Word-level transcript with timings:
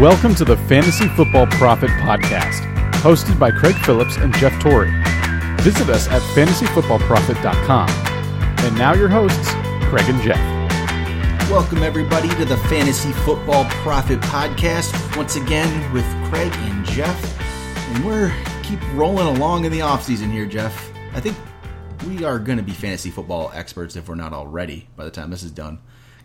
Welcome 0.00 0.34
to 0.36 0.46
the 0.46 0.56
Fantasy 0.56 1.08
Football 1.08 1.46
Prophet 1.48 1.90
Podcast, 1.90 2.62
hosted 3.02 3.38
by 3.38 3.50
Craig 3.50 3.74
Phillips 3.84 4.16
and 4.16 4.34
Jeff 4.36 4.58
Torrey. 4.58 4.90
Visit 5.60 5.90
us 5.90 6.08
at 6.08 6.22
fantasyfootballprophet.com. 6.34 7.90
And 8.64 8.78
now 8.78 8.94
your 8.94 9.10
hosts, 9.10 9.50
Craig 9.90 10.08
and 10.08 10.18
Jeff. 10.22 10.38
Welcome, 11.50 11.82
everybody, 11.82 12.30
to 12.30 12.46
the 12.46 12.56
Fantasy 12.56 13.12
Football 13.12 13.66
Prophet 13.66 14.18
Podcast. 14.22 15.18
Once 15.18 15.36
again 15.36 15.92
with 15.92 16.06
Craig 16.30 16.50
and 16.50 16.86
Jeff. 16.86 17.38
And 17.90 18.02
we're 18.02 18.34
keep 18.62 18.80
rolling 18.94 19.26
along 19.36 19.66
in 19.66 19.70
the 19.70 19.80
offseason 19.80 20.32
here, 20.32 20.46
Jeff. 20.46 20.90
I 21.12 21.20
think 21.20 21.36
we 22.06 22.24
are 22.24 22.38
going 22.38 22.56
to 22.56 22.64
be 22.64 22.72
fantasy 22.72 23.10
football 23.10 23.52
experts 23.54 23.96
if 23.96 24.08
we're 24.08 24.14
not 24.14 24.32
already 24.32 24.88
by 24.96 25.04
the 25.04 25.10
time 25.10 25.28
this 25.28 25.42
is 25.42 25.50
done. 25.50 25.78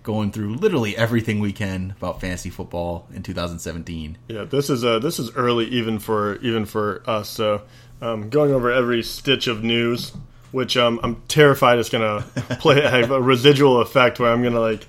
Going 0.05 0.31
through 0.31 0.57
literally 0.57 0.95
everything 0.95 1.39
we 1.39 1.51
can 1.51 1.95
about 1.97 2.21
fantasy 2.21 2.51
football 2.51 3.07
in 3.11 3.23
2017. 3.23 4.19
Yeah, 4.27 4.43
this 4.43 4.69
is 4.69 4.85
uh, 4.85 4.99
this 4.99 5.17
is 5.17 5.35
early 5.35 5.65
even 5.65 5.97
for 5.97 6.35
even 6.41 6.65
for 6.65 7.01
us. 7.07 7.27
So 7.27 7.63
um, 8.03 8.29
going 8.29 8.51
over 8.51 8.71
every 8.71 9.01
stitch 9.01 9.47
of 9.47 9.63
news, 9.63 10.13
which 10.51 10.77
um, 10.77 10.99
I'm 11.01 11.23
terrified 11.27 11.79
is 11.79 11.89
going 11.89 12.21
to 12.23 12.41
play 12.57 12.81
have 12.81 13.09
a 13.09 13.19
residual 13.19 13.81
effect 13.81 14.19
where 14.19 14.31
I'm 14.31 14.43
going 14.43 14.53
to 14.53 14.61
like 14.61 14.85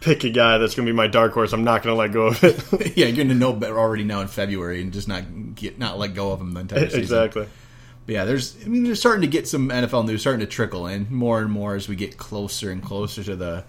pick 0.00 0.24
a 0.24 0.30
guy 0.30 0.58
that's 0.58 0.74
going 0.74 0.86
to 0.86 0.92
be 0.92 0.96
my 0.96 1.06
dark 1.06 1.34
horse. 1.34 1.52
I'm 1.52 1.62
not 1.62 1.84
going 1.84 1.94
to 1.94 1.98
let 1.98 2.10
go 2.10 2.26
of 2.26 2.42
it. 2.42 2.96
yeah, 2.96 3.06
you're 3.06 3.16
going 3.16 3.28
to 3.28 3.36
know 3.36 3.52
better 3.52 3.78
already 3.78 4.02
now 4.02 4.22
in 4.22 4.26
February 4.26 4.82
and 4.82 4.92
just 4.92 5.06
not 5.06 5.54
get 5.54 5.78
not 5.78 6.00
let 6.00 6.14
go 6.14 6.32
of 6.32 6.40
him 6.40 6.52
the 6.52 6.60
entire 6.62 6.86
season. 6.86 7.00
Exactly. 7.00 7.46
But 8.06 8.12
yeah, 8.12 8.24
there's 8.24 8.56
I 8.64 8.68
mean, 8.68 8.82
they're 8.82 8.96
starting 8.96 9.22
to 9.22 9.28
get 9.28 9.46
some 9.46 9.68
NFL 9.68 10.04
news 10.06 10.20
starting 10.20 10.40
to 10.40 10.46
trickle 10.46 10.88
in 10.88 11.06
more 11.10 11.40
and 11.40 11.52
more 11.52 11.76
as 11.76 11.88
we 11.88 11.94
get 11.94 12.16
closer 12.16 12.72
and 12.72 12.82
closer 12.82 13.22
to 13.22 13.36
the 13.36 13.64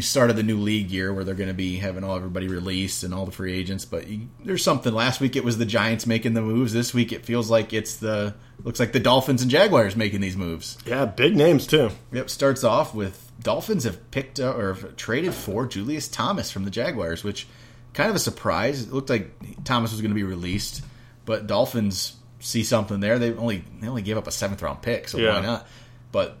start 0.00 0.30
of 0.30 0.36
the 0.36 0.42
new 0.42 0.58
league 0.58 0.90
year 0.90 1.12
where 1.12 1.22
they're 1.22 1.34
going 1.34 1.48
to 1.48 1.54
be 1.54 1.76
having 1.76 2.02
all 2.02 2.16
everybody 2.16 2.48
released 2.48 3.04
and 3.04 3.12
all 3.12 3.26
the 3.26 3.32
free 3.32 3.52
agents. 3.52 3.84
But 3.84 4.08
you, 4.08 4.28
there's 4.42 4.64
something. 4.64 4.92
Last 4.92 5.20
week 5.20 5.36
it 5.36 5.44
was 5.44 5.58
the 5.58 5.66
Giants 5.66 6.06
making 6.06 6.34
the 6.34 6.40
moves. 6.40 6.72
This 6.72 6.94
week 6.94 7.12
it 7.12 7.26
feels 7.26 7.50
like 7.50 7.72
it's 7.72 7.96
the 7.96 8.34
looks 8.64 8.80
like 8.80 8.92
the 8.92 9.00
Dolphins 9.00 9.42
and 9.42 9.50
Jaguars 9.50 9.94
making 9.94 10.20
these 10.20 10.36
moves. 10.36 10.78
Yeah, 10.86 11.04
big 11.04 11.36
names 11.36 11.66
too. 11.66 11.90
Yep. 12.12 12.30
Starts 12.30 12.64
off 12.64 12.94
with 12.94 13.30
Dolphins 13.42 13.84
have 13.84 14.10
picked 14.10 14.40
up, 14.40 14.56
or 14.56 14.74
traded 14.96 15.34
for 15.34 15.66
Julius 15.66 16.08
Thomas 16.08 16.50
from 16.50 16.64
the 16.64 16.70
Jaguars, 16.70 17.22
which 17.22 17.46
kind 17.92 18.08
of 18.08 18.16
a 18.16 18.20
surprise. 18.20 18.82
It 18.82 18.92
looked 18.92 19.10
like 19.10 19.64
Thomas 19.64 19.90
was 19.90 20.00
going 20.00 20.10
to 20.10 20.14
be 20.14 20.22
released, 20.22 20.82
but 21.24 21.46
Dolphins 21.46 22.16
see 22.40 22.64
something 22.64 23.00
there. 23.00 23.18
They 23.18 23.34
only 23.34 23.64
they 23.80 23.88
only 23.88 24.02
gave 24.02 24.16
up 24.16 24.26
a 24.26 24.32
seventh 24.32 24.62
round 24.62 24.82
pick, 24.82 25.08
so 25.08 25.18
yeah. 25.18 25.34
why 25.34 25.40
not? 25.40 25.66
But 26.12 26.38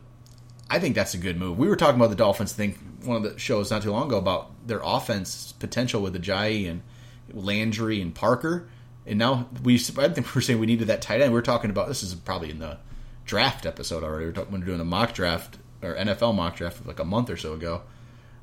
I 0.70 0.78
think 0.78 0.94
that's 0.94 1.14
a 1.14 1.18
good 1.18 1.36
move. 1.38 1.58
We 1.58 1.68
were 1.68 1.76
talking 1.76 1.96
about 1.96 2.10
the 2.10 2.16
Dolphins 2.16 2.52
thing 2.52 2.78
one 3.04 3.16
of 3.16 3.22
the 3.22 3.38
shows 3.38 3.70
not 3.70 3.82
too 3.82 3.90
long 3.90 4.08
ago 4.08 4.18
about 4.18 4.66
their 4.66 4.80
offense 4.82 5.52
potential 5.52 6.02
with 6.02 6.14
Ajayi 6.14 6.68
and 6.70 6.82
Landry 7.32 8.00
and 8.00 8.14
Parker. 8.14 8.68
And 9.06 9.18
now 9.18 9.48
we, 9.62 9.74
I 9.74 10.08
think 10.08 10.34
we're 10.34 10.40
saying 10.40 10.60
we 10.60 10.66
needed 10.66 10.88
that 10.88 11.02
tight 11.02 11.20
end. 11.20 11.32
We 11.32 11.38
are 11.38 11.42
talking 11.42 11.70
about 11.70 11.88
this 11.88 12.02
is 12.02 12.14
probably 12.14 12.50
in 12.50 12.58
the 12.58 12.78
draft 13.24 13.66
episode 13.66 14.02
already. 14.02 14.26
We 14.26 14.30
are 14.30 14.34
talking, 14.34 14.52
when 14.52 14.60
we 14.60 14.66
doing 14.66 14.80
a 14.80 14.84
mock 14.84 15.14
draft 15.14 15.58
or 15.82 15.94
NFL 15.94 16.34
mock 16.34 16.56
draft 16.56 16.86
like 16.86 17.00
a 17.00 17.04
month 17.04 17.30
or 17.30 17.36
so 17.36 17.52
ago. 17.52 17.82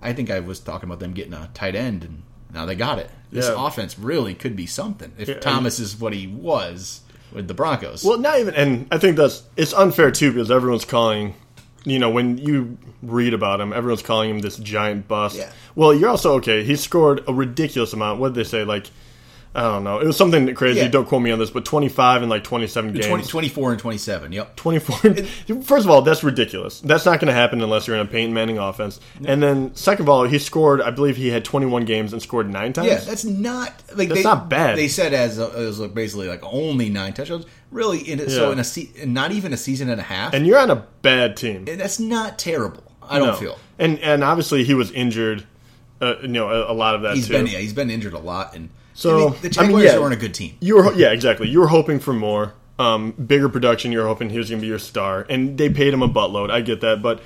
I 0.02 0.14
think 0.14 0.30
I 0.30 0.40
was 0.40 0.60
talking 0.60 0.88
about 0.88 1.00
them 1.00 1.14
getting 1.14 1.34
a 1.34 1.50
tight 1.54 1.76
end, 1.76 2.04
and 2.04 2.24
now 2.54 2.66
they 2.66 2.76
got 2.76 3.00
it. 3.00 3.10
This 3.32 3.48
yeah. 3.48 3.68
offense 3.68 4.00
really 4.00 4.34
could 4.34 4.56
be 4.56 4.66
something 4.66 5.12
if 5.18 5.28
yeah, 5.28 5.40
Thomas 5.40 5.80
is 5.80 6.00
what 6.00 6.14
he 6.14 6.28
was 6.28 7.02
with 7.32 7.48
the 7.48 7.54
Broncos. 7.54 8.04
Well, 8.04 8.18
not 8.18 8.40
even, 8.40 8.56
and 8.56 8.88
I 8.92 8.98
think 8.98 9.18
that's 9.18 9.44
it's 9.56 9.74
unfair 9.74 10.12
too 10.12 10.32
because 10.32 10.50
everyone's 10.50 10.86
calling 10.86 11.36
you 11.86 12.00
know, 12.00 12.10
when 12.10 12.38
you 12.38 12.78
read 13.02 13.34
about 13.34 13.62
him, 13.62 13.74
everyone's 13.74 14.02
calling 14.02 14.30
him 14.30 14.40
this 14.40 14.58
giant 14.58 15.08
bust. 15.08 15.38
Yeah. 15.38 15.52
Well, 15.76 15.94
you're 15.94 16.10
also 16.10 16.34
okay. 16.36 16.64
He 16.64 16.76
scored 16.76 17.24
a 17.28 17.34
ridiculous 17.34 17.94
amount. 17.94 18.20
What 18.20 18.34
did 18.34 18.46
they 18.46 18.50
say? 18.50 18.64
Like 18.64 18.88
I 19.56 19.64
don't 19.64 19.84
know. 19.84 20.00
It 20.00 20.06
was 20.06 20.16
something 20.16 20.54
crazy. 20.54 20.80
Yeah. 20.80 20.90
Don't 20.90 21.08
quote 21.08 21.24
me 21.24 21.32
on 21.32 21.40
this, 21.40 21.50
but 21.50 21.66
25 21.66 22.22
and 22.22 22.30
like 22.30 22.44
27 22.44 22.94
games. 22.94 23.08
20, 23.08 23.24
24 23.24 23.72
and 23.72 23.80
27, 23.80 24.32
yep. 24.32 24.56
24. 24.56 24.96
First 25.64 25.86
of 25.86 25.90
all, 25.90 26.04
that's 26.04 26.24
ridiculous. 26.24 26.80
That's 26.82 27.04
not 27.04 27.20
going 27.20 27.30
to 27.30 27.34
happen 27.34 27.60
unless 27.62 27.88
you're 27.88 27.96
in 27.96 28.06
a 28.06 28.10
Peyton 28.10 28.32
Manning 28.32 28.60
offense. 28.60 29.00
And 29.26 29.42
then, 29.42 29.74
second 29.74 30.06
of 30.06 30.10
all, 30.10 30.26
he 30.26 30.38
scored, 30.38 30.82
I 30.82 30.92
believe 30.92 31.18
he 31.18 31.30
had 31.30 31.44
21 31.44 31.86
games 31.86 32.14
and 32.14 32.22
scored 32.22 32.48
nine 32.48 32.74
times. 32.74 32.90
Yeah, 32.90 33.00
that's 33.00 33.26
not. 33.26 33.74
like 33.96 34.10
That's 34.10 34.20
they, 34.20 34.24
not 34.24 34.50
bad. 34.50 34.78
They 34.78 34.88
said 34.88 35.14
as, 35.14 35.40
as 35.40 35.80
basically 35.80 36.28
like 36.28 36.44
only 36.44 36.90
nine 36.90 37.14
touchdowns. 37.14 37.48
Really, 37.72 38.00
in, 38.00 38.20
yeah. 38.20 38.28
so 38.28 38.52
in 38.52 38.60
a 38.60 38.64
se- 38.64 39.06
not 39.06 39.32
even 39.32 39.52
a 39.52 39.58
season 39.58 39.90
and 39.90 40.00
a 40.00 40.04
half. 40.04 40.34
And 40.34 40.46
you're 40.46 40.60
on 40.60 40.70
a 40.70 40.88
bad 41.02 41.36
team. 41.36 41.66
And 41.68 41.80
that's 41.80 42.00
not 42.00 42.38
terrible, 42.38 42.84
I 43.02 43.18
don't 43.18 43.30
no. 43.30 43.36
feel. 43.36 43.58
And, 43.80 43.98
and 44.00 44.24
obviously, 44.24 44.64
he 44.64 44.76
was 44.76 44.92
injured. 44.92 45.46
Uh, 46.02 46.16
you 46.22 46.30
know, 46.30 46.50
a, 46.50 46.72
a, 46.72 46.74
lot 46.74 46.96
of 46.96 47.02
that 47.02 47.16
he's 47.16 47.28
too. 47.28 47.34
Been, 47.34 47.48
yeah, 47.48 47.58
he's 47.58 47.74
been 47.74 47.90
injured 47.90 48.14
a 48.14 48.20
lot. 48.20 48.56
And 48.56 48.70
so 49.00 49.30
I 49.30 49.32
mean, 49.32 49.42
the 49.42 49.50
Jaguars 49.50 49.58
I 49.58 49.78
mean, 49.78 49.86
yeah, 49.86 49.98
aren't 49.98 50.14
a 50.14 50.18
good 50.18 50.34
team. 50.34 50.58
You 50.60 50.76
were 50.76 50.94
yeah, 50.94 51.12
exactly. 51.12 51.48
You 51.48 51.62
were 51.62 51.68
hoping 51.68 52.00
for 52.00 52.14
more, 52.14 52.54
um, 52.78 53.12
bigger 53.12 53.48
production. 53.48 53.94
You're 53.94 54.08
hoping 54.08 54.30
he 54.30 54.38
was 54.38 54.50
going 54.50 54.60
to 54.60 54.62
be 54.62 54.68
your 54.68 54.80
star, 54.80 55.26
and 55.30 55.58
they 55.58 55.70
paid 55.70 55.94
him 55.94 56.04
a 56.04 56.10
buttload. 56.10 56.52
I 56.52 56.60
get 56.60 56.82
that, 56.82 57.02
but 57.02 57.22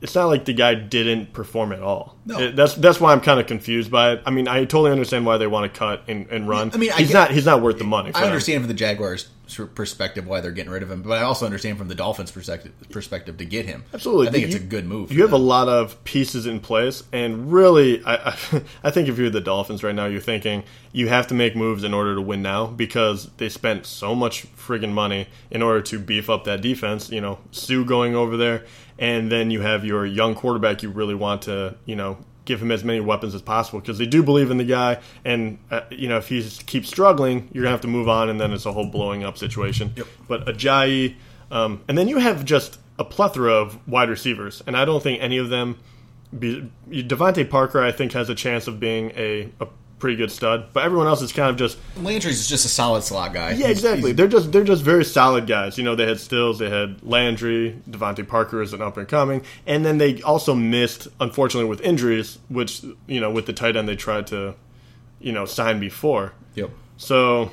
it's 0.00 0.14
not 0.14 0.26
like 0.26 0.44
the 0.44 0.52
guy 0.52 0.74
didn't 0.74 1.32
perform 1.32 1.72
at 1.72 1.82
all. 1.82 2.16
No, 2.24 2.38
it, 2.38 2.54
that's 2.54 2.74
that's 2.74 3.00
why 3.00 3.12
I'm 3.12 3.20
kind 3.20 3.40
of 3.40 3.48
confused 3.48 3.90
by 3.90 4.12
it. 4.12 4.22
I 4.24 4.30
mean, 4.30 4.46
I 4.46 4.60
totally 4.60 4.92
understand 4.92 5.26
why 5.26 5.36
they 5.36 5.48
want 5.48 5.72
to 5.72 5.76
cut 5.76 6.04
and, 6.06 6.28
and 6.30 6.48
run. 6.48 6.70
I 6.72 6.76
mean, 6.76 6.92
he's 6.92 7.10
I 7.10 7.12
get, 7.12 7.12
not 7.12 7.30
he's 7.32 7.46
not 7.46 7.60
worth 7.60 7.78
the 7.78 7.84
money. 7.84 8.12
I 8.14 8.24
understand 8.24 8.56
them. 8.56 8.62
from 8.62 8.68
the 8.68 8.78
Jaguars 8.78 9.28
perspective 9.74 10.26
why 10.26 10.40
they're 10.40 10.50
getting 10.50 10.72
rid 10.72 10.82
of 10.82 10.90
him, 10.90 11.02
but 11.02 11.18
I 11.18 11.22
also 11.22 11.46
understand 11.46 11.78
from 11.78 11.88
the 11.88 11.94
Dolphins' 11.94 12.30
perspective 12.30 12.72
perspective 12.90 13.36
to 13.38 13.44
get 13.44 13.66
him. 13.66 13.84
Absolutely, 13.92 14.28
I 14.28 14.30
think 14.30 14.42
you, 14.42 14.46
it's 14.48 14.56
a 14.56 14.66
good 14.66 14.86
move. 14.86 15.12
You 15.12 15.22
have 15.22 15.30
them. 15.30 15.40
a 15.40 15.44
lot 15.44 15.68
of 15.68 16.02
pieces 16.04 16.46
in 16.46 16.60
place, 16.60 17.02
and 17.12 17.52
really, 17.52 18.02
I, 18.04 18.14
I, 18.30 18.36
I 18.84 18.90
think 18.90 19.08
if 19.08 19.18
you're 19.18 19.30
the 19.30 19.40
Dolphins 19.40 19.82
right 19.82 19.94
now, 19.94 20.06
you're 20.06 20.20
thinking 20.20 20.64
you 20.92 21.08
have 21.08 21.26
to 21.28 21.34
make 21.34 21.54
moves 21.54 21.84
in 21.84 21.94
order 21.94 22.14
to 22.14 22.20
win 22.20 22.42
now 22.42 22.66
because 22.66 23.30
they 23.36 23.48
spent 23.48 23.86
so 23.86 24.14
much 24.14 24.46
friggin' 24.56 24.92
money 24.92 25.28
in 25.50 25.62
order 25.62 25.80
to 25.82 25.98
beef 25.98 26.28
up 26.28 26.44
that 26.44 26.60
defense. 26.60 27.10
You 27.10 27.20
know, 27.20 27.38
Suh 27.50 27.84
going 27.84 28.14
over 28.14 28.36
there, 28.36 28.64
and 28.98 29.30
then 29.30 29.50
you 29.50 29.62
have 29.62 29.84
your 29.84 30.04
young 30.06 30.34
quarterback 30.34 30.82
you 30.82 30.90
really 30.90 31.14
want 31.14 31.42
to, 31.42 31.76
you 31.86 31.96
know, 31.96 32.18
give 32.44 32.60
him 32.60 32.70
as 32.70 32.84
many 32.84 33.00
weapons 33.00 33.34
as 33.34 33.42
possible 33.42 33.80
because 33.80 33.98
they 33.98 34.06
do 34.06 34.22
believe 34.22 34.50
in 34.50 34.56
the 34.56 34.64
guy. 34.64 34.98
And 35.24 35.58
uh, 35.70 35.82
you 35.90 36.08
know, 36.08 36.18
if 36.18 36.28
he 36.28 36.42
keeps 36.66 36.88
struggling, 36.88 37.48
you're 37.52 37.62
gonna 37.62 37.72
have 37.72 37.80
to 37.82 37.88
move 37.88 38.08
on, 38.08 38.28
and 38.28 38.40
then 38.40 38.52
it's 38.52 38.66
a 38.66 38.72
whole 38.72 38.86
blowing 38.86 39.24
up 39.24 39.38
situation. 39.38 39.92
Yep. 39.96 40.06
But 40.28 40.46
Ajayi, 40.46 41.16
um, 41.50 41.82
and 41.88 41.96
then 41.96 42.08
you 42.08 42.18
have 42.18 42.44
just 42.44 42.78
a 42.98 43.04
plethora 43.04 43.52
of 43.52 43.78
wide 43.88 44.10
receivers, 44.10 44.62
and 44.66 44.76
I 44.76 44.84
don't 44.84 45.02
think 45.02 45.22
any 45.22 45.38
of 45.38 45.48
them. 45.48 45.78
Be, 46.38 46.70
DeVante 46.88 47.50
Parker, 47.50 47.82
I 47.82 47.90
think, 47.90 48.12
has 48.12 48.28
a 48.28 48.36
chance 48.36 48.68
of 48.68 48.78
being 48.78 49.10
a, 49.16 49.50
a 49.58 49.66
pretty 50.00 50.16
good 50.16 50.32
stud. 50.32 50.68
But 50.72 50.84
everyone 50.84 51.06
else 51.06 51.22
is 51.22 51.32
kind 51.32 51.50
of 51.50 51.56
just 51.56 51.78
Landry's 51.98 52.40
is 52.40 52.48
just 52.48 52.64
a 52.64 52.68
solid 52.68 53.02
slot 53.02 53.32
guy. 53.32 53.52
Yeah, 53.52 53.68
exactly. 53.68 54.10
He's, 54.10 54.16
they're 54.16 54.26
just 54.26 54.50
they're 54.50 54.64
just 54.64 54.82
very 54.82 55.04
solid 55.04 55.46
guys. 55.46 55.78
You 55.78 55.84
know, 55.84 55.94
they 55.94 56.06
had 56.06 56.18
Stills, 56.18 56.58
they 56.58 56.70
had 56.70 57.02
Landry, 57.02 57.80
DeVante 57.88 58.26
Parker 58.26 58.62
is 58.62 58.72
an 58.72 58.82
up 58.82 58.96
and 58.96 59.06
coming, 59.06 59.42
and 59.66 59.84
then 59.84 59.98
they 59.98 60.20
also 60.22 60.54
missed, 60.54 61.06
unfortunately, 61.20 61.68
with 61.68 61.80
injuries, 61.82 62.38
which 62.48 62.82
you 63.06 63.20
know, 63.20 63.30
with 63.30 63.46
the 63.46 63.52
tight 63.52 63.76
end 63.76 63.88
they 63.88 63.96
tried 63.96 64.26
to, 64.28 64.54
you 65.20 65.32
know, 65.32 65.44
sign 65.44 65.78
before. 65.78 66.32
Yep. 66.54 66.70
So. 66.96 67.52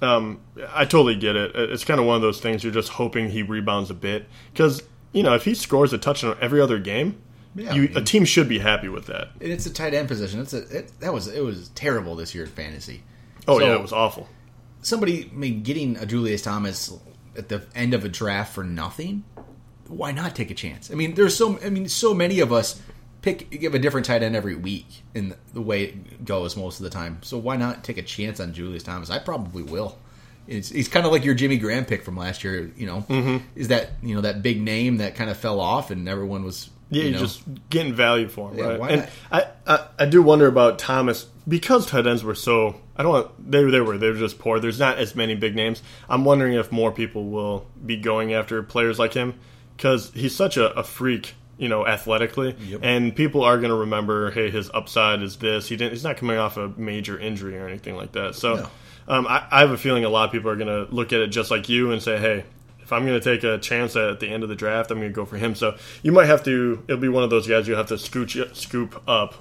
Um, 0.00 0.40
I 0.74 0.84
totally 0.84 1.14
get 1.14 1.36
it. 1.36 1.52
It's 1.54 1.84
kind 1.84 2.00
of 2.00 2.06
one 2.06 2.16
of 2.16 2.22
those 2.22 2.40
things 2.40 2.64
you're 2.64 2.72
just 2.72 2.88
hoping 2.88 3.30
he 3.30 3.44
rebounds 3.44 3.88
a 3.88 3.94
bit 3.94 4.26
because 4.52 4.82
you 5.12 5.22
know 5.22 5.32
if 5.36 5.44
he 5.44 5.54
scores 5.54 5.92
a 5.92 5.98
touchdown 5.98 6.36
every 6.40 6.60
other 6.60 6.80
game, 6.80 7.22
yeah, 7.54 7.74
you, 7.74 7.82
I 7.82 7.86
mean, 7.86 7.96
a 7.96 8.02
team 8.02 8.24
should 8.24 8.48
be 8.48 8.58
happy 8.58 8.88
with 8.88 9.06
that. 9.06 9.30
It's 9.40 9.66
a 9.66 9.72
tight 9.72 9.94
end 9.94 10.08
position. 10.08 10.40
It's 10.40 10.54
a 10.54 10.78
it, 10.78 11.00
that 11.00 11.12
was 11.12 11.28
it 11.28 11.42
was 11.42 11.68
terrible 11.70 12.16
this 12.16 12.34
year 12.34 12.44
in 12.44 12.50
fantasy. 12.50 13.02
Oh 13.46 13.58
so, 13.58 13.66
yeah, 13.66 13.74
it 13.74 13.82
was 13.82 13.92
awful. 13.92 14.28
Somebody 14.80 15.30
I 15.30 15.34
mean, 15.34 15.62
getting 15.62 15.96
a 15.98 16.06
Julius 16.06 16.42
Thomas 16.42 16.96
at 17.36 17.48
the 17.48 17.62
end 17.74 17.94
of 17.94 18.04
a 18.04 18.08
draft 18.08 18.54
for 18.54 18.64
nothing. 18.64 19.24
Why 19.88 20.12
not 20.12 20.34
take 20.34 20.50
a 20.50 20.54
chance? 20.54 20.90
I 20.90 20.94
mean, 20.94 21.14
there's 21.14 21.36
so 21.36 21.58
I 21.62 21.70
mean, 21.70 21.88
so 21.88 22.14
many 22.14 22.40
of 22.40 22.52
us 22.52 22.80
pick 23.20 23.50
give 23.50 23.74
a 23.74 23.78
different 23.78 24.06
tight 24.06 24.22
end 24.22 24.34
every 24.34 24.56
week 24.56 25.02
in 25.14 25.34
the 25.52 25.60
way 25.60 25.84
it 25.84 26.24
goes 26.24 26.56
most 26.56 26.80
of 26.80 26.84
the 26.84 26.90
time. 26.90 27.18
So 27.22 27.38
why 27.38 27.56
not 27.56 27.84
take 27.84 27.98
a 27.98 28.02
chance 28.02 28.40
on 28.40 28.52
Julius 28.52 28.82
Thomas? 28.82 29.10
I 29.10 29.18
probably 29.18 29.62
will. 29.62 29.98
It's, 30.48 30.70
he's 30.70 30.88
kind 30.88 31.06
of 31.06 31.12
like 31.12 31.24
your 31.24 31.34
Jimmy 31.34 31.56
Graham 31.56 31.84
pick 31.84 32.02
from 32.02 32.16
last 32.16 32.42
year. 32.42 32.72
You 32.76 32.86
know, 32.86 33.04
mm-hmm. 33.08 33.44
is 33.54 33.68
that 33.68 33.90
you 34.02 34.14
know 34.14 34.22
that 34.22 34.42
big 34.42 34.60
name 34.60 34.98
that 34.98 35.14
kind 35.14 35.30
of 35.30 35.36
fell 35.36 35.60
off 35.60 35.90
and 35.90 36.08
everyone 36.08 36.44
was 36.44 36.70
yeah, 36.92 37.04
you 37.04 37.10
know? 37.12 37.18
just 37.18 37.42
getting 37.70 37.94
value 37.94 38.28
for 38.28 38.50
him, 38.50 38.58
yeah, 38.58 38.76
right? 38.76 38.92
and 38.92 39.08
I, 39.30 39.46
I, 39.66 39.86
I 40.00 40.06
do 40.06 40.22
wonder 40.22 40.46
about 40.46 40.78
Thomas 40.78 41.26
because 41.48 41.86
tight 41.86 42.06
ends 42.06 42.22
were 42.22 42.34
so 42.34 42.80
I 42.96 43.02
don't 43.02 43.12
want 43.12 43.50
they 43.50 43.64
they 43.64 43.80
were 43.80 43.96
they 43.96 44.10
were 44.10 44.16
just 44.16 44.38
poor. 44.38 44.60
There's 44.60 44.78
not 44.78 44.98
as 44.98 45.14
many 45.14 45.34
big 45.34 45.56
names. 45.56 45.82
I'm 46.08 46.24
wondering 46.24 46.52
if 46.54 46.70
more 46.70 46.92
people 46.92 47.24
will 47.24 47.66
be 47.84 47.96
going 47.96 48.34
after 48.34 48.62
players 48.62 48.98
like 48.98 49.14
him 49.14 49.38
because 49.76 50.12
he's 50.14 50.36
such 50.36 50.58
a, 50.58 50.70
a, 50.78 50.84
freak, 50.84 51.34
you 51.56 51.68
know, 51.68 51.86
athletically, 51.86 52.54
yep. 52.60 52.80
and 52.82 53.16
people 53.16 53.42
are 53.42 53.56
going 53.56 53.70
to 53.70 53.76
remember, 53.76 54.30
hey, 54.30 54.50
his 54.50 54.70
upside 54.72 55.22
is 55.22 55.36
this. 55.36 55.66
He 55.66 55.76
didn't. 55.76 55.92
He's 55.92 56.04
not 56.04 56.18
coming 56.18 56.36
off 56.36 56.58
a 56.58 56.68
major 56.76 57.18
injury 57.18 57.58
or 57.58 57.66
anything 57.66 57.96
like 57.96 58.12
that. 58.12 58.34
So. 58.34 58.56
No. 58.56 58.68
Um, 59.08 59.26
I, 59.26 59.44
I, 59.50 59.60
have 59.62 59.72
a 59.72 59.76
feeling 59.76 60.04
a 60.04 60.08
lot 60.08 60.26
of 60.26 60.30
people 60.30 60.48
are 60.48 60.54
going 60.54 60.68
to 60.68 60.94
look 60.94 61.12
at 61.12 61.18
it 61.18 61.26
just 61.26 61.50
like 61.50 61.68
you 61.68 61.90
and 61.90 62.00
say, 62.00 62.18
"Hey, 62.18 62.44
if 62.82 62.92
I'm 62.92 63.06
going 63.06 63.18
to 63.18 63.24
take 63.24 63.44
a 63.44 63.58
chance 63.58 63.96
at 63.96 64.20
the 64.20 64.28
end 64.28 64.42
of 64.42 64.48
the 64.48 64.56
draft, 64.56 64.90
I'm 64.90 64.98
going 64.98 65.10
to 65.10 65.14
go 65.14 65.24
for 65.24 65.36
him. 65.36 65.54
So 65.54 65.76
you 66.02 66.12
might 66.12 66.26
have 66.26 66.42
to. 66.44 66.82
It'll 66.88 67.00
be 67.00 67.08
one 67.08 67.22
of 67.22 67.30
those 67.30 67.46
guys 67.46 67.68
you 67.68 67.74
have 67.74 67.88
to 67.88 67.94
scooch, 67.94 68.54
scoop 68.54 69.02
up 69.08 69.34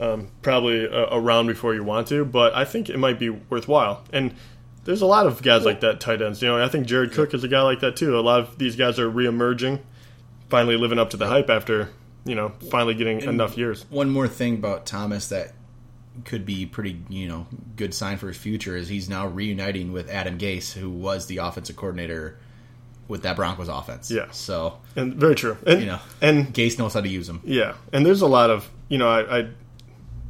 um, 0.00 0.28
probably 0.42 0.86
around 0.86 1.46
before 1.46 1.74
you 1.74 1.84
want 1.84 2.08
to. 2.08 2.24
But 2.24 2.54
I 2.54 2.64
think 2.64 2.90
it 2.90 2.98
might 2.98 3.18
be 3.18 3.30
worthwhile. 3.30 4.04
And 4.12 4.34
there's 4.84 5.02
a 5.02 5.06
lot 5.06 5.26
of 5.26 5.42
guys 5.42 5.64
like 5.64 5.80
that 5.80 6.00
tight 6.00 6.22
ends. 6.22 6.42
You 6.42 6.48
know, 6.48 6.62
I 6.62 6.68
think 6.68 6.86
Jared 6.86 7.12
Cook 7.12 7.34
is 7.34 7.44
a 7.44 7.48
guy 7.48 7.62
like 7.62 7.80
that 7.80 7.96
too. 7.96 8.18
A 8.18 8.20
lot 8.20 8.40
of 8.40 8.58
these 8.58 8.76
guys 8.76 8.98
are 8.98 9.10
reemerging, 9.10 9.80
finally 10.48 10.76
living 10.76 10.98
up 10.98 11.10
to 11.10 11.16
the 11.16 11.26
hype 11.26 11.50
after 11.50 11.90
you 12.24 12.34
know 12.34 12.52
finally 12.70 12.94
getting 12.94 13.20
enough 13.20 13.56
years. 13.56 13.86
One 13.90 14.10
more 14.10 14.28
thing 14.28 14.54
about 14.54 14.86
Thomas 14.86 15.28
that 15.28 15.52
could 16.24 16.44
be 16.44 16.66
pretty, 16.66 17.02
you 17.08 17.28
know, 17.28 17.46
good 17.76 17.94
sign 17.94 18.18
for 18.18 18.28
his 18.28 18.36
future 18.36 18.76
is 18.76 18.88
he's 18.88 19.08
now 19.08 19.26
reuniting 19.26 19.92
with 19.92 20.10
Adam 20.10 20.38
Gase, 20.38 20.72
who 20.72 20.90
was 20.90 21.26
the 21.26 21.38
offensive 21.38 21.76
coordinator 21.76 22.38
with 23.10 23.22
that 23.22 23.36
Broncos 23.36 23.68
offense. 23.68 24.10
Yeah. 24.10 24.30
So 24.30 24.78
And 24.96 25.14
very 25.14 25.34
true. 25.34 25.58
And 25.66 25.80
you 25.80 25.86
know, 25.86 25.98
and 26.22 26.54
Gase 26.54 26.78
knows 26.78 26.94
how 26.94 27.00
to 27.00 27.08
use 27.08 27.28
him. 27.28 27.40
Yeah, 27.44 27.74
and 27.92 28.06
there's 28.06 28.22
a 28.22 28.26
lot 28.26 28.48
of 28.48 28.70
you 28.88 28.96
know 28.96 29.08
I, 29.08 29.40
I 29.40 29.48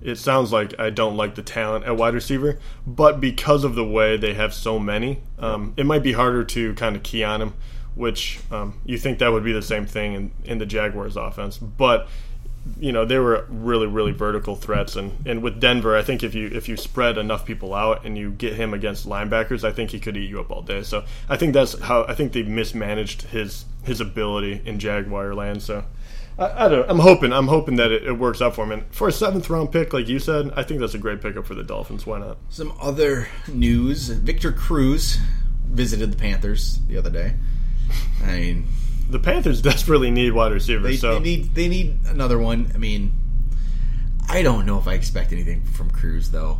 it 0.02 0.16
sounds 0.16 0.50
like 0.50 0.80
I 0.80 0.88
don't 0.88 1.16
like 1.16 1.34
the 1.34 1.42
talent 1.42 1.84
at 1.84 1.96
wide 1.96 2.14
receiver, 2.14 2.58
but 2.86 3.20
because 3.20 3.64
of 3.64 3.74
the 3.74 3.84
way 3.84 4.16
they 4.16 4.32
have 4.32 4.54
so 4.54 4.78
many, 4.78 5.22
um, 5.38 5.74
it 5.76 5.84
might 5.84 6.02
be 6.02 6.12
harder 6.12 6.42
to 6.42 6.74
kind 6.74 6.96
of 6.96 7.02
key 7.02 7.22
on 7.22 7.42
him. 7.42 7.54
Which 7.96 8.40
um, 8.50 8.80
you 8.86 8.96
think 8.96 9.18
that 9.18 9.30
would 9.30 9.44
be 9.44 9.52
the 9.52 9.60
same 9.60 9.84
thing 9.84 10.14
in, 10.14 10.32
in 10.44 10.58
the 10.58 10.64
Jaguars' 10.64 11.16
offense, 11.16 11.58
but 11.58 12.08
you 12.78 12.92
know 12.92 13.04
they 13.04 13.18
were 13.18 13.46
really 13.48 13.86
really 13.86 14.12
vertical 14.12 14.56
threats, 14.56 14.96
and, 14.96 15.26
and 15.26 15.42
with 15.42 15.60
Denver, 15.60 15.96
I 15.96 16.02
think 16.02 16.22
if 16.22 16.34
you 16.34 16.46
if 16.48 16.68
you 16.68 16.76
spread 16.76 17.18
enough 17.18 17.44
people 17.44 17.74
out 17.74 18.04
and 18.04 18.16
you 18.16 18.30
get 18.30 18.54
him 18.54 18.74
against 18.74 19.08
linebackers, 19.08 19.64
I 19.64 19.72
think 19.72 19.90
he 19.90 20.00
could 20.00 20.16
eat 20.16 20.28
you 20.28 20.40
up 20.40 20.50
all 20.50 20.62
day. 20.62 20.82
So 20.82 21.04
I 21.28 21.36
think 21.36 21.54
that's 21.54 21.78
how 21.78 22.04
I 22.04 22.14
think 22.14 22.32
they 22.32 22.42
mismanaged 22.42 23.22
his 23.22 23.64
his 23.82 24.00
ability 24.00 24.62
in 24.64 24.78
Jaguar 24.78 25.34
land. 25.34 25.62
So. 25.62 25.84
I, 26.38 26.66
I 26.66 26.68
don't. 26.68 26.88
I'm 26.88 27.00
hoping. 27.00 27.32
I'm 27.32 27.48
hoping 27.48 27.76
that 27.76 27.90
it, 27.92 28.04
it 28.04 28.12
works 28.12 28.40
out 28.40 28.54
for 28.54 28.64
him. 28.64 28.72
And 28.72 28.94
for 28.94 29.08
a 29.08 29.12
seventh 29.12 29.50
round 29.50 29.72
pick, 29.72 29.92
like 29.92 30.08
you 30.08 30.18
said, 30.18 30.52
I 30.56 30.62
think 30.62 30.80
that's 30.80 30.94
a 30.94 30.98
great 30.98 31.20
pickup 31.20 31.44
for 31.44 31.54
the 31.54 31.64
Dolphins. 31.64 32.06
Why 32.06 32.18
not? 32.18 32.38
Some 32.48 32.72
other 32.80 33.28
news: 33.46 34.08
Victor 34.08 34.52
Cruz 34.52 35.18
visited 35.66 36.12
the 36.12 36.16
Panthers 36.16 36.78
the 36.88 36.96
other 36.96 37.10
day. 37.10 37.34
I 38.22 38.38
mean, 38.38 38.68
The 39.10 39.18
Panthers 39.18 39.60
desperately 39.70 40.10
need 40.10 40.32
wide 40.32 40.52
receivers. 40.52 40.82
they, 40.84 40.96
so 40.96 41.14
they 41.14 41.20
need 41.20 41.54
they 41.54 41.68
need 41.68 41.98
another 42.06 42.38
one. 42.38 42.70
I 42.74 42.78
mean, 42.78 43.12
I 44.28 44.42
don't 44.42 44.66
know 44.66 44.78
if 44.78 44.86
I 44.86 44.94
expect 44.94 45.32
anything 45.32 45.64
from 45.64 45.90
Cruz 45.90 46.30
though. 46.30 46.58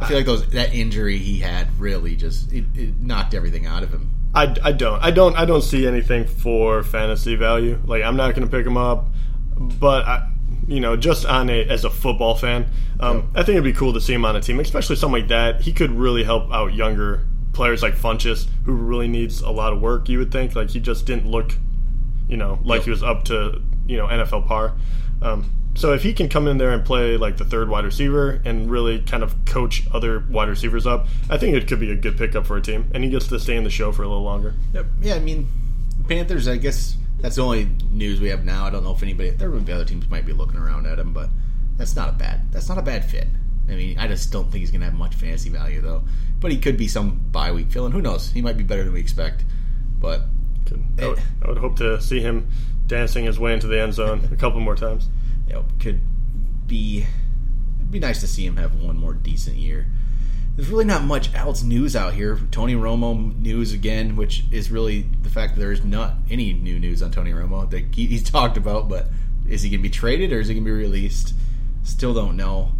I 0.00 0.08
feel 0.08 0.16
like 0.16 0.26
those 0.26 0.48
that 0.50 0.74
injury 0.74 1.18
he 1.18 1.38
had 1.38 1.78
really 1.78 2.16
just 2.16 2.52
it, 2.52 2.64
it 2.74 3.00
knocked 3.00 3.34
everything 3.34 3.66
out 3.66 3.82
of 3.82 3.92
him. 3.92 4.10
I, 4.34 4.54
I 4.62 4.72
don't. 4.72 5.02
I 5.02 5.10
don't. 5.10 5.36
I 5.36 5.44
don't 5.44 5.62
see 5.62 5.86
anything 5.86 6.26
for 6.26 6.82
fantasy 6.82 7.36
value. 7.36 7.78
Like 7.84 8.02
I'm 8.02 8.16
not 8.16 8.34
going 8.34 8.48
to 8.48 8.50
pick 8.50 8.66
him 8.66 8.76
up, 8.76 9.08
but 9.56 10.06
I, 10.06 10.28
you 10.66 10.80
know, 10.80 10.96
just 10.96 11.26
on 11.26 11.50
a 11.50 11.64
as 11.64 11.84
a 11.84 11.90
football 11.90 12.34
fan, 12.34 12.66
um, 12.98 13.30
I 13.34 13.42
think 13.42 13.56
it'd 13.56 13.64
be 13.64 13.72
cool 13.72 13.92
to 13.92 14.00
see 14.00 14.14
him 14.14 14.24
on 14.24 14.34
a 14.34 14.40
team, 14.40 14.58
especially 14.60 14.96
something 14.96 15.20
like 15.20 15.28
that. 15.28 15.60
He 15.60 15.72
could 15.72 15.90
really 15.90 16.24
help 16.24 16.50
out 16.52 16.72
younger 16.72 17.26
players 17.52 17.82
like 17.82 17.94
Funchess, 17.94 18.46
who 18.64 18.72
really 18.72 19.08
needs 19.08 19.42
a 19.42 19.50
lot 19.50 19.72
of 19.72 19.80
work. 19.80 20.08
You 20.08 20.18
would 20.18 20.32
think 20.32 20.56
like 20.56 20.70
he 20.70 20.80
just 20.80 21.04
didn't 21.04 21.30
look, 21.30 21.54
you 22.32 22.38
know, 22.38 22.58
like 22.64 22.78
Yep. 22.80 22.84
he 22.86 22.90
was 22.90 23.02
up 23.02 23.24
to 23.26 23.60
you 23.86 23.96
know 23.98 24.06
NFL 24.06 24.46
par. 24.46 24.72
Um, 25.20 25.52
so 25.74 25.92
if 25.92 26.02
he 26.02 26.12
can 26.12 26.28
come 26.28 26.48
in 26.48 26.58
there 26.58 26.70
and 26.72 26.84
play 26.84 27.16
like 27.16 27.36
the 27.36 27.44
third 27.44 27.68
wide 27.68 27.84
receiver 27.84 28.40
and 28.44 28.70
really 28.70 29.00
kind 29.00 29.22
of 29.22 29.34
coach 29.44 29.84
other 29.92 30.20
wide 30.28 30.48
receivers 30.48 30.86
up, 30.86 31.06
I 31.30 31.36
think 31.38 31.56
it 31.56 31.66
could 31.68 31.80
be 31.80 31.90
a 31.90 31.96
good 31.96 32.16
pickup 32.18 32.46
for 32.46 32.56
a 32.56 32.62
team, 32.62 32.90
and 32.94 33.04
he 33.04 33.10
gets 33.10 33.28
to 33.28 33.38
stay 33.38 33.56
in 33.56 33.64
the 33.64 33.70
show 33.70 33.92
for 33.92 34.02
a 34.02 34.08
little 34.08 34.22
longer. 34.24 34.54
Yep. 34.74 34.86
Yeah, 35.00 35.14
I 35.14 35.18
mean, 35.20 35.46
Panthers. 36.08 36.48
I 36.48 36.56
guess 36.56 36.96
that's 37.20 37.36
the 37.36 37.42
only 37.44 37.68
news 37.90 38.20
we 38.20 38.28
have 38.28 38.44
now. 38.44 38.64
I 38.66 38.70
don't 38.70 38.82
know 38.84 38.92
if 38.92 39.02
anybody 39.02 39.30
there 39.30 39.50
would 39.50 39.64
be 39.64 39.72
other 39.72 39.84
teams 39.84 40.08
might 40.10 40.26
be 40.26 40.32
looking 40.32 40.58
around 40.58 40.86
at 40.86 40.98
him, 40.98 41.12
but 41.12 41.28
that's 41.76 41.96
not 41.96 42.08
a 42.08 42.12
bad. 42.12 42.50
That's 42.52 42.68
not 42.68 42.78
a 42.78 42.82
bad 42.82 43.04
fit. 43.04 43.28
I 43.68 43.74
mean, 43.76 43.98
I 43.98 44.08
just 44.08 44.32
don't 44.32 44.44
think 44.50 44.60
he's 44.60 44.70
going 44.72 44.80
to 44.80 44.86
have 44.86 44.94
much 44.94 45.14
fantasy 45.14 45.48
value 45.48 45.80
though. 45.80 46.02
But 46.40 46.50
he 46.50 46.58
could 46.58 46.76
be 46.76 46.88
some 46.88 47.20
bye 47.30 47.52
week 47.52 47.70
fill-in. 47.70 47.92
Who 47.92 48.02
knows? 48.02 48.30
He 48.32 48.42
might 48.42 48.56
be 48.58 48.64
better 48.64 48.82
than 48.84 48.92
we 48.92 49.00
expect. 49.00 49.44
But 50.00 50.22
I, 50.98 51.08
would, 51.08 51.22
I 51.42 51.48
would 51.48 51.58
hope 51.58 51.76
to 51.76 52.00
see 52.00 52.20
him 52.20 52.48
dancing 52.86 53.24
his 53.24 53.38
way 53.38 53.54
into 53.54 53.66
the 53.66 53.80
end 53.80 53.94
zone 53.94 54.28
a 54.32 54.36
couple 54.36 54.60
more 54.60 54.76
times. 54.76 55.08
know, 55.52 55.64
could 55.78 56.00
be 56.66 57.06
it'd 57.78 57.90
be 57.90 57.98
nice 57.98 58.20
to 58.20 58.26
see 58.26 58.44
him 58.44 58.56
have 58.56 58.74
one 58.80 58.96
more 58.96 59.14
decent 59.14 59.56
year. 59.56 59.86
There's 60.56 60.68
really 60.68 60.84
not 60.84 61.04
much 61.04 61.32
else 61.34 61.62
news 61.62 61.96
out 61.96 62.12
here. 62.12 62.38
Tony 62.50 62.74
Romo 62.74 63.38
news 63.38 63.72
again, 63.72 64.16
which 64.16 64.44
is 64.50 64.70
really 64.70 65.06
the 65.22 65.30
fact 65.30 65.54
that 65.54 65.60
there 65.60 65.72
is 65.72 65.82
not 65.82 66.14
any 66.30 66.52
new 66.52 66.78
news 66.78 67.02
on 67.02 67.10
Tony 67.10 67.32
Romo 67.32 67.68
that 67.70 67.94
he, 67.94 68.06
he's 68.06 68.22
talked 68.22 68.58
about. 68.58 68.88
But 68.88 69.06
is 69.48 69.62
he 69.62 69.70
going 69.70 69.80
to 69.80 69.82
be 69.82 69.90
traded 69.90 70.32
or 70.32 70.40
is 70.40 70.48
he 70.48 70.54
going 70.54 70.64
to 70.64 70.68
be 70.68 70.76
released? 70.76 71.34
Still 71.84 72.12
don't 72.12 72.36
know. 72.36 72.72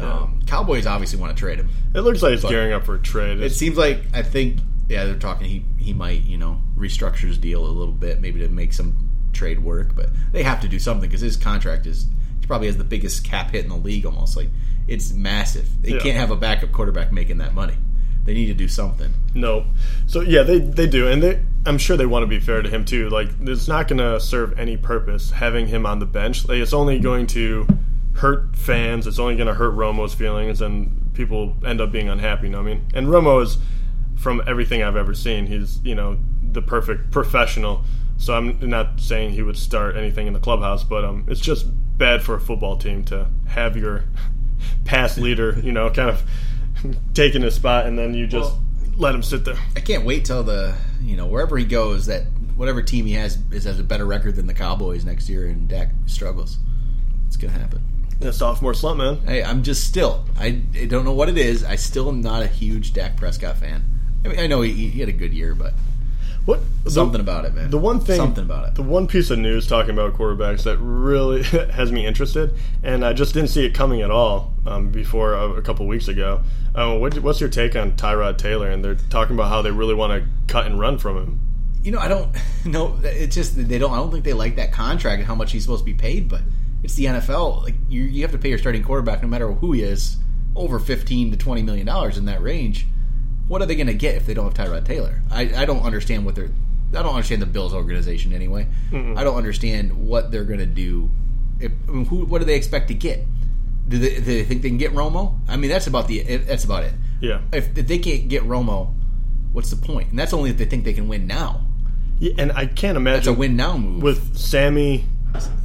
Um, 0.00 0.42
Cowboys 0.46 0.86
obviously 0.86 1.18
want 1.18 1.34
to 1.34 1.40
trade 1.40 1.58
him. 1.58 1.70
It 1.94 2.00
looks 2.00 2.22
like 2.22 2.32
he's 2.32 2.44
gearing 2.44 2.72
up 2.72 2.84
for 2.84 2.96
a 2.96 2.98
trade. 2.98 3.40
It 3.40 3.52
seems 3.52 3.78
like 3.78 4.02
I 4.12 4.22
think 4.22 4.58
yeah 4.88 5.04
they're 5.04 5.16
talking 5.18 5.46
he 5.48 5.64
he 5.78 5.92
might 5.92 6.22
you 6.24 6.38
know 6.38 6.60
restructure 6.76 7.26
his 7.28 7.38
deal 7.38 7.64
a 7.66 7.68
little 7.68 7.92
bit 7.94 8.20
maybe 8.20 8.40
to 8.40 8.48
make 8.48 8.72
some 8.72 8.96
trade 9.32 9.62
work, 9.62 9.94
but 9.94 10.08
they 10.32 10.42
have 10.42 10.60
to 10.62 10.68
do 10.68 10.78
something 10.78 11.08
because 11.08 11.20
his 11.20 11.36
contract 11.36 11.86
is 11.86 12.06
he 12.40 12.46
probably 12.46 12.66
has 12.68 12.76
the 12.78 12.84
biggest 12.84 13.22
cap 13.24 13.50
hit 13.50 13.64
in 13.64 13.68
the 13.70 13.76
league 13.76 14.06
almost 14.06 14.36
like 14.36 14.48
it's 14.88 15.12
massive. 15.12 15.68
They 15.82 15.92
Yeah. 15.92 15.98
can't 15.98 16.16
have 16.16 16.30
a 16.30 16.36
backup 16.36 16.72
quarterback 16.72 17.12
making 17.12 17.38
that 17.38 17.52
money. 17.54 17.74
They 18.24 18.32
need 18.34 18.46
to 18.46 18.54
do 18.54 18.66
something. 18.68 19.12
No. 19.34 19.66
So 20.06 20.20
yeah, 20.22 20.42
they 20.42 20.58
they 20.58 20.86
do, 20.86 21.06
and 21.08 21.22
they 21.22 21.40
I'm 21.66 21.78
sure 21.78 21.96
they 21.96 22.06
want 22.06 22.22
to 22.22 22.26
be 22.26 22.38
fair 22.40 22.62
to 22.62 22.68
him 22.68 22.84
too. 22.84 23.08
Like 23.10 23.28
it's 23.42 23.68
not 23.68 23.88
going 23.88 23.98
to 23.98 24.18
serve 24.20 24.58
any 24.58 24.76
purpose 24.76 25.30
having 25.32 25.66
him 25.66 25.84
on 25.86 25.98
the 25.98 26.06
bench. 26.06 26.48
Like 26.48 26.58
it's 26.58 26.72
only 26.72 26.98
going 26.98 27.26
to 27.28 27.66
hurt 28.14 28.56
fans. 28.56 29.06
It's 29.06 29.18
only 29.18 29.36
going 29.36 29.48
to 29.48 29.54
hurt 29.54 29.74
Romo's 29.76 30.14
feelings, 30.14 30.60
and 30.62 31.10
people 31.14 31.56
end 31.64 31.80
up 31.80 31.92
being 31.92 32.08
unhappy. 32.08 32.46
You 32.46 32.52
know 32.52 32.62
what 32.62 32.70
I 32.70 32.74
mean? 32.74 32.86
And 32.94 33.06
Romo 33.08 33.42
is, 33.42 33.58
from 34.16 34.42
everything 34.46 34.82
I've 34.82 34.96
ever 34.96 35.14
seen, 35.14 35.46
he's 35.46 35.80
you 35.84 35.94
know 35.94 36.18
the 36.52 36.62
perfect 36.62 37.10
professional. 37.10 37.84
So 38.18 38.34
I'm 38.34 38.58
not 38.68 38.98
saying 39.00 39.32
he 39.32 39.42
would 39.42 39.58
start 39.58 39.94
anything 39.96 40.26
in 40.26 40.32
the 40.32 40.40
clubhouse, 40.40 40.82
but 40.84 41.04
um, 41.04 41.24
it's 41.28 41.40
just 41.40 41.66
bad 41.98 42.22
for 42.22 42.34
a 42.34 42.40
football 42.40 42.76
team 42.78 43.04
to 43.06 43.26
have 43.46 43.76
your 43.76 44.04
past 44.84 45.18
leader, 45.18 45.58
you 45.62 45.70
know, 45.72 45.90
kind 45.90 46.10
of 46.10 46.22
taking 47.14 47.42
his 47.42 47.54
spot, 47.54 47.86
and 47.86 47.98
then 47.98 48.14
you 48.14 48.26
just 48.26 48.52
Well- 48.52 48.62
let 48.96 49.14
him 49.14 49.22
sit 49.22 49.44
there. 49.44 49.58
I 49.76 49.80
can't 49.80 50.06
wait 50.06 50.24
till 50.24 50.42
the 50.42 50.74
you 51.02 51.16
know 51.16 51.26
wherever 51.26 51.58
he 51.58 51.66
goes 51.66 52.06
that 52.06 52.22
whatever 52.56 52.80
team 52.82 53.04
he 53.04 53.12
has 53.12 53.36
is 53.52 53.64
has 53.64 53.78
a 53.78 53.84
better 53.84 54.06
record 54.06 54.34
than 54.36 54.46
the 54.46 54.54
Cowboys 54.54 55.04
next 55.04 55.28
year 55.28 55.46
and 55.46 55.68
Dak 55.68 55.90
struggles. 56.06 56.56
It's 57.26 57.36
gonna 57.36 57.52
happen. 57.52 57.82
The 58.20 58.32
sophomore 58.32 58.72
slump, 58.72 58.96
man. 58.96 59.18
Hey, 59.26 59.42
I'm 59.44 59.62
just 59.62 59.84
still. 59.84 60.24
I, 60.38 60.62
I 60.74 60.86
don't 60.86 61.04
know 61.04 61.12
what 61.12 61.28
it 61.28 61.36
is. 61.36 61.62
I 61.62 61.76
still 61.76 62.08
am 62.08 62.22
not 62.22 62.42
a 62.42 62.46
huge 62.46 62.94
Dak 62.94 63.18
Prescott 63.18 63.58
fan. 63.58 63.84
I 64.26 64.28
mean, 64.30 64.40
I 64.40 64.46
know 64.46 64.60
he, 64.62 64.72
he 64.72 65.00
had 65.00 65.08
a 65.08 65.12
good 65.12 65.32
year, 65.32 65.54
but 65.54 65.72
What 66.44 66.60
something 66.86 67.12
the, 67.24 67.30
about 67.30 67.44
it, 67.44 67.54
man. 67.54 67.70
the 67.70 67.78
one 67.78 68.00
thing, 68.00 68.16
something 68.16 68.44
about 68.44 68.68
it. 68.68 68.74
The 68.74 68.82
one 68.82 69.06
piece 69.06 69.30
of 69.30 69.38
news 69.38 69.66
talking 69.66 69.90
about 69.90 70.14
quarterbacks 70.14 70.62
that 70.64 70.78
really 70.78 71.42
has 71.72 71.90
me 71.90 72.06
interested, 72.06 72.52
and 72.82 73.04
I 73.04 73.12
just 73.12 73.34
didn't 73.34 73.50
see 73.50 73.64
it 73.66 73.74
coming 73.74 74.02
at 74.02 74.10
all 74.10 74.52
um, 74.66 74.90
before 74.90 75.34
a, 75.34 75.50
a 75.54 75.62
couple 75.62 75.86
weeks 75.86 76.08
ago. 76.08 76.42
Um, 76.74 77.00
what, 77.00 77.18
what's 77.20 77.40
your 77.40 77.48
take 77.48 77.74
on 77.74 77.92
Tyrod 77.92 78.36
Taylor? 78.38 78.68
And 78.70 78.84
they're 78.84 78.94
talking 78.94 79.34
about 79.34 79.48
how 79.48 79.62
they 79.62 79.70
really 79.70 79.94
want 79.94 80.12
to 80.22 80.28
cut 80.52 80.66
and 80.66 80.78
run 80.78 80.98
from 80.98 81.16
him. 81.16 81.40
you 81.82 81.90
know, 81.90 81.98
I 81.98 82.08
don't 82.08 82.30
know. 82.64 82.98
It's 83.02 83.34
just 83.34 83.56
they 83.68 83.78
don't. 83.78 83.92
I 83.92 83.96
don't 83.96 84.10
think 84.12 84.24
they 84.24 84.34
like 84.34 84.56
that 84.56 84.72
contract 84.72 85.18
and 85.20 85.26
how 85.26 85.34
much 85.34 85.52
he's 85.52 85.62
supposed 85.62 85.80
to 85.80 85.84
be 85.86 85.94
paid. 85.94 86.28
But 86.28 86.42
it's 86.84 86.94
the 86.94 87.06
NFL. 87.06 87.62
Like 87.64 87.74
you, 87.88 88.02
you 88.02 88.22
have 88.22 88.32
to 88.32 88.38
pay 88.38 88.50
your 88.50 88.58
starting 88.58 88.84
quarterback, 88.84 89.22
no 89.22 89.28
matter 89.28 89.50
who 89.50 89.72
he 89.72 89.82
is, 89.82 90.18
over 90.54 90.78
fifteen 90.78 91.30
to 91.32 91.36
twenty 91.36 91.62
million 91.62 91.86
dollars 91.86 92.18
in 92.18 92.26
that 92.26 92.40
range. 92.42 92.86
What 93.48 93.62
are 93.62 93.66
they 93.66 93.74
going 93.76 93.86
to 93.86 93.94
get 93.94 94.14
if 94.16 94.26
they 94.26 94.34
don't 94.34 94.44
have 94.56 94.68
Tyrod 94.68 94.84
Taylor? 94.84 95.22
I, 95.30 95.62
I 95.62 95.64
don't 95.64 95.82
understand 95.84 96.24
what 96.24 96.34
they're. 96.34 96.50
I 96.94 97.02
don't 97.02 97.14
understand 97.14 97.42
the 97.42 97.46
Bills 97.46 97.74
organization 97.74 98.32
anyway. 98.32 98.66
I 98.92 99.24
don't 99.24 99.36
understand 99.36 100.06
what 100.06 100.30
they're 100.30 100.44
going 100.44 100.60
to 100.60 100.66
do. 100.66 101.10
If, 101.60 101.72
I 101.88 101.90
mean, 101.90 102.06
who, 102.06 102.24
what 102.24 102.38
do 102.38 102.44
they 102.44 102.54
expect 102.54 102.88
to 102.88 102.94
get? 102.94 103.24
Do 103.88 103.98
they, 103.98 104.14
do 104.16 104.20
they 104.20 104.44
think 104.44 104.62
they 104.62 104.68
can 104.68 104.78
get 104.78 104.92
Romo? 104.92 105.38
I 105.48 105.56
mean, 105.56 105.70
that's 105.70 105.86
about 105.86 106.06
the. 106.08 106.22
That's 106.38 106.64
about 106.64 106.84
it. 106.84 106.92
Yeah. 107.20 107.40
If, 107.52 107.76
if 107.76 107.86
they 107.88 107.98
can't 107.98 108.28
get 108.28 108.42
Romo, 108.44 108.92
what's 109.52 109.70
the 109.70 109.76
point? 109.76 110.10
And 110.10 110.18
that's 110.18 110.32
only 110.32 110.50
if 110.50 110.58
they 110.58 110.64
think 110.64 110.84
they 110.84 110.92
can 110.92 111.08
win 111.08 111.26
now. 111.26 111.62
yeah 112.18 112.32
and 112.38 112.52
I 112.52 112.66
can't 112.66 112.96
imagine 112.96 113.18
It's 113.20 113.26
a 113.28 113.32
win 113.32 113.56
now 113.56 113.76
move. 113.76 114.02
with 114.02 114.36
Sammy, 114.36 115.04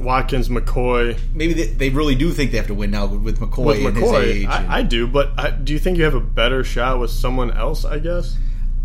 Watkins, 0.00 0.48
McCoy. 0.48 1.18
Maybe 1.34 1.52
they, 1.54 1.66
they 1.66 1.88
really 1.90 2.14
do 2.14 2.30
think 2.32 2.50
they 2.50 2.56
have 2.56 2.66
to 2.68 2.74
win 2.74 2.90
now 2.90 3.06
with 3.06 3.38
McCoy, 3.40 3.84
With 3.84 3.94
McCoy, 3.96 4.24
age. 4.24 4.44
and- 4.44 4.52
I, 4.52 4.78
I 4.78 4.82
do, 4.82 5.06
but 5.06 5.32
I, 5.38 5.50
do 5.50 5.72
you 5.72 5.78
think 5.78 5.98
you 5.98 6.04
have 6.04 6.14
a 6.14 6.20
better 6.20 6.64
shot 6.64 6.98
with 7.00 7.10
someone 7.10 7.50
else? 7.50 7.84
I 7.84 7.98
guess. 7.98 8.36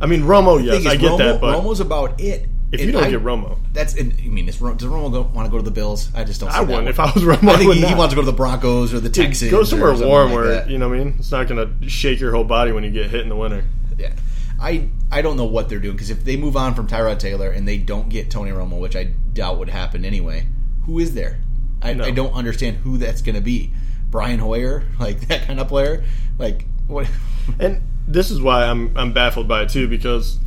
I 0.01 0.05
mean, 0.05 0.21
Romo, 0.21 0.63
yes, 0.63 0.85
I 0.85 0.95
get 0.95 1.11
Romo, 1.11 1.17
that, 1.17 1.41
but 1.41 1.55
Romo's 1.55 1.79
about 1.79 2.19
it. 2.21 2.47
if 2.71 2.79
And 2.79 2.81
you 2.81 2.91
don't 2.91 3.03
I- 3.05 3.09
get 3.09 3.23
Romo, 3.23 3.57
that's. 3.73 3.95
And, 3.95 4.13
I 4.23 4.27
mean, 4.27 4.47
is, 4.47 4.57
does 4.57 4.83
Romo 4.83 5.11
go, 5.11 5.21
want 5.21 5.45
to 5.47 5.51
go 5.51 5.57
to 5.57 5.63
the 5.63 5.71
Bills? 5.71 6.09
I 6.15 6.23
just 6.23 6.39
don't. 6.39 6.51
See 6.51 6.57
I 6.57 6.61
wouldn't. 6.61 6.87
If 6.87 6.99
I 6.99 7.05
was 7.05 7.23
Romo, 7.23 7.49
I 7.49 7.53
I 7.53 7.57
think 7.57 7.73
he, 7.75 7.85
he 7.85 7.95
wants 7.95 8.11
to 8.13 8.15
go 8.15 8.21
to 8.21 8.25
the 8.31 8.37
Broncos 8.37 8.93
or 8.93 8.99
the 8.99 9.09
Texans. 9.09 9.49
Go 9.51 9.63
somewhere 9.63 9.95
warm 9.95 10.27
like 10.27 10.35
where 10.35 10.47
that. 10.55 10.69
you 10.69 10.77
know 10.77 10.87
what 10.89 10.99
I 10.99 11.03
mean. 11.03 11.15
It's 11.19 11.31
not 11.31 11.47
going 11.47 11.79
to 11.81 11.89
shake 11.89 12.19
your 12.19 12.31
whole 12.31 12.43
body 12.43 12.71
when 12.71 12.83
you 12.83 12.91
get 12.91 13.09
hit 13.09 13.21
in 13.21 13.29
the 13.29 13.35
winter. 13.35 13.63
Yeah. 13.97 14.13
I 14.59 14.89
I 15.11 15.21
don't 15.21 15.37
know 15.37 15.45
what 15.45 15.69
they're 15.69 15.77
doing 15.79 15.95
because 15.95 16.09
if 16.09 16.23
they 16.23 16.35
move 16.35 16.57
on 16.57 16.73
from 16.73 16.87
Tyrod 16.87 17.19
Taylor 17.19 17.51
and 17.51 17.67
they 17.67 17.77
don't 17.77 18.09
get 18.09 18.31
Tony 18.31 18.49
Romo, 18.51 18.79
which 18.79 18.95
I 18.95 19.03
doubt 19.33 19.59
would 19.59 19.69
happen 19.69 20.03
anyway, 20.03 20.47
who 20.87 20.97
is 20.97 21.13
there? 21.13 21.39
I, 21.81 21.93
No. 21.93 22.05
I 22.05 22.11
don't 22.11 22.33
understand 22.33 22.77
who 22.77 22.97
that's 22.97 23.21
going 23.21 23.35
to 23.35 23.41
be. 23.41 23.71
Brian 24.09 24.39
Hoyer, 24.39 24.83
like 24.99 25.27
that 25.27 25.45
kind 25.45 25.59
of 25.59 25.67
player. 25.67 26.03
Like 26.39 26.65
what? 26.87 27.07
And 27.59 27.81
this 28.05 28.29
is 28.29 28.41
why 28.41 28.65
I'm 28.65 28.91
I'm 28.97 29.13
baffled 29.13 29.47
by 29.47 29.61
it 29.61 29.69
too 29.69 29.87
because 29.87 30.37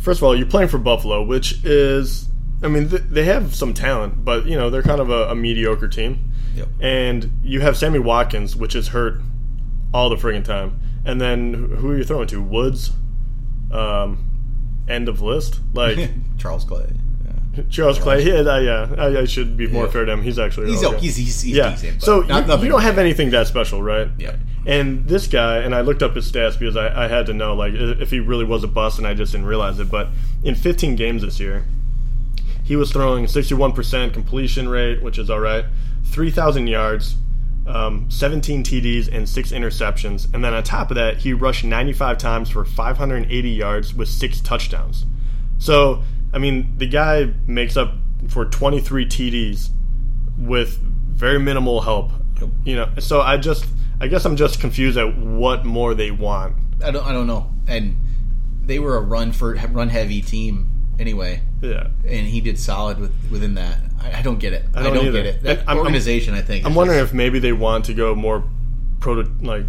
first 0.00 0.20
of 0.20 0.24
all, 0.24 0.36
you're 0.36 0.46
playing 0.46 0.68
for 0.68 0.78
Buffalo, 0.78 1.24
which 1.24 1.64
is 1.64 2.28
I 2.62 2.68
mean 2.68 2.88
th- 2.90 3.02
they 3.08 3.24
have 3.24 3.54
some 3.56 3.74
talent, 3.74 4.24
but 4.24 4.46
you 4.46 4.56
know 4.56 4.70
they're 4.70 4.82
kind 4.82 5.00
of 5.00 5.10
a, 5.10 5.30
a 5.30 5.34
mediocre 5.34 5.88
team. 5.88 6.30
Yep. 6.54 6.68
And 6.80 7.30
you 7.42 7.60
have 7.60 7.76
Sammy 7.76 7.98
Watkins, 7.98 8.54
which 8.54 8.76
is 8.76 8.88
hurt 8.88 9.20
all 9.92 10.08
the 10.10 10.16
friggin' 10.16 10.44
time. 10.44 10.78
And 11.04 11.20
then 11.20 11.54
who 11.54 11.66
who 11.76 11.90
are 11.90 11.96
you 11.96 12.04
throwing 12.04 12.28
to? 12.28 12.40
Woods. 12.40 12.92
Um, 13.72 14.24
end 14.88 15.08
of 15.08 15.20
list. 15.20 15.60
Like 15.72 16.10
Charles 16.38 16.64
Clay. 16.64 16.86
Charles 17.70 17.98
Clay. 17.98 18.22
Yeah, 18.24 18.58
yeah. 18.58 18.94
I, 18.98 19.20
I 19.20 19.24
should 19.24 19.56
be 19.56 19.66
more 19.66 19.84
Yeah. 19.84 19.90
fair 19.90 20.04
to 20.04 20.12
him. 20.12 20.22
He's 20.22 20.38
actually 20.38 20.70
He's, 20.70 20.84
okay. 20.84 20.98
he's 20.98 21.16
he's 21.16 21.40
he's 21.42 21.56
yeah. 21.56 21.70
decent. 21.70 22.02
So 22.02 22.20
not, 22.20 22.46
you, 22.48 22.64
you 22.64 22.68
don't 22.70 22.82
have 22.82 22.98
anything 22.98 23.30
that 23.30 23.46
special, 23.46 23.82
right? 23.82 24.08
Yeah. 24.18 24.36
And 24.66 25.06
this 25.06 25.26
guy, 25.26 25.58
and 25.58 25.74
I 25.74 25.82
looked 25.82 26.02
up 26.02 26.14
his 26.16 26.30
stats 26.30 26.58
because 26.58 26.76
I, 26.76 27.04
I 27.04 27.08
had 27.08 27.26
to 27.26 27.34
know, 27.34 27.54
like, 27.54 27.74
if 27.74 28.10
he 28.10 28.18
really 28.20 28.46
was 28.46 28.64
a 28.64 28.68
bust, 28.68 28.96
and 28.98 29.06
I 29.06 29.12
just 29.12 29.32
didn't 29.32 29.46
realize 29.46 29.78
it. 29.78 29.90
But 29.90 30.08
in 30.42 30.54
15 30.54 30.96
games 30.96 31.20
this 31.22 31.38
year, 31.38 31.64
he 32.62 32.74
was 32.76 32.90
throwing 32.90 33.26
61% 33.26 34.12
completion 34.14 34.68
rate, 34.70 35.02
which 35.02 35.18
is 35.18 35.28
all 35.28 35.40
right, 35.40 35.66
3,000 36.06 36.66
yards, 36.66 37.16
um, 37.66 38.06
17 38.10 38.62
TDs, 38.62 39.08
and 39.12 39.28
six 39.28 39.52
interceptions. 39.52 40.32
And 40.32 40.42
then 40.42 40.54
on 40.54 40.62
top 40.62 40.90
of 40.90 40.94
that, 40.94 41.18
he 41.18 41.34
rushed 41.34 41.64
95 41.64 42.16
times 42.16 42.48
for 42.48 42.64
580 42.64 43.50
yards 43.50 43.92
with 43.94 44.08
six 44.08 44.40
touchdowns. 44.40 45.04
So, 45.58 46.02
I 46.34 46.38
mean, 46.38 46.74
the 46.76 46.86
guy 46.86 47.32
makes 47.46 47.76
up 47.76 47.94
for 48.28 48.44
23 48.44 49.06
TDs 49.06 49.70
with 50.38 50.78
very 50.78 51.38
minimal 51.38 51.80
help. 51.80 52.10
Yep. 52.40 52.50
You 52.64 52.76
know, 52.76 52.88
so 52.98 53.20
I 53.20 53.36
just, 53.36 53.66
I 54.00 54.08
guess 54.08 54.24
I'm 54.24 54.36
just 54.36 54.60
confused 54.60 54.98
at 54.98 55.16
what 55.16 55.64
more 55.64 55.94
they 55.94 56.10
want. 56.10 56.56
I 56.84 56.90
don't 56.90 57.06
I 57.06 57.12
don't 57.12 57.26
know. 57.28 57.50
And 57.68 57.96
they 58.64 58.78
were 58.80 58.96
a 58.96 59.00
run 59.00 59.32
for 59.32 59.54
run 59.70 59.88
heavy 59.88 60.20
team 60.22 60.70
anyway. 60.98 61.40
Yeah. 61.62 61.88
and 62.06 62.26
he 62.26 62.40
did 62.40 62.58
solid 62.58 62.98
with, 62.98 63.12
within 63.30 63.54
that. 63.54 63.78
I, 64.02 64.18
I 64.18 64.22
don't 64.22 64.38
get 64.38 64.52
it. 64.52 64.64
I 64.74 64.82
don't 64.82 64.94
don't, 64.94 65.06
either. 65.06 65.22
get 65.22 65.26
it. 65.36 65.42
That 65.44 65.58
I'm- 65.60 65.68
I'm- 65.68 65.78
organization, 65.78 66.34
I 66.34 66.42
think. 66.42 66.66
I'm 66.66 66.74
wondering 66.74 66.98
just- 66.98 67.12
if 67.12 67.14
maybe 67.16 67.38
they 67.38 67.52
want 67.52 67.84
to 67.86 67.94
go 67.94 68.14
more 68.14 68.44
proto 69.00 69.30
like 69.40 69.64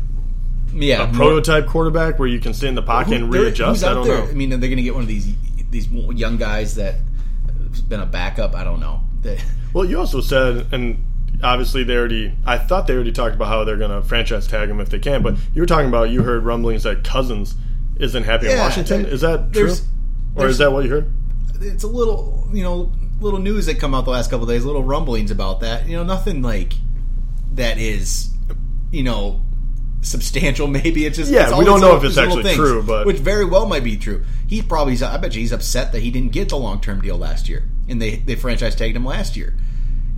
yeah, 0.74 1.04
a 1.04 1.08
more- 1.08 1.16
prototype 1.16 1.68
quarterback 1.68 2.18
where 2.20 2.28
you 2.28 2.40
can 2.40 2.54
sit 2.54 2.68
in 2.68 2.76
the 2.76 2.82
pocket 2.82 3.14
and 3.14 3.26
Who- 3.28 3.32
there- 3.32 3.42
readjust. 3.44 3.84
I 3.84 3.94
don't 3.94 4.08
there? 4.08 4.18
know. 4.26 4.30
I 4.30 4.34
mean, 4.34 4.50
they're 4.50 4.58
going 4.60 4.76
to 4.78 4.84
get 4.84 4.94
one 4.96 5.04
of 5.04 5.08
these 5.08 5.32
these 5.76 5.90
young 6.18 6.38
guys 6.38 6.76
that 6.76 6.96
has 7.72 7.82
been 7.82 8.00
a 8.00 8.06
backup? 8.06 8.56
I 8.56 8.64
don't 8.64 8.80
know. 8.80 9.02
Well, 9.74 9.84
you 9.84 10.00
also 10.00 10.22
said, 10.22 10.68
and 10.72 11.04
obviously 11.44 11.84
they 11.84 11.98
already. 11.98 12.32
I 12.46 12.58
thought 12.58 12.88
they 12.88 12.94
already 12.94 13.12
talked 13.12 13.36
about 13.36 13.50
how 13.50 13.66
they're 13.66 13.76
going 13.76 13.92
to 13.92 14.08
franchise 14.08 14.48
tag 14.48 14.70
him 14.70 14.80
if 14.80 14.88
they 14.90 15.00
can. 15.00 15.22
But 15.22 15.36
you 15.54 15.62
were 15.62 15.66
talking 15.66 15.90
about 15.90 16.10
you 16.12 16.24
heard 16.24 16.46
rumblings 16.46 16.84
that 16.84 17.04
Cousins 17.04 17.56
isn't 17.98 18.24
happy 18.24 18.46
in 18.48 18.58
Washington. 18.58 19.06
Is 19.06 19.20
that 19.22 19.52
true, 19.52 19.64
there's- 19.66 19.82
or 20.36 20.40
there's- 20.42 20.52
is 20.54 20.58
that 20.60 20.72
what 20.72 20.86
you 20.86 20.92
heard? 20.92 21.12
it's 21.60 21.84
a 21.84 21.88
little, 21.88 22.48
you 22.54 22.64
know, 22.64 22.90
little 23.20 23.40
news 23.40 23.66
that 23.66 23.80
come 23.80 23.94
out 23.94 24.06
the 24.06 24.12
last 24.12 24.30
couple 24.30 24.44
of 24.44 24.50
days. 24.50 24.64
Little 24.64 24.84
rumblings 24.84 25.30
about 25.32 25.60
that. 25.60 25.90
You 25.90 25.98
know, 25.98 26.04
nothing 26.04 26.42
like 26.42 26.74
that 27.56 27.78
is, 27.78 28.30
you 28.92 29.04
know. 29.04 29.42
Substantial, 30.06 30.68
maybe 30.82 31.06
it's 31.06 31.18
just 31.18 31.32
Yeah, 31.32 31.50
it's 31.50 31.58
we 31.58 31.66
don't 31.66 31.82
know 31.82 31.96
if 31.98 32.04
it's 32.04 32.18
actually 32.18 32.54
true, 32.54 32.84
but- 32.84 33.06
which 33.08 33.18
very 33.18 33.44
well 33.46 33.66
might 33.66 33.84
be 33.84 33.98
true. 33.98 34.24
He 34.48 34.62
probably, 34.62 35.02
I 35.02 35.18
bet 35.18 35.34
you, 35.34 35.42
he's 35.42 35.52
upset 35.52 35.92
that 35.94 36.02
he 36.02 36.12
didn't 36.12 36.32
get 36.32 36.50
the 36.50 36.58
long 36.58 36.80
term 36.80 37.02
deal 37.02 37.18
last 37.18 37.50
year, 37.50 37.64
and 37.90 38.00
they 38.02 38.18
they 38.18 38.36
franchise 38.36 38.76
tagged 38.76 38.96
him 38.96 39.04
last 39.04 39.36
year, 39.36 39.56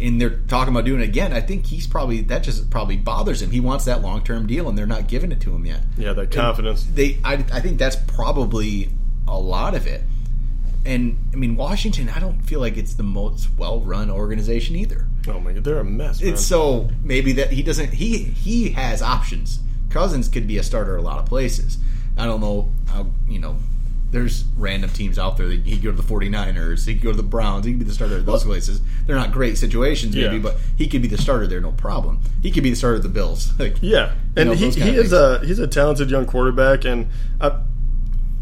and 0.02 0.20
they're 0.20 0.40
talking 0.50 0.74
about 0.74 0.84
doing 0.84 1.00
it 1.00 1.06
again. 1.06 1.32
I 1.32 1.40
think 1.40 1.66
he's 1.68 1.88
probably 1.88 2.20
that 2.24 2.44
just 2.44 2.70
probably 2.70 2.98
bothers 2.98 3.42
him. 3.42 3.52
He 3.52 3.62
wants 3.62 3.86
that 3.86 4.02
long 4.02 4.24
term 4.26 4.46
deal, 4.46 4.68
and 4.68 4.78
they're 4.78 4.86
not 4.86 5.08
giving 5.08 5.32
it 5.32 5.40
to 5.42 5.56
him 5.56 5.66
yet. 5.66 5.82
Yeah, 5.98 6.12
that 6.14 6.32
confidence. 6.32 6.84
They, 6.84 7.20
I, 7.24 7.36
I 7.54 7.62
think 7.62 7.78
that's 7.80 7.96
probably 7.96 8.90
a 9.28 9.40
lot 9.40 9.74
of 9.74 9.88
it. 9.88 10.04
And 10.86 11.18
I 11.34 11.36
mean, 11.38 11.56
Washington, 11.56 12.10
I 12.10 12.20
don't 12.20 12.42
feel 12.42 12.60
like 12.60 12.78
it's 12.78 12.94
the 12.96 13.04
most 13.04 13.48
well 13.58 13.80
run 13.82 14.10
organization 14.10 14.76
either. 14.76 15.08
Oh 15.28 15.40
my 15.40 15.54
god, 15.54 15.64
they're 15.64 15.80
a 15.80 15.84
mess. 15.86 16.22
Man. 16.22 16.34
It's 16.34 16.46
so 16.46 16.90
maybe 17.04 17.32
that 17.34 17.52
he 17.52 17.64
doesn't. 17.64 17.94
He 17.94 18.18
he 18.20 18.70
has 18.72 19.02
options. 19.02 19.60
Cousins 19.98 20.30
could 20.30 20.46
be 20.48 20.58
a 20.60 20.64
starter 20.64 20.96
a 20.96 21.02
lot 21.02 21.18
of 21.20 21.26
places. 21.26 21.78
I 22.18 22.26
don't 22.26 22.42
know 22.42 22.72
how 22.88 23.08
you 23.28 23.40
know. 23.40 23.56
There's 24.10 24.46
random 24.56 24.90
teams 24.92 25.20
out 25.20 25.36
there 25.36 25.48
that 25.48 25.66
he 25.66 25.74
could 25.74 25.84
go 25.84 25.92
to 25.92 25.98
the 26.02 26.02
49ers, 26.02 26.86
he 26.88 26.94
could 26.94 27.04
go 27.04 27.12
to 27.12 27.18
the 27.18 27.24
Browns, 27.24 27.66
he 27.66 27.74
could 27.74 27.80
be 27.80 27.86
the 27.86 27.94
starter 27.94 28.18
at 28.20 28.26
those 28.26 28.46
places. 28.46 28.80
They're 29.06 29.18
not 29.18 29.34
great 29.34 29.58
situations, 29.58 30.16
maybe, 30.16 30.38
Yeah. 30.38 30.42
but 30.42 30.56
he 30.78 30.88
could 30.88 31.02
be 31.02 31.10
the 31.10 31.18
starter 31.18 31.46
there, 31.46 31.60
no 31.60 31.74
problem. 31.74 32.22
He 32.42 32.50
could 32.52 32.64
be 32.64 32.70
the 32.70 32.78
starter 32.78 32.96
of 32.98 33.04
the 33.04 33.10
Bills. 33.10 33.52
Like, 33.60 33.76
Yeah, 33.82 34.14
and 34.38 34.50
know, 34.50 34.56
he, 34.56 34.70
he 34.70 34.92
is 34.96 35.12
a 35.12 35.40
he's 35.46 35.60
a 35.60 35.68
talented 35.68 36.10
young 36.10 36.26
quarterback, 36.26 36.86
and 36.86 37.10
uh, 37.42 37.60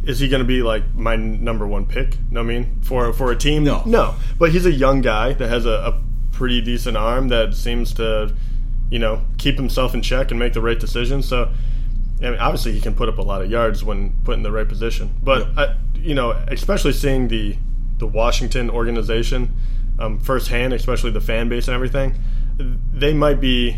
is 0.03 0.19
he 0.19 0.27
going 0.29 0.41
to 0.43 0.47
be 0.47 0.61
like 0.61 0.83
my 0.93 1.15
number 1.15 1.65
one 1.65 1.87
pick? 1.87 2.15
No, 2.29 2.41
I 2.41 2.43
mean 2.43 2.81
for 2.83 3.11
for 3.11 3.31
a 3.31 3.35
team, 3.35 3.63
No. 3.63 3.81
no. 3.87 4.13
But 4.37 4.51
he's 4.51 4.67
a 4.67 4.71
young 4.71 5.01
guy 5.01 5.33
that 5.33 5.47
has 5.49 5.65
a, 5.65 5.71
a 5.71 6.01
pretty 6.31 6.61
decent 6.61 6.95
arm 6.95 7.29
that 7.29 7.55
seems 7.55 7.91
to, 7.95 8.35
you 8.89 8.99
know, 8.99 9.21
keep 9.37 9.55
himself 9.55 9.93
in 9.93 10.01
check 10.01 10.31
and 10.31 10.39
make 10.39 10.53
the 10.53 10.61
right 10.61 10.79
decisions. 10.79 11.27
So, 11.27 11.51
I 12.21 12.29
mean, 12.29 12.39
obviously 12.39 12.71
he 12.71 12.81
can 12.81 12.95
put 12.95 13.09
up 13.09 13.17
a 13.17 13.21
lot 13.21 13.41
of 13.41 13.49
yards 13.49 13.83
when 13.83 14.15
put 14.23 14.35
in 14.35 14.43
the 14.43 14.51
right 14.51 14.67
position. 14.67 15.13
But 15.23 15.47
I, 15.57 15.75
you 15.95 16.15
know, 16.15 16.31
especially 16.31 16.93
seeing 16.93 17.27
the 17.27 17.57
the 17.97 18.07
Washington 18.07 18.69
organization 18.69 19.55
um, 19.99 20.19
firsthand, 20.19 20.73
especially 20.73 21.11
the 21.11 21.21
fan 21.21 21.47
base 21.47 21.67
and 21.67 21.75
everything, 21.75 22.15
they 22.93 23.13
might 23.13 23.39
be 23.39 23.77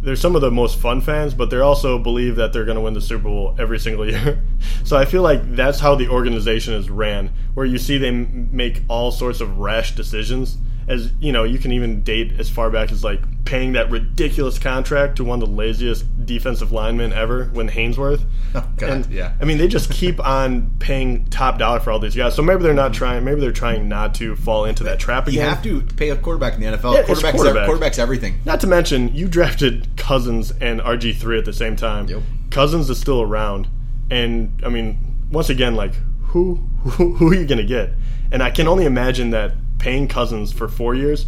they're 0.00 0.16
some 0.16 0.36
of 0.36 0.42
the 0.42 0.50
most 0.50 0.78
fun 0.78 1.00
fans, 1.00 1.34
but 1.34 1.50
they 1.50 1.58
also 1.58 1.98
believe 1.98 2.36
that 2.36 2.52
they're 2.52 2.64
going 2.64 2.76
to 2.76 2.80
win 2.80 2.94
the 2.94 3.00
Super 3.00 3.24
Bowl 3.24 3.56
every 3.58 3.78
single 3.78 4.08
year. 4.10 4.42
so 4.84 4.96
I 4.96 5.04
feel 5.04 5.22
like 5.22 5.56
that's 5.56 5.80
how 5.80 5.94
the 5.94 6.08
organization 6.08 6.74
is 6.74 6.88
ran, 6.88 7.30
where 7.54 7.66
you 7.66 7.78
see 7.78 7.98
they 7.98 8.08
m- 8.08 8.48
make 8.52 8.82
all 8.88 9.10
sorts 9.10 9.40
of 9.40 9.58
rash 9.58 9.96
decisions. 9.96 10.56
As 10.88 11.12
you 11.20 11.32
know, 11.32 11.44
you 11.44 11.58
can 11.58 11.72
even 11.72 12.02
date 12.02 12.38
as 12.38 12.48
far 12.48 12.70
back 12.70 12.90
as 12.90 13.04
like 13.04 13.20
paying 13.44 13.72
that 13.72 13.90
ridiculous 13.90 14.58
contract 14.58 15.16
to 15.16 15.24
one 15.24 15.42
of 15.42 15.48
the 15.48 15.54
laziest 15.54 16.04
defensive 16.26 16.70
linemen 16.72 17.12
ever, 17.12 17.46
when 17.46 17.68
Haynesworth. 17.68 18.24
Oh, 18.54 18.66
God, 18.78 18.90
and, 18.90 19.06
yeah. 19.12 19.34
I 19.42 19.44
mean, 19.44 19.58
they 19.58 19.68
just 19.68 19.90
keep 19.90 20.18
on 20.26 20.70
paying 20.78 21.26
top 21.26 21.58
dollar 21.58 21.80
for 21.80 21.90
all 21.90 21.98
these 21.98 22.16
guys. 22.16 22.34
So 22.34 22.42
maybe 22.42 22.62
they're 22.62 22.72
not 22.72 22.94
trying. 22.94 23.22
Maybe 23.22 23.42
they're 23.42 23.52
trying 23.52 23.90
not 23.90 24.14
to 24.16 24.36
fall 24.36 24.64
into 24.64 24.84
that 24.84 24.98
trap 24.98 25.28
again. 25.28 25.34
you 25.34 25.40
have 25.42 25.62
to 25.64 25.82
pay 25.96 26.08
a 26.08 26.16
quarterback 26.16 26.54
in 26.54 26.60
the 26.60 26.66
NFL. 26.66 26.94
Yeah, 26.94 27.02
quarterback's, 27.02 27.36
quarterback. 27.36 27.66
quarterback's 27.66 27.98
everything. 27.98 28.40
Not 28.46 28.60
to 28.60 28.66
mention, 28.66 29.14
you 29.14 29.28
drafted 29.28 29.86
Cousins 29.98 30.50
and 30.62 30.80
RG 30.80 31.16
three 31.16 31.38
at 31.38 31.44
the 31.44 31.52
same 31.52 31.76
time. 31.76 32.08
Yep. 32.08 32.22
Cousins 32.50 32.88
is 32.88 32.98
still 32.98 33.20
around, 33.20 33.68
and 34.10 34.58
I 34.64 34.70
mean, 34.70 35.26
once 35.30 35.50
again, 35.50 35.74
like 35.76 35.94
who 36.28 36.54
who, 36.84 37.14
who 37.14 37.32
are 37.32 37.34
you 37.34 37.46
going 37.46 37.58
to 37.58 37.64
get? 37.64 37.90
And 38.30 38.42
I 38.42 38.50
can 38.50 38.66
only 38.66 38.84
imagine 38.86 39.30
that 39.30 39.52
paying 39.78 40.08
Cousins 40.08 40.52
for 40.52 40.68
four 40.68 40.94
years, 40.94 41.26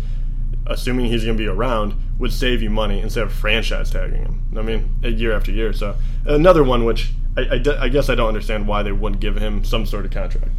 assuming 0.67 1.07
he's 1.07 1.25
going 1.25 1.37
to 1.37 1.43
be 1.43 1.49
around, 1.49 1.95
would 2.19 2.33
save 2.33 2.63
you 2.63 2.71
money 2.71 3.01
instead 3.01 3.25
of 3.25 3.33
franchise 3.33 3.91
tagging 3.91 4.23
him. 4.23 4.43
I 4.57 4.63
mean, 4.63 4.97
year 5.03 5.33
after 5.33 5.51
year. 5.51 5.73
So 5.73 5.97
another 6.25 6.63
one 6.63 6.85
which 6.85 7.13
I 7.37 7.89
guess 7.89 8.09
I 8.09 8.15
don't 8.15 8.29
understand 8.29 8.67
why 8.67 8.83
they 8.83 8.93
wouldn't 8.93 9.21
give 9.21 9.37
him 9.37 9.65
some 9.65 9.87
sort 9.87 10.05
of 10.05 10.11
contract. 10.11 10.51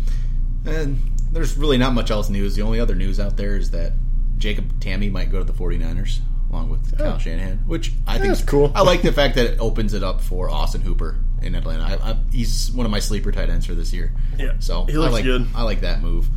And 0.65 0.97
there's 1.31 1.57
really 1.57 1.77
not 1.77 1.93
much 1.93 2.11
else 2.11 2.29
news. 2.29 2.55
The 2.55 2.61
only 2.61 2.79
other 2.79 2.95
news 2.95 3.19
out 3.19 3.37
there 3.37 3.55
is 3.55 3.71
that 3.71 3.93
Jacob 4.37 4.79
Tamme 4.79 5.11
might 5.11 5.31
go 5.31 5.39
to 5.39 5.43
the 5.43 5.53
49ers 5.53 6.19
along 6.49 6.69
with 6.69 6.93
oh. 6.99 7.03
Kyle 7.03 7.19
Shanahan, 7.19 7.59
which 7.59 7.93
I 8.07 8.17
think 8.17 8.31
is 8.31 8.43
cool. 8.43 8.71
I 8.75 8.81
like 8.81 9.01
the 9.01 9.13
fact 9.13 9.35
that 9.35 9.45
it 9.45 9.59
opens 9.59 9.93
it 9.93 10.03
up 10.03 10.21
for 10.21 10.49
Austin 10.49 10.81
Hooper 10.81 11.17
in 11.41 11.55
Atlanta. 11.55 11.83
I, 11.83 12.11
I, 12.11 12.17
he's 12.31 12.71
one 12.71 12.85
of 12.85 12.91
my 12.91 12.99
sleeper 12.99 13.31
tight 13.31 13.49
ends 13.49 13.65
for 13.65 13.73
this 13.73 13.93
year. 13.93 14.13
Yeah. 14.37 14.53
so 14.59 14.85
He 14.85 14.93
I 14.93 14.97
looks 14.97 15.13
like, 15.13 15.23
good. 15.23 15.47
I 15.55 15.63
like 15.63 15.81
that 15.81 16.01
move. 16.01 16.29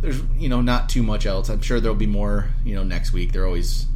There's 0.00 0.20
you 0.36 0.48
know 0.48 0.60
not 0.60 0.88
too 0.88 1.02
much 1.02 1.26
else. 1.26 1.48
I'm 1.48 1.60
sure 1.62 1.80
there'll 1.80 1.96
be 1.96 2.06
more. 2.06 2.48
You 2.64 2.76
know 2.76 2.84
next 2.84 3.12
week 3.12 3.32
there 3.32 3.44
always 3.46 3.86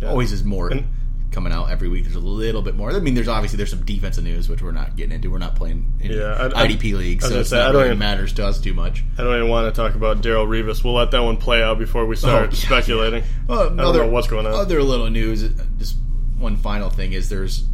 Yeah. 0.00 0.08
always 0.10 0.32
is 0.32 0.44
more. 0.44 0.70
And- 0.70 0.86
Coming 1.30 1.52
out 1.52 1.68
every 1.70 1.90
week, 1.90 2.04
there's 2.04 2.16
a 2.16 2.20
little 2.20 2.62
bit 2.62 2.74
more. 2.74 2.90
I 2.90 2.98
mean, 3.00 3.12
there's 3.14 3.28
obviously 3.28 3.58
there's 3.58 3.68
some 3.68 3.84
defensive 3.84 4.24
news 4.24 4.48
which 4.48 4.62
we're 4.62 4.72
not 4.72 4.96
getting 4.96 5.12
into. 5.12 5.30
We're 5.30 5.36
not 5.36 5.56
playing 5.56 5.92
any 6.02 6.16
Yeah, 6.16 6.50
I- 6.54 6.66
IDP 6.66 6.94
was 6.94 7.30
so 7.30 7.40
it's 7.40 7.50
say, 7.50 7.58
I 7.60 7.64
not 7.66 7.72
don't 7.72 7.74
really 7.82 7.86
even- 7.88 7.98
matters 7.98 8.32
to 8.32 8.46
us 8.46 8.58
too 8.58 8.72
much. 8.72 9.04
I 9.18 9.24
don't 9.24 9.36
even 9.36 9.48
want 9.50 9.72
to 9.72 9.78
talk 9.78 9.94
about 9.94 10.22
Darrelle 10.22 10.48
Revis. 10.48 10.82
We'll 10.82 10.94
let 10.94 11.10
that 11.10 11.22
one 11.22 11.36
play 11.36 11.62
out 11.62 11.78
before 11.78 12.06
we 12.06 12.16
start 12.16 12.46
Oh, 12.46 12.50
yeah, 12.52 12.56
speculating. 12.58 13.24
Well, 13.46 13.58
I 13.60 13.62
don't 13.64 13.72
another- 13.74 14.04
know 14.04 14.08
what's 14.10 14.26
going 14.26 14.46
on. 14.46 14.54
Other 14.54 14.82
little 14.82 15.10
news. 15.10 15.44
Just 15.78 15.96
one 16.38 16.56
final 16.56 16.88
thing 16.88 17.12
is 17.12 17.28
there's 17.28 17.66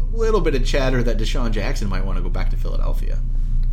a 0.00 0.16
little 0.16 0.40
bit 0.40 0.54
of 0.54 0.64
chatter 0.64 1.02
that 1.02 1.18
DeSean 1.18 1.50
Jackson 1.50 1.90
might 1.90 2.06
want 2.06 2.16
to 2.16 2.22
go 2.22 2.30
back 2.30 2.48
to 2.50 2.56
Philadelphia. 2.56 3.18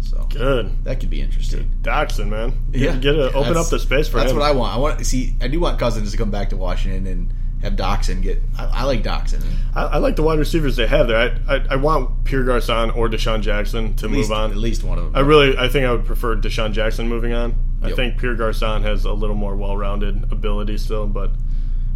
So 0.02 0.26
Good. 0.30 0.84
that 0.86 1.00
could 1.00 1.10
be 1.10 1.22
interesting. 1.22 1.70
Doctson, 1.82 2.30
man. 2.30 2.54
Get, 2.72 2.82
Yeah, 2.82 2.96
get 2.98 3.16
a, 3.16 3.28
open 3.30 3.42
That's- 3.54 3.66
up 3.66 3.70
the 3.70 3.80
space 3.80 4.08
for 4.08 4.18
That's 4.18 4.32
him. 4.32 4.38
That's 4.38 4.48
what 4.48 4.56
I 4.56 4.58
want. 4.58 4.74
I 4.76 4.78
want 4.80 5.06
see. 5.06 5.36
I 5.42 5.48
do 5.48 5.60
want 5.60 5.78
Cousins 5.80 6.12
to 6.12 6.18
come 6.18 6.32
back 6.32 6.50
to 6.50 6.58
Washington 6.58 7.06
and 7.08 7.34
have 7.62 7.74
Doctson 7.74 8.22
get. 8.22 8.42
I, 8.58 8.66
I 8.66 8.84
like 8.86 9.04
Doctson. 9.04 9.44
I, 9.76 9.84
I 9.84 9.98
like 9.98 10.16
the 10.16 10.24
wide 10.24 10.40
receivers 10.40 10.78
they 10.78 10.88
have 10.88 11.08
there. 11.08 11.38
I, 11.48 11.56
I, 11.56 11.66
I 11.72 11.76
want 11.76 12.24
Pierre 12.24 12.44
Garcon 12.44 12.90
or 12.92 13.10
DeSean 13.10 13.42
Jackson 13.42 13.96
to 13.98 14.06
At 14.06 14.12
least, 14.12 14.30
move 14.30 14.38
on. 14.38 14.52
At 14.52 14.58
least 14.58 14.84
one 14.84 14.98
of 14.98 15.04
them. 15.06 15.16
I 15.16 15.20
really, 15.20 15.58
I 15.58 15.68
think 15.68 15.86
I 15.86 15.92
would 15.92 16.06
prefer 16.06 16.36
DeSean 16.38 16.72
Jackson 16.72 17.08
moving 17.10 17.34
on. 17.34 17.56
I 17.82 17.92
think 17.92 18.18
Pierre 18.18 18.36
Garcon 18.36 18.84
has 18.84 19.06
a 19.06 19.14
little 19.14 19.36
more 19.38 19.56
well-rounded 19.56 20.32
ability 20.32 20.78
still, 20.78 21.08
but 21.08 21.32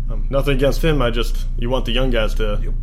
um, 0.10 0.28
nothing 0.30 0.56
against 0.56 0.82
him. 0.84 1.02
I 1.02 1.10
just 1.12 1.46
you 1.58 1.70
want 1.70 1.86
the 1.86 1.92
young 1.94 2.10
guys 2.10 2.34
to 2.36 2.60
Yep. 2.64 2.74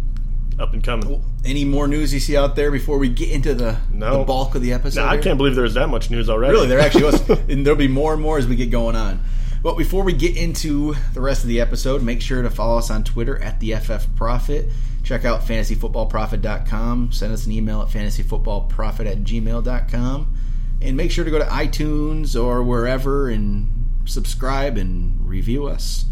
Up 0.61 0.75
and 0.75 0.85
coming. 0.85 1.23
Any 1.45 1.65
more 1.65 1.89
news 1.89 2.13
you 2.13 2.21
see 2.21 2.37
out 2.37 2.55
there 2.55 2.71
before 2.71 2.99
we 2.99 3.09
get 3.09 3.31
into 3.31 3.55
the, 3.55 3.79
No. 3.93 4.19
the 4.19 4.25
bulk 4.25 4.55
of 4.55 4.61
the 4.63 4.75
episode? 4.75 5.01
Now, 5.01 5.09
I 5.09 5.15
here? 5.15 5.23
can't 5.23 5.39
believe 5.39 5.55
there's 5.55 5.73
that 5.75 5.89
much 5.89 6.11
news 6.11 6.29
already. 6.29 6.53
Really, 6.53 6.69
there 6.69 6.81
actually 6.81 7.05
was, 7.05 7.31
and 7.49 7.65
there'll 7.65 7.79
be 7.79 7.89
more 7.89 8.13
and 8.13 8.21
more 8.21 8.37
as 8.37 8.47
we 8.47 8.57
get 8.57 8.71
going 8.71 8.95
on. 8.95 9.21
But 9.63 9.79
before 9.79 10.05
we 10.05 10.13
get 10.13 10.37
into 10.37 10.95
the 11.15 11.21
rest 11.21 11.43
of 11.43 11.49
the 11.49 11.61
episode, 11.61 12.03
make 12.03 12.21
sure 12.21 12.43
to 12.43 12.51
follow 12.51 12.77
us 12.79 12.91
on 12.91 13.05
Twitter 13.05 13.39
at 13.43 13.59
the 13.61 13.75
FF 13.75 14.15
Prophet. 14.17 14.69
Check 15.03 15.25
out 15.25 15.41
fantasyfootballprophet.com. 15.43 17.13
Send 17.13 17.33
us 17.33 17.47
an 17.47 17.53
email 17.53 17.81
at 17.83 17.89
fantasyfootballprophet 17.89 19.07
at 19.07 19.19
gmail.com. 19.25 20.35
And 20.83 20.97
make 20.97 21.11
sure 21.11 21.25
to 21.25 21.31
go 21.31 21.39
to 21.39 21.45
iTunes 21.47 22.39
or 22.43 22.63
wherever 22.63 23.29
and 23.29 23.69
subscribe 24.05 24.77
and 24.79 25.27
review 25.29 25.67
us. 25.67 26.05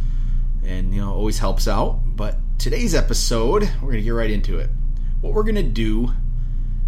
And, 0.64 0.92
you 0.94 1.00
know, 1.00 1.12
always 1.12 1.38
helps 1.38 1.66
out. 1.68 2.00
But 2.18 2.34
today's 2.58 2.96
episode, 2.96 3.70
we're 3.80 3.92
going 3.92 3.98
to 3.98 4.02
get 4.02 4.10
right 4.10 4.28
into 4.28 4.58
it. 4.58 4.70
What 5.20 5.34
we're 5.34 5.44
going 5.44 5.54
to 5.54 5.62
do 5.62 6.12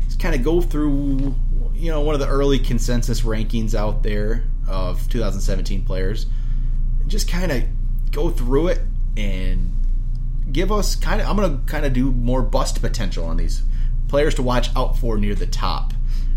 is 0.08 0.16
kind 0.16 0.34
of 0.34 0.42
go 0.42 0.60
through, 0.60 1.36
you 1.72 1.88
know, 1.88 2.00
one 2.00 2.16
of 2.16 2.20
the 2.20 2.26
early 2.26 2.58
consensus 2.58 3.20
rankings 3.20 3.72
out 3.72 4.02
there 4.02 4.42
of 4.68 5.08
2017 5.08 5.84
players. 5.84 6.26
Just 7.06 7.30
kind 7.30 7.52
of 7.52 7.62
go 8.10 8.30
through 8.30 8.68
it 8.68 8.80
and 9.16 9.72
give 10.50 10.72
us 10.72 10.96
kind 10.96 11.20
of. 11.20 11.28
I'm 11.28 11.36
going 11.36 11.60
to 11.60 11.64
kind 11.64 11.86
of 11.86 11.92
do 11.92 12.10
more 12.10 12.42
bust 12.42 12.80
potential 12.80 13.24
on 13.24 13.36
these 13.36 13.62
players 14.08 14.34
to 14.34 14.42
watch 14.42 14.74
out 14.74 14.98
for 14.98 15.16
near 15.16 15.36
the 15.36 15.46
top, 15.46 15.92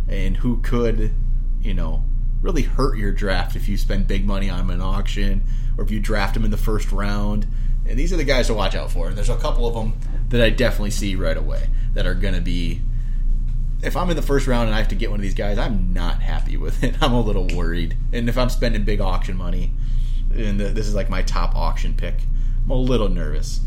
and 0.07 0.38
who 0.38 0.57
could, 0.57 1.15
you 1.63 1.73
know, 1.73 2.03
really 2.43 2.62
hurt 2.62 3.00
your 3.00 3.12
draft 3.12 3.55
if 3.55 3.67
you 3.67 3.75
spend 3.75 4.07
big 4.07 4.27
money 4.27 4.51
on 4.51 4.59
them 4.59 4.69
in 4.69 4.81
auction 4.81 5.41
or 5.79 5.83
if 5.83 5.89
you 5.89 6.00
draft 6.00 6.35
them 6.35 6.45
in 6.45 6.51
the 6.51 6.57
first 6.57 6.91
round. 6.91 7.47
And 7.88 8.00
these 8.00 8.13
are 8.13 8.18
the 8.18 8.24
guys 8.24 8.48
to 8.48 8.54
watch 8.54 8.75
out 8.75 8.92
for. 8.92 9.08
And 9.08 9.18
there's 9.18 9.30
a 9.30 9.38
couple 9.38 9.68
of 9.68 9.74
them 9.74 9.94
that 10.30 10.42
I 10.42 10.50
definitely 10.50 10.92
see 10.92 11.16
right 11.16 11.38
away 11.38 11.68
that 11.94 12.06
are 12.06 12.16
going 12.16 12.34
to 12.34 12.42
be 12.42 12.82
if 13.84 13.98
I'm 13.98 14.10
in 14.10 14.16
the 14.16 14.22
first 14.22 14.48
round 14.48 14.68
and 14.68 14.75
I 14.75 14.80
have 14.80 14.88
to 14.90 14.96
get 14.96 15.12
one 15.12 15.20
of 15.20 15.24
these 15.24 15.34
guys, 15.34 15.58
I'm 15.58 15.94
not 15.94 16.22
happy 16.22 16.56
with 16.58 16.84
it. 16.84 16.96
I'm 17.02 17.13
a 17.13 17.22
little 17.22 17.48
worried. 17.48 17.98
And 18.13 18.30
if 18.30 18.38
I'm 18.38 18.50
spending 18.50 18.84
big 18.84 19.02
auction 19.02 19.38
money, 19.38 19.72
and 20.34 20.60
this 20.60 20.88
is 20.88 20.96
like 20.96 21.10
my 21.10 21.22
top 21.22 21.54
auction 21.56 21.94
pick, 21.94 22.16
I'm 22.63 22.72
a 22.72 22.75
little 22.75 23.10
nervous. 23.10 23.60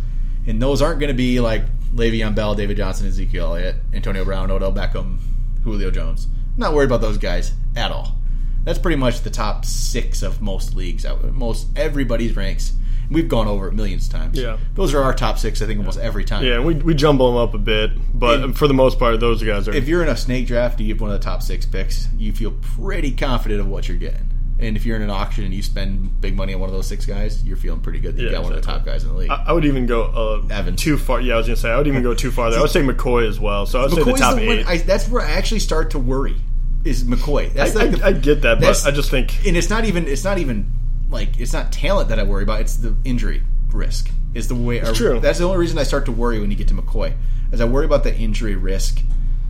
And 0.46 0.60
those 0.60 0.80
aren't 0.80 1.00
going 1.00 1.08
to 1.08 1.14
be 1.14 1.38
like 1.40 1.64
Le'Veon 1.94 2.34
Bell, 2.34 2.54
David 2.54 2.78
Johnson, 2.78 3.06
Ezekiel 3.06 3.46
Elliott, 3.46 3.76
Antonio 3.92 4.24
Brown, 4.24 4.50
Odell 4.50 4.72
Beckham, 4.72 5.18
Julio 5.64 5.90
Jones. 5.90 6.28
I'm 6.54 6.60
not 6.60 6.72
worried 6.72 6.86
about 6.86 7.02
those 7.02 7.18
guys 7.18 7.52
at 7.74 7.90
all. 7.90 8.16
That's 8.64 8.78
pretty 8.78 8.96
much 8.96 9.20
the 9.20 9.30
top 9.30 9.64
six 9.64 10.22
of 10.22 10.40
most 10.40 10.74
leagues. 10.74 11.04
Most 11.32 11.68
everybody's 11.76 12.34
ranks. 12.34 12.72
We've 13.10 13.28
gone 13.28 13.46
over 13.46 13.68
it 13.68 13.74
millions 13.74 14.06
of 14.06 14.12
times. 14.12 14.38
Yeah. 14.38 14.56
those 14.74 14.92
are 14.94 15.02
our 15.02 15.14
top 15.14 15.38
six. 15.38 15.62
I 15.62 15.66
think 15.66 15.78
almost 15.78 15.98
every 15.98 16.24
time. 16.24 16.44
Yeah, 16.44 16.60
we, 16.60 16.74
we 16.74 16.94
jumble 16.94 17.28
them 17.32 17.36
up 17.40 17.54
a 17.54 17.58
bit, 17.58 17.92
but 18.18 18.42
And- 18.42 18.56
for 18.58 18.66
the 18.68 18.74
most 18.74 18.98
part, 18.98 19.18
those 19.20 19.42
guys 19.42 19.68
are. 19.68 19.74
if 19.74 19.86
you're 19.88 20.02
in 20.02 20.08
a 20.08 20.16
snake 20.16 20.46
draft, 20.46 20.80
you 20.80 20.92
have 20.94 21.00
one 21.00 21.10
of 21.10 21.18
the 21.20 21.24
top 21.24 21.42
six 21.42 21.64
picks. 21.66 22.08
You 22.18 22.32
feel 22.32 22.52
pretty 22.76 23.12
confident 23.12 23.60
of 23.60 23.68
what 23.68 23.88
you're 23.88 23.96
getting. 23.98 24.30
And 24.58 24.74
if 24.74 24.86
you're 24.86 24.96
in 24.96 25.02
an 25.02 25.10
auction 25.10 25.44
and 25.44 25.52
you 25.52 25.62
spend 25.62 26.18
big 26.22 26.34
money 26.34 26.54
on 26.54 26.60
one 26.60 26.70
of 26.70 26.74
those 26.74 26.86
six 26.86 27.04
guys, 27.04 27.44
you're 27.44 27.58
feeling 27.58 27.80
pretty 27.80 28.00
good 28.00 28.16
that 28.16 28.22
you 28.22 28.28
Yeah, 28.28 28.36
got 28.36 28.44
one 28.44 28.52
of 28.54 28.56
the 28.60 28.64
top 28.66 28.76
exactly. 28.86 28.92
guys 28.92 29.02
in 29.04 29.08
the 29.10 29.14
league. 29.16 29.30
I, 29.30 29.44
I 29.48 29.52
would 29.52 29.66
even 29.66 29.84
go 29.84 30.04
uh, 30.04 30.46
Evans. 30.54 30.80
too 30.82 30.96
far. 30.96 31.20
Yeah, 31.20 31.34
I 31.34 31.36
was 31.36 31.46
gonna 31.46 31.56
say 31.56 31.70
I 31.70 31.76
would 31.76 31.86
even 31.86 32.02
go 32.02 32.14
too 32.14 32.30
far 32.30 32.48
there. 32.50 32.58
I 32.58 32.62
would 32.62 32.70
say 32.70 32.80
McCoy 32.82 33.28
as 33.28 33.38
well. 33.38 33.66
So 33.66 33.80
I 33.80 33.82
would 33.82 33.92
say 33.92 34.02
the 34.02 34.10
McCoy's 34.12 34.20
top 34.20 34.36
the 34.36 34.46
one. 34.46 34.58
eight. 34.60 34.66
I, 34.66 34.76
that's 34.78 35.08
where 35.10 35.20
I 35.22 35.32
actually 35.32 35.60
start 35.60 35.90
to 35.90 35.98
worry. 35.98 36.36
Is 36.84 37.04
McCoy? 37.04 37.52
That's 37.52 37.76
I, 37.76 37.80
like 37.84 37.90
the- 37.98 38.04
I, 38.04 38.08
I 38.08 38.12
get 38.12 38.42
that, 38.42 38.60
that's- 38.60 38.84
but 38.84 38.92
I 38.92 38.96
just 38.96 39.10
think 39.10 39.46
and 39.46 39.56
it's 39.58 39.68
not 39.68 39.84
even. 39.84 40.08
It's 40.08 40.24
not 40.24 40.38
even 40.38 40.72
like 41.10 41.38
it's 41.40 41.52
not 41.52 41.72
talent 41.72 42.08
that 42.08 42.18
I 42.18 42.22
worry 42.22 42.42
about. 42.42 42.60
It's 42.60 42.76
the 42.76 42.96
injury 43.04 43.42
risk. 43.72 44.10
Is 44.34 44.48
the 44.48 44.54
way. 44.54 44.78
It's 44.78 44.98
true. 44.98 45.18
That's 45.18 45.38
the 45.38 45.44
only 45.44 45.58
reason 45.58 45.78
I 45.78 45.82
start 45.82 46.04
to 46.06 46.12
worry 46.12 46.38
when 46.38 46.50
you 46.50 46.56
get 46.56 46.68
to 46.68 46.74
McCoy, 46.74 47.14
is 47.52 47.60
I 47.60 47.64
worry 47.64 47.86
about 47.86 48.04
the 48.04 48.14
injury 48.14 48.54
risk 48.54 49.00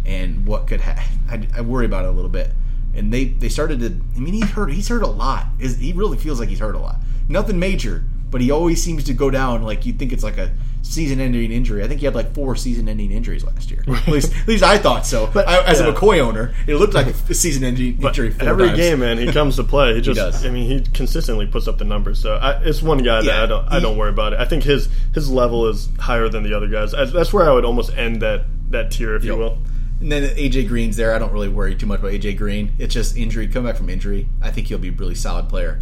and 0.04 0.46
what 0.46 0.68
could. 0.68 0.80
Ha- 0.80 1.09
I, 1.28 1.48
I 1.57 1.61
worry 1.62 1.87
about 1.87 2.04
it 2.04 2.09
a 2.09 2.12
little 2.12 2.30
bit. 2.30 2.52
And 2.94 3.12
they 3.12 3.24
they 3.24 3.48
started 3.48 3.80
to. 3.80 3.87
I 3.87 4.18
mean, 4.20 4.35
he's 4.35 4.50
hurt. 4.50 4.72
He's 4.72 4.88
hurt 4.88 5.02
a 5.02 5.09
lot. 5.09 5.46
Is 5.59 5.78
he 5.78 5.92
really 5.92 6.18
feels 6.18 6.38
like 6.38 6.48
he's 6.48 6.61
hurt 6.61 6.76
a 6.76 6.78
lot? 6.78 6.96
Nothing 7.28 7.59
major, 7.59 8.04
but 8.37 8.42
he 8.42 8.51
always 8.51 8.83
seems 8.83 9.03
to 9.05 9.14
go 9.14 9.31
down. 9.31 9.62
Like 9.62 9.87
you 9.87 9.94
think 9.94 10.12
it's 10.12 10.22
like 10.22 10.37
a 10.37 10.53
season-ending 10.83 11.51
injury. 11.51 11.83
I 11.83 11.88
think 11.88 12.01
he 12.01 12.05
had 12.05 12.14
like 12.14 12.35
four 12.35 12.55
season-ending 12.55 13.11
injuries 13.11 13.42
last 13.42 13.70
year. 13.70 13.83
At 13.88 14.09
least, 14.09 14.37
at 14.37 14.46
least 14.46 14.62
I 14.62 14.77
thought 14.77 15.07
so. 15.07 15.31
But 15.33 15.49
I, 15.49 15.64
as 15.64 15.81
yeah. 15.81 15.87
a 15.87 15.94
McCoy 15.94 16.18
owner, 16.18 16.55
it 16.66 16.75
looked 16.75 16.92
like 16.92 17.07
a 17.07 17.33
season-ending 17.33 18.03
injury. 18.03 18.33
Four 18.33 18.46
every 18.46 18.66
times. 18.66 18.79
game, 18.79 18.99
man, 18.99 19.16
he 19.16 19.33
comes 19.33 19.57
to 19.57 19.64
play. 19.64 19.87
He 19.94 20.03
just, 20.03 20.18
does. 20.18 20.44
I 20.44 20.51
mean, 20.51 20.68
he 20.68 20.85
consistently 20.92 21.46
puts 21.46 21.66
up 21.66 21.79
the 21.79 21.87
numbers. 21.87 22.20
So 22.20 22.35
I, 22.35 22.61
it's 22.62 22.83
one 22.83 22.99
guy 22.99 23.22
that 23.22 23.44
I 23.44 23.46
don't, 23.46 23.66
I 23.72 23.81
don't 23.81 23.96
worry 23.96 24.11
about 24.11 24.35
it. 24.35 24.38
I 24.38 24.44
think 24.44 24.62
his 24.62 24.90
his 25.14 25.31
level 25.31 25.66
is 25.68 25.88
higher 25.99 26.29
than 26.29 26.42
the 26.42 26.53
other 26.55 26.68
guys. 26.68 26.92
I, 26.92 27.07
that's 27.07 27.33
where 27.33 27.49
I 27.49 27.55
would 27.55 27.64
almost 27.64 27.96
end 27.96 28.20
that 28.20 28.42
that 28.68 28.90
tier, 28.90 29.16
if 29.16 29.25
you 29.25 29.35
will. 29.35 29.57
And 30.01 30.12
then 30.12 30.25
AJ 30.37 30.68
Green's 30.68 30.99
there. 30.99 31.14
I 31.14 31.18
don't 31.18 31.33
really 31.33 31.49
worry 31.49 31.75
too 31.75 31.87
much 31.87 32.01
about 32.01 32.12
AJ 32.12 32.37
Green. 32.37 32.75
It's 32.79 32.92
just 32.92 33.16
injury. 33.16 33.49
Come 33.49 33.64
back 33.64 33.77
from 33.77 33.88
injury. 33.88 34.29
I 34.42 34.51
think 34.51 34.66
he'll 34.66 34.77
be 34.77 34.90
a 34.90 34.92
really 34.92 35.14
solid 35.14 35.49
player. 35.49 35.81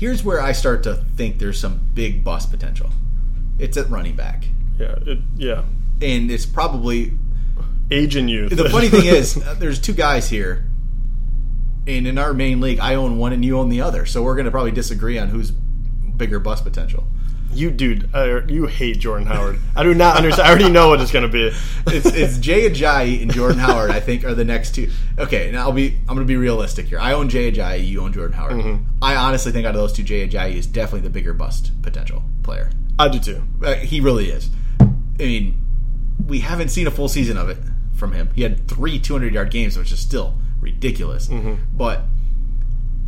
Here's 0.00 0.24
where 0.24 0.40
I 0.40 0.52
start 0.52 0.82
to 0.84 0.94
think 0.94 1.38
there's 1.38 1.60
some 1.60 1.78
big 1.94 2.24
bust 2.24 2.50
potential. 2.50 2.88
It's 3.58 3.76
at 3.76 3.90
running 3.90 4.16
back, 4.16 4.44
Yeah, 4.78 4.94
it, 5.06 5.18
yeah. 5.36 5.64
and 6.00 6.30
it's 6.30 6.46
probably 6.46 7.12
Age 7.90 8.16
and 8.16 8.30
youth. 8.30 8.56
the 8.56 8.70
funny 8.70 8.88
thing 8.88 9.04
is 9.04 9.36
uh, 9.46 9.54
there's 9.58 9.78
two 9.78 9.92
guys 9.92 10.30
here, 10.30 10.64
and 11.86 12.06
in 12.06 12.16
our 12.16 12.32
main 12.32 12.60
league, 12.62 12.78
I 12.80 12.94
own 12.94 13.18
one 13.18 13.34
and 13.34 13.44
you 13.44 13.58
own 13.58 13.68
the 13.68 13.82
other. 13.82 14.06
So 14.06 14.22
we're 14.22 14.36
going 14.36 14.46
to 14.46 14.50
probably 14.50 14.70
disagree 14.72 15.18
on 15.18 15.28
who's 15.28 15.50
bigger 15.50 16.38
bust 16.40 16.64
potential. 16.64 17.04
You, 17.52 17.70
dude, 17.70 18.08
uh, 18.14 18.42
you 18.46 18.66
hate 18.66 18.98
Jordan 18.98 19.26
Howard. 19.26 19.58
I 19.74 19.82
do 19.82 19.94
not 19.94 20.16
understand. 20.16 20.46
I 20.46 20.50
already 20.50 20.70
know 20.70 20.88
what 20.88 21.00
it's 21.00 21.10
going 21.10 21.24
to 21.24 21.32
be. 21.32 21.50
it's 21.86 22.06
it's 22.06 22.38
Jay 22.38 22.70
Ajayi 22.70 23.22
and 23.22 23.32
Jordan 23.32 23.58
Howard. 23.58 23.90
I 23.90 24.00
think 24.00 24.24
are 24.24 24.34
the 24.34 24.44
next 24.44 24.74
two. 24.74 24.90
Okay, 25.18 25.50
now 25.50 25.62
I'll 25.62 25.72
be 25.72 25.96
I'm 26.08 26.14
going 26.14 26.20
to 26.20 26.24
be 26.24 26.36
realistic 26.36 26.86
here. 26.86 26.98
I 26.98 27.12
own 27.12 27.28
Jay 27.28 27.50
Ajayi. 27.50 27.86
You 27.86 28.02
own 28.02 28.12
Jordan 28.12 28.36
Howard. 28.36 28.52
Mm-hmm. 28.52 28.84
I 29.02 29.16
honestly 29.16 29.52
think 29.52 29.66
out 29.66 29.74
of 29.74 29.80
those 29.80 29.92
two, 29.92 30.02
Jay 30.02 30.28
Ajayi 30.28 30.54
is 30.54 30.66
definitely 30.66 31.00
the 31.00 31.10
bigger 31.10 31.34
bust 31.34 31.72
potential 31.82 32.22
player. 32.42 32.70
I 32.98 33.08
do 33.08 33.18
too. 33.18 33.42
Uh, 33.62 33.74
he 33.74 34.00
really 34.00 34.30
is. 34.30 34.50
I 34.80 34.84
mean, 35.18 35.58
we 36.26 36.40
haven't 36.40 36.68
seen 36.68 36.86
a 36.86 36.90
full 36.90 37.08
season 37.08 37.36
of 37.36 37.48
it 37.48 37.58
from 37.94 38.12
him. 38.12 38.30
He 38.34 38.42
had 38.42 38.68
three 38.68 38.98
200 38.98 39.34
yard 39.34 39.50
games, 39.50 39.76
which 39.76 39.92
is 39.92 40.00
still 40.00 40.34
ridiculous. 40.60 41.28
Mm-hmm. 41.28 41.76
But 41.76 42.02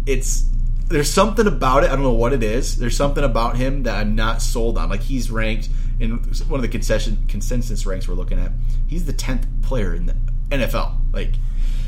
it's 0.06 0.46
there's 0.92 1.10
something 1.12 1.46
about 1.46 1.84
it. 1.84 1.90
I 1.90 1.94
don't 1.94 2.02
know 2.04 2.12
what 2.12 2.32
it 2.32 2.42
is. 2.42 2.76
There's 2.78 2.96
something 2.96 3.24
about 3.24 3.56
him 3.56 3.82
that 3.84 3.96
I'm 3.98 4.14
not 4.14 4.40
sold 4.42 4.78
on. 4.78 4.88
Like 4.88 5.00
he's 5.02 5.30
ranked 5.30 5.68
in 5.98 6.18
one 6.48 6.58
of 6.58 6.62
the 6.62 6.68
concession 6.68 7.18
consensus 7.28 7.84
ranks 7.86 8.06
we're 8.08 8.14
looking 8.14 8.38
at. 8.38 8.52
He's 8.86 9.04
the 9.06 9.12
10th 9.12 9.44
player 9.62 9.94
in 9.94 10.06
the 10.06 10.16
NFL. 10.50 10.92
Like 11.12 11.32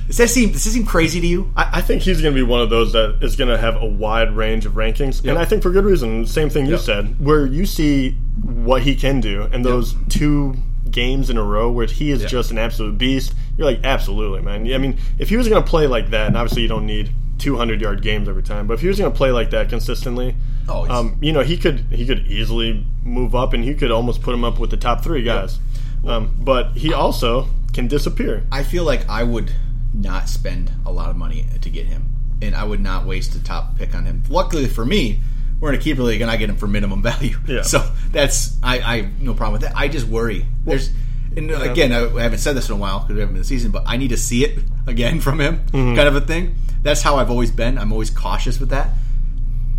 does 0.07 0.19
that 0.19 0.29
seem 0.29 0.53
does 0.53 0.65
that 0.65 0.71
seem 0.71 0.85
crazy 0.85 1.21
to 1.21 1.27
you? 1.27 1.51
I, 1.57 1.79
I 1.79 1.81
think 1.81 2.03
he's 2.03 2.21
going 2.21 2.35
to 2.35 2.39
be 2.39 2.43
one 2.43 2.61
of 2.61 2.69
those 2.69 2.93
that 2.93 3.19
is 3.23 3.37
going 3.37 3.49
to 3.49 3.57
have 3.57 3.77
a 3.81 3.87
wide 3.87 4.37
range 4.37 4.67
of 4.67 4.73
rankings, 4.75 5.25
Yep. 5.25 5.31
and 5.33 5.39
I 5.39 5.47
think 5.47 5.63
for 5.63 5.71
good 5.71 5.85
reason. 5.87 6.27
Same 6.27 6.51
thing 6.51 6.67
you 6.67 6.73
Yep. 6.73 6.81
said, 6.81 7.21
where 7.25 7.47
you 7.47 7.65
see 7.65 8.11
what 8.43 8.83
he 8.83 8.95
can 8.97 9.21
do, 9.21 9.49
and 9.51 9.65
those 9.65 9.95
two 10.11 10.57
games 10.91 11.31
in 11.31 11.39
a 11.39 11.43
row 11.43 11.71
where 11.71 11.87
he 11.87 12.11
is 12.11 12.23
just 12.27 12.51
an 12.51 12.59
absolute 12.59 12.99
beast. 12.99 13.33
You're 13.57 13.67
like, 13.67 13.81
absolutely, 13.83 14.43
man. 14.43 14.71
I 14.73 14.79
mean, 14.79 14.99
if 15.19 15.29
he 15.31 15.37
was 15.39 15.49
going 15.49 15.63
to 15.65 15.69
play 15.69 15.87
like 15.87 16.11
that, 16.11 16.27
and 16.27 16.37
obviously 16.37 16.63
you 16.63 16.69
don't 16.69 16.85
need 16.87 17.11
200 17.39 17.81
yard 17.81 18.03
games 18.03 18.29
every 18.29 18.43
time, 18.43 18.67
but 18.67 18.75
if 18.75 18.81
he 18.81 18.89
was 18.89 18.99
going 18.99 19.11
to 19.11 19.17
play 19.17 19.31
like 19.33 19.51
that 19.51 19.69
consistently, 19.69 20.35
Oh, 20.69 20.89
um, 20.89 21.19
you 21.21 21.33
know, 21.33 21.43
he 21.43 21.57
could 21.59 21.81
he 21.91 22.07
could 22.07 22.27
easily 22.27 22.87
move 23.03 23.35
up, 23.35 23.53
and 23.53 23.63
he 23.63 23.75
could 23.75 23.91
almost 23.91 24.23
put 24.23 24.33
him 24.35 24.45
up 24.45 24.59
with 24.59 24.71
the 24.71 24.77
top 24.79 25.03
three 25.05 25.23
guys. 25.23 25.59
Um, 26.07 26.35
but 26.39 26.73
he 26.73 26.93
also 26.93 27.49
can 27.75 27.87
disappear. 27.89 28.45
I 28.51 28.63
feel 28.63 28.85
like 28.85 29.09
I 29.09 29.25
would 29.25 29.53
not 29.93 30.29
spend 30.29 30.71
a 30.87 30.93
lot 30.93 31.11
of 31.11 31.17
money 31.17 31.47
to 31.61 31.69
get 31.71 31.87
him, 31.87 32.09
and 32.41 32.55
I 32.55 32.65
would 32.65 32.81
not 32.81 33.05
waste 33.07 33.35
a 33.35 33.45
top 33.45 33.77
pick 33.77 33.95
on 33.95 34.07
him. 34.07 34.23
Luckily 34.29 34.67
for 34.67 34.87
me, 34.87 35.21
we're 35.61 35.71
in 35.73 35.79
a 35.79 35.83
keeper 35.83 36.03
league, 36.03 36.21
and 36.23 36.31
I 36.31 36.37
get 36.37 36.49
him 36.49 36.57
for 36.57 36.67
minimum 36.67 37.03
value. 37.13 37.37
Yeah. 37.47 37.63
So 37.63 37.87
that's 38.11 38.57
I, 38.63 38.81
I 38.81 38.97
have 39.03 39.21
no 39.21 39.35
problem 39.35 39.53
with 39.53 39.63
that. 39.63 39.77
I 39.77 39.89
just 39.89 40.07
worry. 40.07 40.47
There's 40.65 40.91
and 41.37 41.51
again, 41.51 41.93
I 41.93 42.23
haven't 42.23 42.39
said 42.39 42.55
this 42.57 42.69
in 42.69 42.75
a 42.75 42.79
while 42.79 43.01
because 43.01 43.15
we 43.15 43.21
haven't 43.21 43.35
been 43.35 43.39
in 43.39 43.43
the 43.43 43.49
season, 43.49 43.71
but 43.71 43.85
I 43.87 43.97
need 43.97 44.09
to 44.09 44.17
see 44.17 44.45
it 44.45 44.59
again 44.87 45.21
from 45.21 45.41
him, 45.41 45.59
Mm-hmm. 45.67 45.95
kind 45.97 46.09
of 46.09 46.17
a 46.17 46.21
thing. 46.21 46.57
That's 46.83 47.03
how 47.03 47.17
I've 47.17 47.31
always 47.31 47.51
been. 47.51 47.79
I'm 47.79 47.93
always 47.93 48.11
cautious 48.11 48.61
with 48.61 48.69
that. 48.71 48.91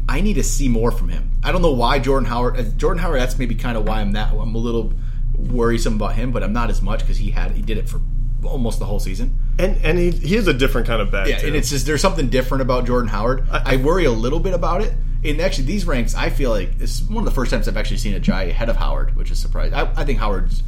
I 0.09 0.21
need 0.21 0.35
to 0.35 0.43
see 0.43 0.69
more 0.69 0.91
from 0.91 1.09
him. 1.09 1.31
I 1.43 1.51
don't 1.51 1.61
know 1.61 1.71
why 1.71 1.99
Jordan 1.99 2.27
Howard. 2.29 2.57
uh, 2.59 2.63
Jordan 2.77 3.01
Howard. 3.01 3.19
That's 3.19 3.37
maybe 3.39 3.55
kind 3.55 3.77
of 3.77 3.87
why 3.87 4.01
I'm 4.01 4.11
that. 4.13 4.31
I'm 4.33 4.53
a 4.55 4.57
little 4.59 4.93
worrisome 5.37 5.95
about 5.95 6.15
him, 6.15 6.31
but 6.31 6.43
I'm 6.43 6.53
not 6.53 6.69
as 6.69 6.81
much 6.81 6.99
because 7.01 7.17
he 7.17 7.31
had 7.31 7.51
he 7.51 7.61
did 7.61 7.77
it 7.77 7.89
for 7.89 7.99
almost 8.43 8.79
the 8.79 8.85
whole 8.85 8.99
season. 8.99 9.37
And 9.57 9.77
and 9.83 9.97
he 9.97 10.11
he 10.11 10.35
is 10.35 10.47
a 10.47 10.53
different 10.53 10.87
kind 10.87 11.01
of 11.01 11.11
back. 11.11 11.27
Yeah, 11.27 11.39
too. 11.39 11.47
and 11.47 11.55
it's 11.55 11.69
just 11.69 11.85
there's 11.85 12.01
something 12.01 12.29
different 12.29 12.61
about 12.61 12.85
Jordan 12.85 13.09
Howard. 13.09 13.45
I, 13.51 13.77
worry 13.77 14.05
a 14.05 14.11
little 14.11 14.39
bit 14.39 14.53
about 14.53 14.81
it. 14.81 14.93
And 15.23 15.41
actually, 15.41 15.65
these 15.65 15.85
ranks, 15.87 16.13
I 16.13 16.29
feel 16.29 16.51
like 16.51 16.73
it's 16.79 17.01
one 17.01 17.17
of 17.17 17.25
the 17.25 17.31
first 17.31 17.49
times 17.49 17.67
I've 17.67 17.77
actually 17.77 17.97
seen 17.97 18.13
Ajayi 18.19 18.49
ahead 18.51 18.69
of 18.69 18.75
Howard, 18.75 19.15
which 19.15 19.31
is 19.31 19.39
surprising. 19.39 19.73
I, 19.73 19.91
I 19.99 20.05
think 20.05 20.19
Howard's 20.19 20.61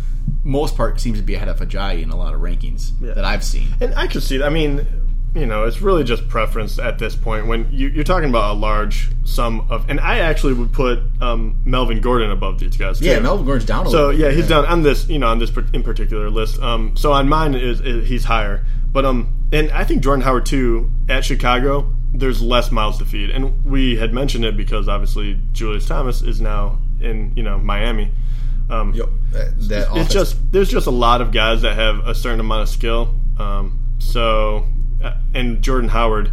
most 0.43 0.75
part 0.77 0.99
seems 0.99 1.17
to 1.19 1.23
be 1.23 1.35
ahead 1.35 1.47
of 1.49 1.59
Ajayi 1.59 2.01
in 2.03 2.09
a 2.09 2.15
lot 2.15 2.33
of 2.33 2.41
rankings 2.41 2.91
Yeah. 3.01 3.13
that 3.13 3.25
I've 3.25 3.43
seen. 3.43 3.67
And 3.81 3.93
I 3.95 4.07
can 4.07 4.21
see 4.21 4.37
that. 4.37 4.45
I 4.45 4.49
mean, 4.49 4.85
you 5.35 5.45
know, 5.45 5.65
it's 5.65 5.81
really 5.81 6.03
just 6.03 6.27
preference 6.29 6.79
at 6.79 6.97
this 6.99 7.15
point. 7.15 7.47
When 7.47 7.67
you, 7.71 7.89
you're 7.89 8.03
talking 8.03 8.29
about 8.29 8.55
a 8.55 8.57
large 8.57 9.09
sum 9.25 9.67
of, 9.69 9.87
and 9.89 9.99
I 9.99 10.19
actually 10.19 10.53
would 10.53 10.71
put 10.73 10.99
um, 11.21 11.57
Melvin 11.65 11.99
Gordon 12.01 12.31
above 12.31 12.59
these 12.59 12.75
guys. 12.77 12.99
Too. 12.99 13.05
Yeah, 13.05 13.19
Melvin 13.19 13.45
Gordon's 13.45 13.65
down 13.67 13.85
a 13.85 13.89
So 13.89 13.95
little 14.07 14.11
bit. 14.13 14.19
yeah, 14.19 14.31
he's 14.31 14.47
down 14.47 14.65
on 14.65 14.81
this, 14.83 15.07
you 15.09 15.19
know, 15.19 15.27
on 15.27 15.37
this 15.39 15.51
in 15.73 15.83
particular 15.83 16.29
list. 16.29 16.59
Um, 16.61 16.95
so 16.95 17.11
on 17.11 17.27
mine 17.29 17.53
is, 17.53 17.81
is 17.81 18.07
he's 18.07 18.23
higher, 18.23 18.65
but 18.91 19.05
um, 19.05 19.33
and 19.51 19.69
I 19.71 19.83
think 19.83 20.01
Jordan 20.01 20.23
Howard 20.23 20.45
too 20.45 20.89
at 21.09 21.23
Chicago. 21.25 21.93
There's 22.13 22.41
less 22.41 22.71
miles 22.71 22.97
to 22.99 23.05
feed, 23.05 23.29
and 23.29 23.63
we 23.65 23.97
had 23.97 24.13
mentioned 24.13 24.45
it 24.45 24.55
because 24.57 24.87
obviously 24.87 25.39
Julius 25.51 25.85
Thomas 25.85 26.21
is 26.21 26.39
now 26.41 26.79
in 27.01 27.33
you 27.35 27.43
know 27.43 27.57
Miami. 27.59 28.11
Um, 28.69 28.93
Yep, 28.93 29.09
that, 29.31 29.59
that 29.69 29.79
it's 29.81 29.89
offense- 29.91 30.13
just 30.13 30.51
there's 30.51 30.69
just 30.69 30.87
a 30.87 30.91
lot 30.91 31.21
of 31.21 31.31
guys 31.31 31.61
that 31.61 31.75
have 31.75 32.05
a 32.07 32.13
certain 32.15 32.39
amount 32.39 32.63
of 32.63 32.69
skill. 32.69 33.13
Um, 33.37 33.79
so 33.99 34.65
uh, 35.03 35.13
and 35.33 35.61
Jordan 35.61 35.89
Howard, 35.89 36.31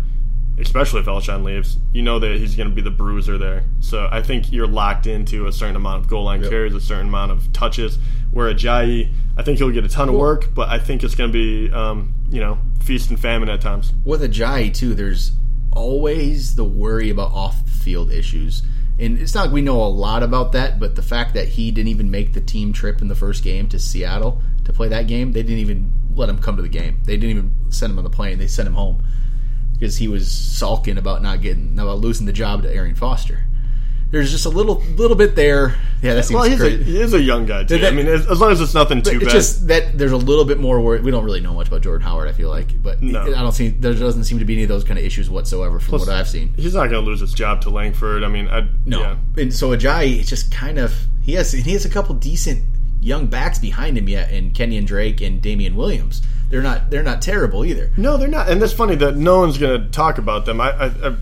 especially 0.58 1.00
if 1.00 1.06
Alshon 1.06 1.44
leaves, 1.44 1.78
you 1.92 2.02
know 2.02 2.18
that 2.18 2.36
he's 2.36 2.56
going 2.56 2.68
to 2.68 2.74
be 2.74 2.82
the 2.82 2.90
bruiser 2.90 3.38
there. 3.38 3.64
So 3.80 4.08
I 4.10 4.22
think 4.22 4.50
you're 4.52 4.66
locked 4.66 5.06
into 5.06 5.46
a 5.46 5.52
certain 5.52 5.76
amount 5.76 6.02
of 6.02 6.08
goal 6.10 6.24
line 6.24 6.40
Yep. 6.42 6.50
carries, 6.50 6.74
a 6.74 6.80
certain 6.80 7.08
amount 7.08 7.30
of 7.32 7.52
touches. 7.52 7.98
Where 8.32 8.52
Ajayi, 8.52 9.12
I 9.36 9.42
think 9.42 9.58
he'll 9.58 9.70
get 9.70 9.84
a 9.84 9.88
ton 9.88 10.08
of 10.08 10.16
work, 10.16 10.48
but 10.54 10.68
I 10.68 10.78
think 10.80 11.04
it's 11.04 11.14
going 11.14 11.30
to 11.30 11.32
be 11.32 11.72
um, 11.72 12.14
you 12.30 12.40
know 12.40 12.58
feast 12.82 13.10
and 13.10 13.20
famine 13.20 13.48
at 13.48 13.60
times. 13.60 13.92
with 14.04 14.22
Ajayi 14.22 14.74
too, 14.74 14.94
there's 14.94 15.32
always 15.72 16.54
the 16.56 16.64
worry 16.64 17.10
about 17.10 17.32
off-field 17.32 18.10
issues, 18.12 18.62
and 18.98 19.18
it's 19.18 19.35
not 19.35 19.46
like 19.46 19.52
we 19.52 19.62
know 19.62 19.83
a 19.83 19.88
lot 19.88 20.22
about 20.22 20.52
that. 20.52 20.78
But 20.78 20.94
the 20.94 21.02
fact 21.02 21.35
that 21.35 21.48
he 21.48 21.70
didn't 21.70 21.88
even 21.88 22.11
make 22.11 22.33
the 22.33 22.40
team 22.40 22.72
trip 22.72 23.02
in 23.02 23.09
the 23.09 23.14
first 23.14 23.42
game 23.42 23.68
to 23.68 23.78
Seattle 23.78 24.40
to 24.64 24.72
play 24.72 24.88
that 24.88 25.07
game, 25.07 25.33
they 25.33 25.42
didn't 25.42 25.59
even 25.59 25.92
let 26.14 26.28
him 26.28 26.38
come 26.38 26.57
to 26.57 26.62
the 26.62 26.68
game. 26.68 27.00
They 27.04 27.16
didn't 27.16 27.30
even 27.30 27.54
send 27.70 27.92
him 27.92 27.98
on 27.98 28.04
the 28.04 28.11
plane. 28.11 28.38
They 28.38 28.46
sent 28.46 28.68
him 28.68 28.74
home 28.74 29.04
because 29.72 29.96
he 29.96 30.09
was 30.09 30.30
sulking 30.30 30.98
about 30.98 31.22
not 31.22 31.40
getting 31.40 31.78
about 31.78 31.98
losing 31.98 32.26
the 32.26 32.33
job 32.33 32.62
to 32.62 32.72
Arian 32.72 32.94
Foster. 32.94 33.44
There's 34.14 34.31
just 34.31 34.46
a 34.46 34.50
little 34.50 34.81
little 34.96 35.16
bit 35.16 35.35
there. 35.37 35.77
Yeah, 36.03 36.14
that 36.14 36.24
seems 36.24 36.35
Well, 36.35 36.44
he's 36.48 36.61
a, 36.61 36.64
crazy. 36.64 36.85
he 36.85 37.00
is 37.00 37.14
a 37.14 37.20
young 37.20 37.46
guy 37.46 37.64
too. 37.64 37.79
That- 37.79 37.92
I 37.92 37.96
mean, 37.96 38.07
as, 38.07 38.27
as 38.27 38.40
long 38.40 38.53
as 38.53 38.61
it's 38.61 38.74
nothing 38.74 39.03
too 39.03 39.16
it's 39.16 39.24
bad. 39.24 39.33
just 39.33 39.66
that 39.68 39.98
there's 39.98 40.12
a 40.12 40.16
little 40.16 40.44
bit 40.44 40.61
more 40.61 40.81
worry. 40.81 41.00
We 41.00 41.11
don't 41.11 41.24
really 41.24 41.40
know 41.40 41.55
much 41.55 41.68
about 41.68 41.83
Jordan 41.83 42.07
Howard. 42.07 42.29
I 42.29 42.33
feel 42.33 42.48
like, 42.50 42.83
but 42.83 43.03
No. 43.03 43.22
I 43.22 43.27
don't 43.42 43.53
see 43.53 43.68
there 43.68 43.92
doesn't 43.94 44.24
seem 44.24 44.38
to 44.38 44.44
be 44.44 44.55
any 44.55 44.62
of 44.64 44.68
those 44.68 44.85
kind 44.85 44.98
of 44.98 45.05
issues 45.05 45.29
whatsoever 45.31 45.81
from 45.81 45.98
what 45.98 46.09
I've 46.09 46.29
seen. 46.29 46.53
He's 46.57 46.74
not 46.74 46.90
going 46.90 47.03
to 47.05 47.11
lose 47.11 47.20
his 47.20 47.33
job 47.35 47.61
to 47.62 47.70
Langford. 47.70 48.22
I 48.24 48.29
mean, 48.29 48.48
I, 48.48 48.68
No, 48.87 49.00
yeah. 49.00 49.16
and 49.38 49.53
so 49.53 49.70
Ajayi 49.77 50.20
it's 50.20 50.29
just 50.29 50.50
kind 50.53 50.79
of 50.79 50.94
he 51.22 51.33
has 51.35 51.53
he 51.53 51.72
has 51.72 51.85
a 51.85 51.90
couple 51.90 52.14
decent 52.14 52.62
young 53.00 53.27
backs 53.27 53.59
behind 53.59 53.98
him 53.98 54.09
yet, 54.09 54.31
in 54.31 54.50
Kenyan 54.53 54.87
Drake 54.87 55.20
and 55.20 55.42
Damien 55.42 55.74
Williams. 55.74 56.22
They're 56.50 56.62
not 56.62 56.90
they're 56.90 57.03
not 57.03 57.20
terrible 57.22 57.64
either. 57.64 57.90
No, 57.96 58.16
they're 58.18 58.29
not, 58.29 58.48
and 58.48 58.61
that's 58.62 58.72
funny 58.72 58.94
that 58.96 59.16
no 59.16 59.40
one's 59.40 59.59
going 59.59 59.83
to 59.83 59.88
talk 59.90 60.18
about 60.18 60.44
them. 60.46 60.61
I, 60.61 60.70
I, 60.70 60.87
I, 60.87 61.16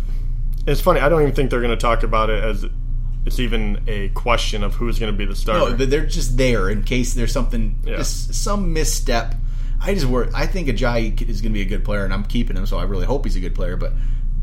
it's 0.66 0.80
funny. 0.80 1.00
I 1.00 1.08
don't 1.08 1.22
even 1.22 1.34
think 1.34 1.50
they're 1.50 1.60
going 1.60 1.70
to 1.70 1.76
talk 1.76 2.02
about 2.02 2.28
it 2.30 2.42
as 2.42 2.64
it's 3.24 3.38
even 3.38 3.82
a 3.86 4.08
question 4.10 4.64
of 4.64 4.74
who's 4.74 4.98
going 4.98 5.12
to 5.12 5.16
be 5.16 5.24
the 5.24 5.36
starter. 5.36 5.70
No, 5.70 5.76
but 5.76 5.90
they're 5.90 6.06
just 6.06 6.36
there 6.36 6.68
in 6.70 6.82
case 6.82 7.14
there's 7.14 7.32
something 7.32 7.78
Yeah. 7.84 8.02
some 8.02 8.72
misstep. 8.72 9.34
I 9.80 9.94
just 9.94 10.06
worry. 10.06 10.28
I 10.34 10.46
think 10.46 10.68
Ajayi 10.68 11.20
is 11.28 11.40
going 11.40 11.52
to 11.52 11.54
be 11.58 11.62
a 11.62 11.64
good 11.64 11.84
player, 11.84 12.04
and 12.04 12.12
I'm 12.12 12.24
keeping 12.24 12.56
him. 12.56 12.66
So 12.66 12.78
I 12.78 12.84
really 12.84 13.06
hope 13.06 13.24
he's 13.24 13.36
a 13.36 13.40
good 13.40 13.54
player. 13.54 13.76
But 13.76 13.92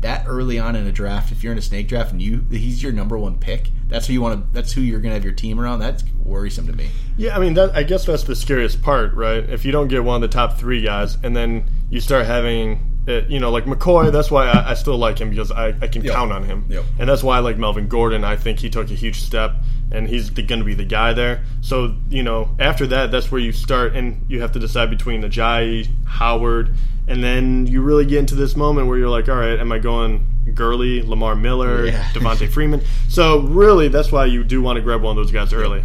that 0.00 0.24
early 0.26 0.58
on 0.58 0.76
in 0.76 0.86
a 0.86 0.92
draft, 0.92 1.30
if 1.32 1.42
you're 1.42 1.52
in 1.52 1.58
a 1.58 1.62
snake 1.62 1.88
draft 1.88 2.12
and 2.12 2.20
you 2.22 2.44
he's 2.50 2.82
your 2.82 2.92
number 2.92 3.18
one 3.18 3.38
pick, 3.38 3.70
that's 3.88 4.06
who 4.06 4.12
you 4.14 4.20
want 4.22 4.40
to. 4.40 4.52
That's 4.52 4.72
who 4.72 4.80
you're 4.82 5.00
going 5.00 5.10
to 5.10 5.14
have 5.14 5.24
your 5.24 5.32
team 5.34 5.58
around. 5.60 5.78
That's 5.80 6.04
worrisome 6.24 6.66
to 6.66 6.72
me. 6.74 6.88
yeah, 7.16 7.36
I 7.36 7.40
mean, 7.40 7.54
that, 7.54 7.74
I 7.76 7.82
guess 7.82 8.04
that's 8.06 8.24
the 8.24 8.36
scariest 8.36 8.82
part, 8.82 9.14
right? 9.14 9.48
If 9.48 9.64
you 9.64 9.72
don't 9.72 9.88
get 9.88 10.04
one 10.04 10.22
of 10.22 10.22
the 10.30 10.34
top 10.34 10.58
three 10.58 10.80
guys, 10.82 11.16
and 11.22 11.34
then 11.36 11.64
you 11.90 12.00
start 12.00 12.26
having. 12.26 12.89
It, 13.06 13.28
you 13.30 13.40
know, 13.40 13.50
like 13.50 13.64
McCoy. 13.64 14.12
That's 14.12 14.30
why 14.30 14.46
I, 14.46 14.70
I 14.72 14.74
still 14.74 14.98
like 14.98 15.18
him 15.18 15.30
because 15.30 15.50
I, 15.50 15.68
I 15.80 15.88
can 15.88 16.02
Yep. 16.04 16.14
count 16.14 16.32
on 16.32 16.44
him, 16.44 16.66
Yep. 16.68 16.84
and 16.98 17.08
that's 17.08 17.22
why 17.22 17.36
I 17.36 17.40
like 17.40 17.56
Melvin 17.56 17.88
Gordon. 17.88 18.24
I 18.24 18.36
think 18.36 18.58
he 18.58 18.68
took 18.68 18.90
a 18.90 18.94
huge 18.94 19.20
step, 19.22 19.54
and 19.90 20.06
he's 20.06 20.28
going 20.28 20.60
to 20.60 20.64
be 20.66 20.74
the 20.74 20.84
guy 20.84 21.12
there. 21.14 21.42
So 21.62 21.96
you 22.10 22.22
know, 22.22 22.50
after 22.58 22.86
that, 22.88 23.10
that's 23.10 23.32
where 23.32 23.40
you 23.40 23.52
start, 23.52 23.94
and 23.96 24.24
you 24.28 24.42
have 24.42 24.52
to 24.52 24.58
decide 24.58 24.90
between 24.90 25.22
Ajayi, 25.22 25.88
Howard, 26.06 26.74
and 27.08 27.24
then 27.24 27.66
you 27.66 27.80
really 27.82 28.04
get 28.04 28.18
into 28.18 28.34
this 28.34 28.54
moment 28.54 28.86
where 28.86 28.98
you're 28.98 29.08
like, 29.08 29.28
all 29.30 29.36
right, 29.36 29.58
am 29.58 29.72
I 29.72 29.78
going 29.78 30.26
Gurley, 30.54 31.02
Lamar 31.02 31.34
Miller, 31.34 31.86
Yeah. 31.86 32.04
Devonta 32.12 32.48
Freeman? 32.52 32.82
So 33.08 33.40
really, 33.40 33.88
that's 33.88 34.12
why 34.12 34.26
you 34.26 34.44
do 34.44 34.60
want 34.60 34.76
to 34.76 34.82
grab 34.82 35.00
one 35.00 35.16
of 35.16 35.24
those 35.24 35.32
guys 35.32 35.52
early. 35.54 35.82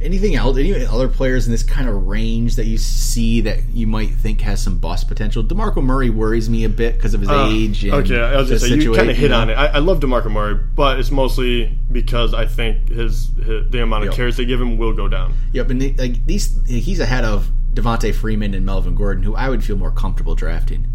Anything 0.00 0.34
else? 0.36 0.56
Any 0.56 0.84
other 0.86 1.08
players 1.08 1.46
in 1.46 1.52
this 1.52 1.62
kind 1.62 1.88
of 1.88 2.06
range 2.06 2.56
that 2.56 2.66
you 2.66 2.78
see 2.78 3.40
that 3.42 3.68
you 3.70 3.86
might 3.86 4.10
think 4.10 4.40
has 4.42 4.62
some 4.62 4.78
bust 4.78 5.08
potential? 5.08 5.42
Demarco 5.42 5.82
Murray 5.82 6.08
worries 6.10 6.48
me 6.48 6.64
a 6.64 6.68
bit 6.68 6.94
because 6.96 7.14
of 7.14 7.20
his 7.20 7.28
Uh, 7.30 7.48
age. 7.50 7.84
And 7.84 7.94
okay, 7.94 8.20
I 8.20 8.36
was 8.36 8.48
just 8.48 8.64
say 8.64 8.74
you 8.76 8.94
kind 8.94 9.10
of 9.10 9.16
hit 9.16 9.30
know? 9.30 9.40
on 9.40 9.50
it. 9.50 9.54
I, 9.54 9.66
I 9.66 9.78
love 9.78 10.00
Demarco 10.00 10.30
Murray, 10.30 10.54
but 10.74 10.98
it's 11.00 11.10
mostly 11.10 11.76
because 11.90 12.32
I 12.34 12.46
think 12.46 12.88
his, 12.88 13.30
his 13.44 13.70
the 13.70 13.82
amount 13.82 14.04
of 14.04 14.08
Yep. 14.10 14.16
carries 14.16 14.36
they 14.36 14.44
give 14.44 14.60
him 14.60 14.76
will 14.78 14.92
go 14.92 15.08
down. 15.08 15.34
Yep, 15.52 15.70
and 15.70 15.80
the- 15.82 15.94
like 15.98 16.24
these, 16.26 16.58
he's 16.66 17.00
ahead 17.00 17.24
of 17.24 17.50
Devonta 17.74 18.14
Freeman 18.14 18.54
and 18.54 18.64
Melvin 18.64 18.94
Gordon, 18.94 19.22
who 19.24 19.34
I 19.34 19.48
would 19.48 19.62
feel 19.64 19.76
more 19.76 19.90
comfortable 19.90 20.34
drafting. 20.34 20.86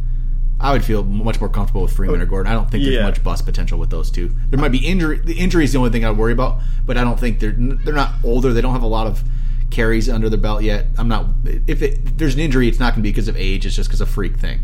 I 0.63 0.71
would 0.71 0.83
feel 0.83 1.03
much 1.03 1.39
more 1.39 1.49
comfortable 1.49 1.81
with 1.83 1.91
Freeman 1.93 2.21
or 2.21 2.25
Gordon. 2.25 2.51
I 2.51 2.55
don't 2.55 2.71
think 2.71 2.83
there's 2.85 2.95
Yeah. 2.95 3.03
much 3.03 3.21
bust 3.23 3.45
potential 3.45 3.77
with 3.77 3.89
those 3.89 4.09
two. 4.09 4.31
There 4.49 4.59
might 4.59 4.71
be 4.71 4.79
injury. 4.79 5.19
The 5.23 5.33
injury 5.33 5.65
is 5.65 5.73
the 5.73 5.77
only 5.79 5.89
thing 5.91 6.05
I 6.05 6.11
worry 6.11 6.31
about, 6.31 6.59
but 6.85 6.97
I 6.97 7.03
don't 7.03 7.19
think 7.19 7.39
they're 7.39 7.51
they're 7.57 7.93
not 7.93 8.13
older. 8.23 8.53
They 8.53 8.61
don't 8.61 8.73
have 8.73 8.81
a 8.81 8.87
lot 8.87 9.05
of 9.05 9.23
carries 9.69 10.07
under 10.07 10.29
their 10.29 10.39
belt 10.39 10.63
yet. 10.63 10.87
I'm 10.97 11.07
not. 11.07 11.25
If, 11.67 11.81
it, 11.81 11.99
if 12.05 12.17
there's 12.17 12.33
an 12.35 12.39
injury, 12.39 12.67
it's 12.67 12.79
not 12.79 12.93
going 12.93 13.01
to 13.03 13.07
be 13.07 13.11
because 13.11 13.27
of 13.27 13.35
age. 13.35 13.65
It's 13.65 13.75
just 13.75 13.89
because 13.89 14.01
of 14.01 14.09
freak 14.09 14.37
thing. 14.37 14.61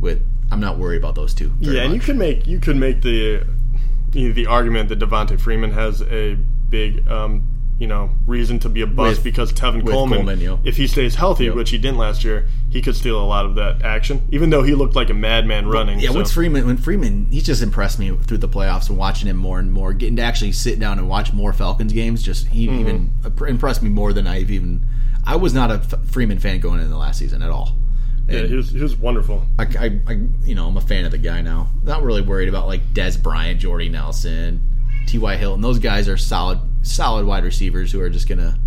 With 0.00 0.22
I'm 0.52 0.60
not 0.60 0.78
worried 0.78 0.98
about 0.98 1.14
those 1.14 1.32
two. 1.34 1.52
Yeah, 1.60 1.82
and 1.82 1.94
you 1.94 2.00
could 2.00 2.16
make 2.16 2.46
you 2.46 2.58
could 2.60 2.76
make 2.76 3.00
the 3.02 3.44
you 4.12 4.28
know, 4.28 4.34
the 4.34 4.46
argument 4.46 4.88
that 4.90 4.98
Devonta 4.98 5.38
Freeman 5.40 5.72
has 5.72 6.02
a 6.02 6.36
big 6.68 7.08
um, 7.08 7.42
you 7.78 7.86
know 7.86 8.10
reason 8.26 8.58
to 8.60 8.68
be 8.68 8.80
a 8.82 8.86
bust 8.86 9.18
With- 9.18 9.24
because 9.24 9.52
Tevin 9.52 9.86
Coleman, 9.86 10.26
Coleman, 10.26 10.58
if 10.64 10.76
he 10.76 10.86
stays 10.86 11.14
healthy, 11.14 11.44
Yep. 11.46 11.54
which 11.54 11.70
he 11.70 11.78
didn't 11.78 11.98
last 11.98 12.22
year, 12.24 12.46
he 12.70 12.82
could 12.82 12.94
steal 12.96 13.18
a 13.22 13.24
lot 13.24 13.46
of 13.46 13.54
that 13.54 13.82
action. 13.82 14.26
Even 14.30 14.50
though 14.50 14.62
he 14.62 14.74
looked 14.74 14.94
like 14.94 15.08
a 15.10 15.14
madman 15.14 15.66
running. 15.66 15.98
Yeah, 16.00 16.10
so. 16.10 16.24
Freeman, 16.26 16.66
when 16.66 16.76
Freeman, 16.76 17.26
he's 17.30 17.44
just 17.46 17.62
impressed 17.62 17.98
me 17.98 18.14
through 18.16 18.38
the 18.38 18.48
playoffs 18.48 18.88
and 18.90 18.98
watching 18.98 19.26
him 19.28 19.36
more 19.38 19.58
and 19.58 19.72
more, 19.72 19.92
getting 19.94 20.16
to 20.16 20.22
actually 20.22 20.52
sit 20.52 20.78
down 20.78 20.98
and 20.98 21.08
watch 21.08 21.32
more 21.32 21.52
Falcons 21.52 21.92
games. 21.92 22.22
Just 22.22 22.48
he 22.48 22.66
Mm-hmm. 22.68 22.80
even 22.80 23.48
impressed 23.48 23.82
me 23.82 23.88
more 23.88 24.12
than 24.12 24.26
I've 24.26 24.50
even. 24.50 24.84
I 25.24 25.36
was 25.36 25.54
not 25.54 25.70
a 25.70 25.78
Freeman 26.10 26.38
fan 26.38 26.60
going 26.60 26.78
into 26.80 26.90
the 26.90 26.96
last 26.98 27.18
season 27.18 27.42
at 27.42 27.50
all. 27.50 27.76
yeah, 28.28 28.40
And 28.40 28.48
he 28.50 28.54
was 28.54 28.70
he 28.70 28.80
was 28.82 28.96
wonderful. 28.96 29.46
I, 29.58 29.62
I, 29.78 30.00
I, 30.06 30.12
you 30.44 30.54
know, 30.54 30.66
I'm 30.68 30.76
a 30.76 30.80
fan 30.82 31.04
of 31.04 31.10
the 31.10 31.18
guy 31.18 31.40
now. 31.42 31.68
Not 31.84 32.02
really 32.02 32.22
worried 32.22 32.48
about 32.48 32.66
like 32.66 32.92
Dez 32.94 33.20
Bryant, 33.22 33.60
Jordy 33.60 33.88
Nelson, 33.88 34.60
T.Y. 35.06 35.36
Hilton. 35.36 35.62
Those 35.62 35.78
guys 35.78 36.08
are 36.08 36.16
solid, 36.18 36.60
solid 36.82 37.24
wide 37.26 37.44
receivers 37.44 37.92
who 37.92 38.00
are 38.00 38.10
just 38.10 38.28
gonna 38.28 38.58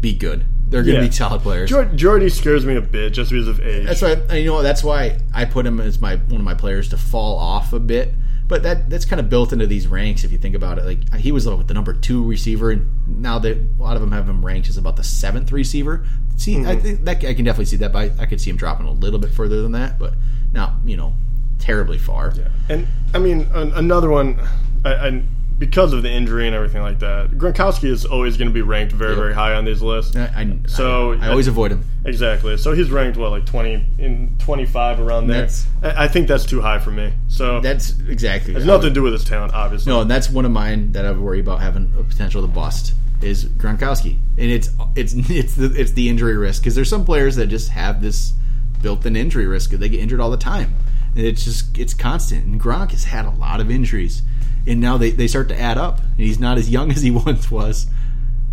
be 0.00 0.12
good. 0.14 0.44
They're 0.70 0.82
gonna 0.82 1.00
Yeah. 1.00 1.06
be 1.06 1.10
solid 1.10 1.42
players. 1.42 1.68
Jor- 1.68 1.90
Jordy 1.96 2.28
scares 2.28 2.64
me 2.64 2.76
a 2.76 2.80
bit 2.80 3.12
just 3.12 3.30
because 3.30 3.48
of 3.48 3.60
age. 3.60 3.86
That's 3.86 4.02
why 4.02 4.22
I, 4.30 4.36
you 4.36 4.46
know 4.46 4.62
that's 4.62 4.84
why 4.84 5.18
I 5.34 5.44
put 5.44 5.66
him 5.66 5.80
as 5.80 6.00
my 6.00 6.16
one 6.16 6.40
of 6.40 6.44
my 6.44 6.54
players 6.54 6.88
to 6.90 6.96
fall 6.96 7.38
off 7.38 7.72
a 7.72 7.80
bit. 7.80 8.14
But 8.46 8.62
that 8.64 8.88
that's 8.90 9.04
kind 9.04 9.20
of 9.20 9.28
built 9.28 9.52
into 9.52 9.66
these 9.66 9.86
ranks 9.86 10.24
if 10.24 10.32
you 10.32 10.38
think 10.38 10.54
about 10.54 10.78
it. 10.78 10.84
Like 10.84 11.14
he 11.16 11.32
was 11.32 11.46
like, 11.46 11.66
the 11.66 11.74
number 11.74 11.92
two 11.92 12.24
receiver, 12.24 12.70
and 12.70 12.88
now 13.06 13.38
that 13.40 13.56
a 13.56 13.82
lot 13.82 13.96
of 13.96 14.00
them 14.00 14.12
have 14.12 14.28
him 14.28 14.44
ranked 14.44 14.68
as 14.68 14.76
about 14.76 14.96
the 14.96 15.04
seventh 15.04 15.52
receiver. 15.52 16.04
See, 16.36 16.56
I 16.56 16.58
mm-hmm. 16.58 16.80
think 16.80 17.04
that 17.04 17.24
I 17.24 17.34
can 17.34 17.44
definitely 17.44 17.66
see 17.66 17.76
that. 17.76 17.92
But 17.92 18.12
I, 18.18 18.22
I 18.22 18.26
could 18.26 18.40
see 18.40 18.50
him 18.50 18.56
dropping 18.56 18.86
a 18.86 18.92
little 18.92 19.18
bit 19.18 19.30
further 19.30 19.62
than 19.62 19.72
that, 19.72 19.98
but 19.98 20.14
not 20.52 20.74
you 20.84 20.96
know 20.96 21.14
terribly 21.58 21.98
far. 21.98 22.32
And 22.68 22.88
I 23.14 23.18
mean, 23.18 23.48
an, 23.52 23.72
another 23.72 24.08
one, 24.08 24.40
I, 24.84 24.94
I, 24.94 25.22
because 25.60 25.92
of 25.92 26.02
the 26.02 26.10
injury 26.10 26.46
and 26.46 26.56
everything 26.56 26.82
like 26.82 26.98
that, 26.98 27.30
Gronkowski 27.32 27.84
is 27.84 28.04
always 28.04 28.36
going 28.36 28.48
to 28.48 28.52
be 28.54 28.62
ranked 28.62 28.92
very, 28.92 29.14
very 29.14 29.32
high 29.34 29.54
on 29.54 29.64
these 29.64 29.80
lists. 29.82 30.16
I, 30.16 30.22
I, 30.34 30.58
So- 30.66 31.12
I, 31.12 31.26
I 31.26 31.28
always 31.28 31.46
avoid 31.46 31.70
him. 31.70 31.84
Exactly. 32.04 32.56
So 32.56 32.72
he's 32.72 32.90
ranked 32.90 33.16
what, 33.18 33.30
like 33.30 33.44
twenty 33.46 33.84
in 33.98 34.34
twenty 34.38 34.64
five 34.66 34.98
around 34.98 35.26
there. 35.28 35.42
That's- 35.42 35.66
I, 35.82 36.04
I 36.04 36.08
think 36.08 36.26
that's 36.26 36.46
too 36.46 36.60
high 36.60 36.78
for 36.80 36.90
me. 36.90 37.12
So 37.28 37.60
That's 37.60 37.90
exactly. 38.08 38.56
it's 38.56 38.64
nothing 38.64 38.84
would- 38.84 38.88
to 38.88 38.94
do 38.94 39.02
with 39.02 39.12
his 39.12 39.24
talent, 39.24 39.52
obviously. 39.54 39.92
No, 39.92 40.00
and 40.00 40.10
that's 40.10 40.28
one 40.30 40.44
of 40.46 40.50
mine 40.50 40.92
that 40.92 41.04
I 41.04 41.12
worry 41.12 41.38
about 41.40 41.60
having 41.60 41.92
a 41.96 42.02
potential 42.02 42.40
to 42.42 42.48
bust 42.48 42.94
is 43.22 43.44
Gronkowski, 43.44 44.16
and 44.38 44.50
it's 44.50 44.70
it's 44.96 45.12
it's 45.30 45.54
the 45.54 45.66
it's 45.78 45.92
the 45.92 46.08
injury 46.08 46.36
risk 46.38 46.62
because 46.62 46.74
there's 46.74 46.88
some 46.88 47.04
players 47.04 47.36
that 47.36 47.48
just 47.48 47.68
have 47.68 48.00
this 48.00 48.32
built-in 48.80 49.14
injury 49.14 49.46
risk. 49.46 49.72
They 49.72 49.90
get 49.90 50.00
injured 50.00 50.20
all 50.20 50.30
the 50.30 50.38
time, 50.38 50.74
and 51.14 51.26
it's 51.26 51.44
just 51.44 51.76
it's 51.76 51.92
constant. 51.92 52.46
And 52.46 52.58
Gronk 52.58 52.92
has 52.92 53.04
had 53.04 53.26
a 53.26 53.30
lot 53.30 53.60
of 53.60 53.70
injuries, 53.70 54.22
and 54.66 54.80
now 54.80 54.96
they 54.96 55.10
they 55.10 55.26
start 55.26 55.48
to 55.48 55.58
add 55.58 55.78
up. 55.78 55.98
And 55.98 56.20
he's 56.20 56.38
not 56.38 56.58
as 56.58 56.70
young 56.70 56.90
as 56.92 57.02
he 57.02 57.10
once 57.10 57.50
was, 57.50 57.86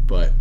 but 0.06 0.34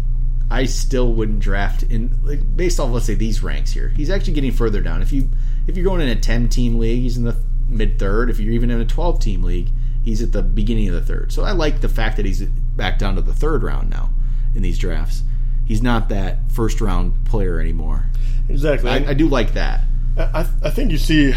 I 0.51 0.67
still 0.67 1.13
wouldn't 1.13 1.41
draft 1.41 1.83
in 1.85 2.19
like, 2.23 2.57
based 2.57 2.79
off 2.79 2.91
let's 2.91 3.07
say 3.07 3.15
these 3.15 3.43
ranks 3.43 3.73
here. 3.73 3.89
He's 3.89 4.11
actually 4.11 4.35
getting 4.35 4.53
further 4.53 4.81
down. 4.81 5.03
If 5.03 5.13
you 5.13 5.29
if 5.67 5.77
you're 5.77 5.85
going 5.85 6.01
in 6.01 6.09
a 6.09 6.21
10 6.21 6.49
team 6.49 6.79
league, 6.79 7.03
he's 7.03 7.17
in 7.17 7.25
the 7.25 7.37
mid 7.69 7.99
third. 7.99 8.31
If 8.31 8.39
you're 8.39 8.55
even 8.55 8.71
in 8.71 8.81
a 8.81 8.87
12 8.87 9.21
team 9.21 9.43
league, 9.43 9.69
he's 10.05 10.23
at 10.23 10.33
the 10.33 10.43
beginning 10.43 10.89
of 10.89 10.95
the 10.95 11.03
third. 11.03 11.33
So 11.33 11.43
I 11.43 11.53
like 11.53 11.81
the 11.81 11.89
fact 11.89 12.17
that 12.17 12.27
he's 12.27 12.43
back 12.43 12.99
down 12.99 13.17
to 13.17 13.23
the 13.23 13.35
third 13.35 13.63
round 13.63 13.91
now 13.91 14.11
in 14.55 14.63
these 14.63 14.79
drafts. 14.79 15.23
He's 15.67 15.83
not 15.83 16.09
that 16.11 16.51
first 16.53 16.81
round 16.81 17.25
player 17.25 17.61
anymore. 17.61 18.07
exactly. 18.49 18.89
I, 18.89 19.11
I 19.11 19.15
do 19.15 19.29
like 19.29 19.55
that. 19.55 19.81
I, 20.17 20.47
I 20.63 20.71
think 20.71 20.93
you 20.93 20.99
see 20.99 21.35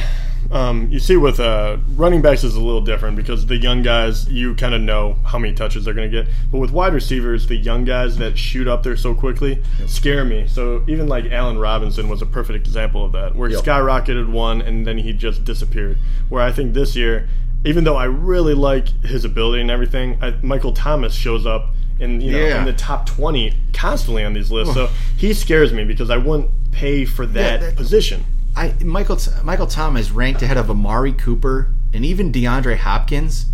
Um, 0.52 0.90
you 0.90 0.98
see, 1.00 1.16
with 1.16 1.40
uh, 1.40 1.78
running 1.96 2.22
backs 2.24 2.44
is 2.44 2.56
a 2.56 2.60
little 2.60 2.82
different 2.82 3.16
because 3.16 3.46
the 3.46 3.58
young 3.58 3.84
guys, 3.84 4.28
you 4.30 4.56
kind 4.56 4.74
of 4.74 4.82
know 4.82 5.18
how 5.24 5.38
many 5.38 5.54
touches 5.54 5.86
they're 5.86 5.94
going 5.94 6.10
to 6.12 6.24
get. 6.24 6.34
But 6.52 6.58
with 6.58 6.72
wide 6.72 6.94
receivers, 6.94 7.46
the 7.48 7.56
young 7.56 7.86
guys 7.86 8.18
that 8.18 8.36
shoot 8.38 8.68
up 8.68 8.82
there 8.82 8.98
so 8.98 9.14
quickly 9.14 9.62
scare 9.86 10.26
me. 10.26 10.48
So 10.48 10.84
even 10.88 11.08
like 11.08 11.26
Allen 11.32 11.60
Robinson 11.60 12.10
was 12.10 12.24
a 12.24 12.26
perfect 12.26 12.66
example 12.66 13.06
of 13.06 13.12
that, 13.12 13.36
where 13.36 13.48
he 13.48 13.56
Yep. 13.56 13.64
skyrocketed 13.64 14.28
one 14.32 14.62
and 14.62 14.88
then 14.88 14.98
he 14.98 15.14
just 15.14 15.44
disappeared. 15.44 16.00
Where 16.30 16.42
I 16.42 16.52
think 16.52 16.74
this 16.74 16.96
year, 16.96 17.30
even 17.64 17.84
though 17.84 17.98
I 17.98 18.06
really 18.06 18.56
like 18.56 18.88
his 19.06 19.26
ability 19.26 19.62
and 19.62 19.70
everything, 19.70 20.18
I, 20.20 20.32
Michael 20.42 20.74
Thomas 20.74 21.14
shows 21.14 21.46
up 21.46 21.76
in 22.00 22.22
you 22.22 22.32
know 22.32 22.40
Yeah. 22.40 22.60
in 22.60 22.66
the 22.66 22.74
top 22.74 23.06
twenty 23.06 23.54
constantly 23.74 24.24
on 24.24 24.34
these 24.34 24.50
lists. 24.52 24.74
So 24.74 24.90
he 25.18 25.34
scares 25.34 25.74
me 25.74 25.84
because 25.84 26.10
I 26.10 26.18
wouldn't 26.18 26.50
pay 26.72 27.06
for 27.06 27.26
that, 27.28 27.60
that- 27.62 27.76
position. 27.76 28.24
I 28.56 28.74
Michael 28.84 29.18
Michael 29.44 29.68
Thomas 29.68 30.12
ranked 30.12 30.42
ahead 30.42 30.58
of 30.58 30.70
Amari 30.70 31.14
Cooper 31.14 31.74
and 31.94 32.06
even 32.06 32.32
DeAndre 32.32 32.78
Hopkins. 32.78 33.46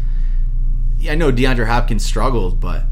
I 1.07 1.15
know 1.15 1.31
DeAndre 1.31 1.67
Hopkins 1.67 2.05
struggled, 2.05 2.59
but 2.59 2.83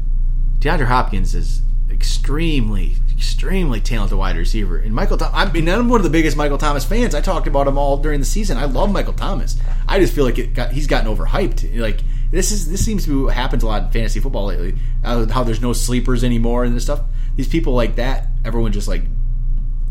DeAndre 0.60 0.86
Hopkins 0.86 1.34
is 1.34 1.62
extremely, 1.90 2.96
extremely 3.14 3.80
talented 3.80 4.16
wide 4.18 4.36
receiver. 4.36 4.78
And 4.78 4.94
Michael, 4.94 5.16
Thomas, 5.16 5.34
I 5.34 5.50
mean, 5.52 5.68
I'm 5.68 5.88
one 5.88 6.00
of 6.00 6.04
the 6.04 6.10
biggest 6.10 6.36
Michael 6.36 6.58
Thomas 6.58 6.84
fans. 6.84 7.14
I 7.14 7.20
talked 7.20 7.46
about 7.46 7.66
him 7.66 7.78
all 7.78 7.96
during 7.98 8.20
the 8.20 8.26
season. 8.26 8.56
I 8.56 8.64
love 8.64 8.92
Michael 8.92 9.12
Thomas. 9.12 9.56
I 9.88 9.98
just 9.98 10.14
feel 10.14 10.24
like 10.24 10.54
got, 10.54 10.72
he's 10.72 10.86
gotten 10.86 11.14
overhyped. 11.14 11.78
Like 11.78 12.00
this 12.30 12.50
is 12.50 12.70
this 12.70 12.84
seems 12.84 13.04
to 13.04 13.10
be 13.10 13.24
what 13.24 13.34
happens 13.34 13.62
a 13.62 13.66
lot 13.66 13.84
in 13.84 13.90
fantasy 13.90 14.20
football 14.20 14.46
lately. 14.46 14.74
How 15.02 15.44
there's 15.44 15.60
no 15.60 15.72
sleepers 15.72 16.24
anymore 16.24 16.64
and 16.64 16.74
this 16.74 16.84
stuff. 16.84 17.00
These 17.36 17.48
people 17.48 17.74
like 17.74 17.96
that, 17.96 18.28
everyone 18.44 18.72
just 18.72 18.88
like 18.88 19.02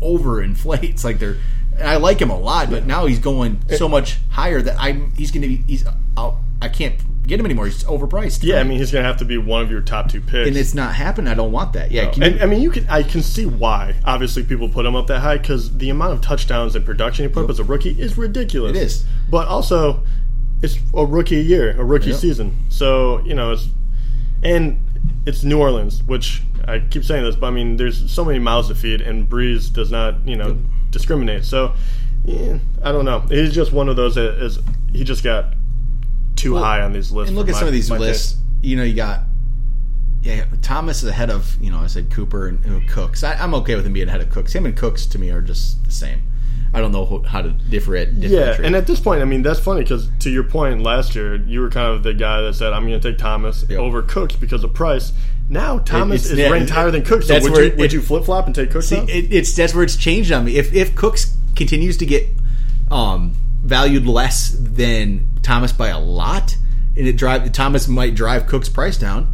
overinflates. 0.00 1.04
Like 1.04 1.18
they're, 1.18 1.36
I 1.82 1.96
like 1.96 2.20
him 2.20 2.30
a 2.30 2.38
lot, 2.38 2.70
but 2.70 2.86
now 2.86 3.06
he's 3.06 3.18
going 3.18 3.60
so 3.76 3.88
much 3.88 4.18
higher 4.30 4.60
that 4.62 4.76
I'm. 4.78 5.10
He's 5.12 5.30
going 5.30 5.42
to 5.42 5.48
be. 5.48 5.56
He's. 5.66 5.84
I'll, 6.16 6.42
I 6.62 6.68
can't 6.68 6.94
get 7.26 7.40
him 7.40 7.46
anymore. 7.46 7.66
He's 7.66 7.84
overpriced. 7.84 8.42
Yeah, 8.42 8.60
I 8.60 8.64
mean 8.64 8.78
he's 8.78 8.92
gonna 8.92 9.04
have 9.04 9.16
to 9.18 9.24
be 9.24 9.36
one 9.38 9.62
of 9.62 9.70
your 9.70 9.80
top 9.80 10.08
two 10.10 10.20
picks. 10.20 10.46
and 10.48 10.56
it's 10.56 10.74
not 10.74 10.94
happening. 10.94 11.30
I 11.30 11.34
don't 11.34 11.52
want 11.52 11.72
that. 11.72 11.90
Yeah, 11.90 12.10
can 12.10 12.22
you- 12.22 12.28
and 12.28 12.42
I 12.42 12.46
mean, 12.46 12.62
you 12.62 12.70
can. 12.70 12.86
I 12.88 13.02
can 13.02 13.22
see 13.22 13.44
why. 13.46 13.96
Obviously, 14.04 14.42
people 14.44 14.68
put 14.68 14.86
him 14.86 14.94
up 14.94 15.06
that 15.08 15.20
high 15.20 15.38
because 15.38 15.76
the 15.76 15.90
amount 15.90 16.12
of 16.12 16.20
touchdowns 16.20 16.76
and 16.76 16.84
production 16.86 17.26
he 17.26 17.32
put 17.32 17.44
up 17.44 17.50
as 17.50 17.58
a 17.58 17.64
rookie 17.64 17.90
is 18.00 18.16
ridiculous. 18.16 18.76
It 18.76 18.80
is. 18.82 19.04
but 19.30 19.48
also 19.48 20.02
it's 20.62 20.78
a 20.94 21.04
rookie 21.04 21.36
year, 21.42 21.74
a 21.78 21.84
rookie 21.84 22.12
season. 22.14 22.56
So 22.68 23.20
you 23.24 23.34
know, 23.34 23.52
it's 23.52 23.68
and 24.42 24.78
it's 25.26 25.42
New 25.44 25.58
Orleans, 25.60 26.02
which 26.02 26.42
I 26.66 26.80
keep 26.80 27.04
saying 27.04 27.24
this, 27.24 27.36
but 27.36 27.46
I 27.46 27.50
mean, 27.50 27.76
there's 27.76 28.10
so 28.10 28.24
many 28.24 28.38
mouths 28.38 28.68
to 28.68 28.74
feed, 28.74 29.00
and 29.00 29.28
Brees 29.28 29.72
does 29.72 29.90
not, 29.90 30.26
you 30.26 30.36
know, 30.36 30.58
discriminate. 30.90 31.44
So 31.44 31.74
yeah, 32.24 32.58
I 32.82 32.92
don't 32.92 33.04
know. 33.04 33.20
He's 33.20 33.54
just 33.54 33.72
one 33.72 33.88
of 33.88 33.96
those 33.96 34.14
that 34.14 34.42
is 34.42 34.58
he 34.92 35.04
just 35.04 35.22
got 35.24 35.54
too 36.36 36.56
high 36.56 36.80
on 36.82 36.92
these 36.92 37.10
lists. 37.10 37.28
and 37.30 37.38
look 37.38 37.48
at 37.48 37.52
my- 37.52 37.58
some 37.58 37.68
of 37.68 37.74
these 37.74 37.90
lists. 37.90 38.36
You 38.62 38.76
know, 38.76 38.82
you 38.84 38.94
got. 38.94 39.22
Yeah, 40.22 40.46
Thomas 40.62 41.02
is 41.02 41.10
ahead 41.10 41.28
of 41.28 41.54
you 41.60 41.70
know 41.70 41.80
I 41.80 41.86
said 41.86 42.10
Cooper 42.10 42.48
and, 42.48 42.64
and 42.64 42.88
Cooks. 42.88 43.22
I, 43.22 43.34
I'm 43.34 43.52
okay 43.56 43.74
with 43.74 43.84
him 43.86 43.92
being 43.92 44.08
ahead 44.08 44.22
of 44.22 44.30
Cooks. 44.30 44.54
Him 44.54 44.64
and 44.64 44.74
Cooks 44.74 45.04
to 45.06 45.18
me 45.18 45.28
are 45.30 45.42
just 45.42 45.84
the 45.84 45.90
same. 45.90 46.22
I 46.72 46.80
don't 46.80 46.90
know 46.90 47.22
how 47.26 47.40
to 47.42 47.50
differentiate. 47.50 48.30
Yeah, 48.30 48.56
and 48.60 48.74
at 48.74 48.86
this 48.88 48.98
point, 48.98 49.22
I 49.22 49.24
mean, 49.26 49.42
that's 49.42 49.60
funny 49.60 49.82
because 49.82 50.08
to 50.20 50.30
your 50.30 50.42
point 50.42 50.82
last 50.82 51.14
year, 51.14 51.36
you 51.36 51.60
were 51.60 51.70
kind 51.70 51.94
of 51.94 52.02
the 52.02 52.14
guy 52.14 52.40
that 52.42 52.54
said, 52.54 52.72
"I'm 52.72 52.86
going 52.86 53.00
to 53.00 53.10
take 53.10 53.16
Thomas 53.18 53.64
Yep. 53.68 53.78
over 53.78 54.02
Cooks 54.02 54.34
because 54.34 54.64
of 54.64 54.74
price." 54.74 55.12
Now 55.48 55.78
Thomas 55.78 56.22
it's- 56.24 56.32
is 56.32 56.38
yeah, 56.38 56.48
ranked 56.50 56.70
higher 56.70 56.90
than 56.90 57.02
Cooks. 57.04 57.28
So 57.28 57.34
would 57.40 57.52
you 57.56 57.62
it- 57.64 57.76
would 57.76 57.92
you 57.92 58.00
flip 58.02 58.24
flop 58.24 58.46
and 58.46 58.54
take 58.54 58.70
Cooks? 58.72 58.86
See, 58.88 58.96
it, 58.96 59.32
it's 59.32 59.54
that's 59.54 59.72
where 59.74 59.84
it's 59.84 59.96
changed 59.96 60.32
on 60.32 60.44
me. 60.46 60.56
If 60.56 60.74
if 60.74 60.96
Cooks 60.96 61.36
continues 61.54 61.96
to 61.98 62.06
get 62.06 62.26
um, 62.90 63.34
valued 63.62 64.06
less 64.06 64.56
than 64.58 65.28
Thomas 65.42 65.72
by 65.72 65.88
a 65.88 66.00
lot, 66.00 66.56
and 66.96 67.06
it 67.06 67.16
drive 67.16 67.52
Thomas 67.52 67.86
might 67.86 68.14
drive 68.16 68.46
Cooks' 68.48 68.68
price 68.68 68.96
down, 68.96 69.32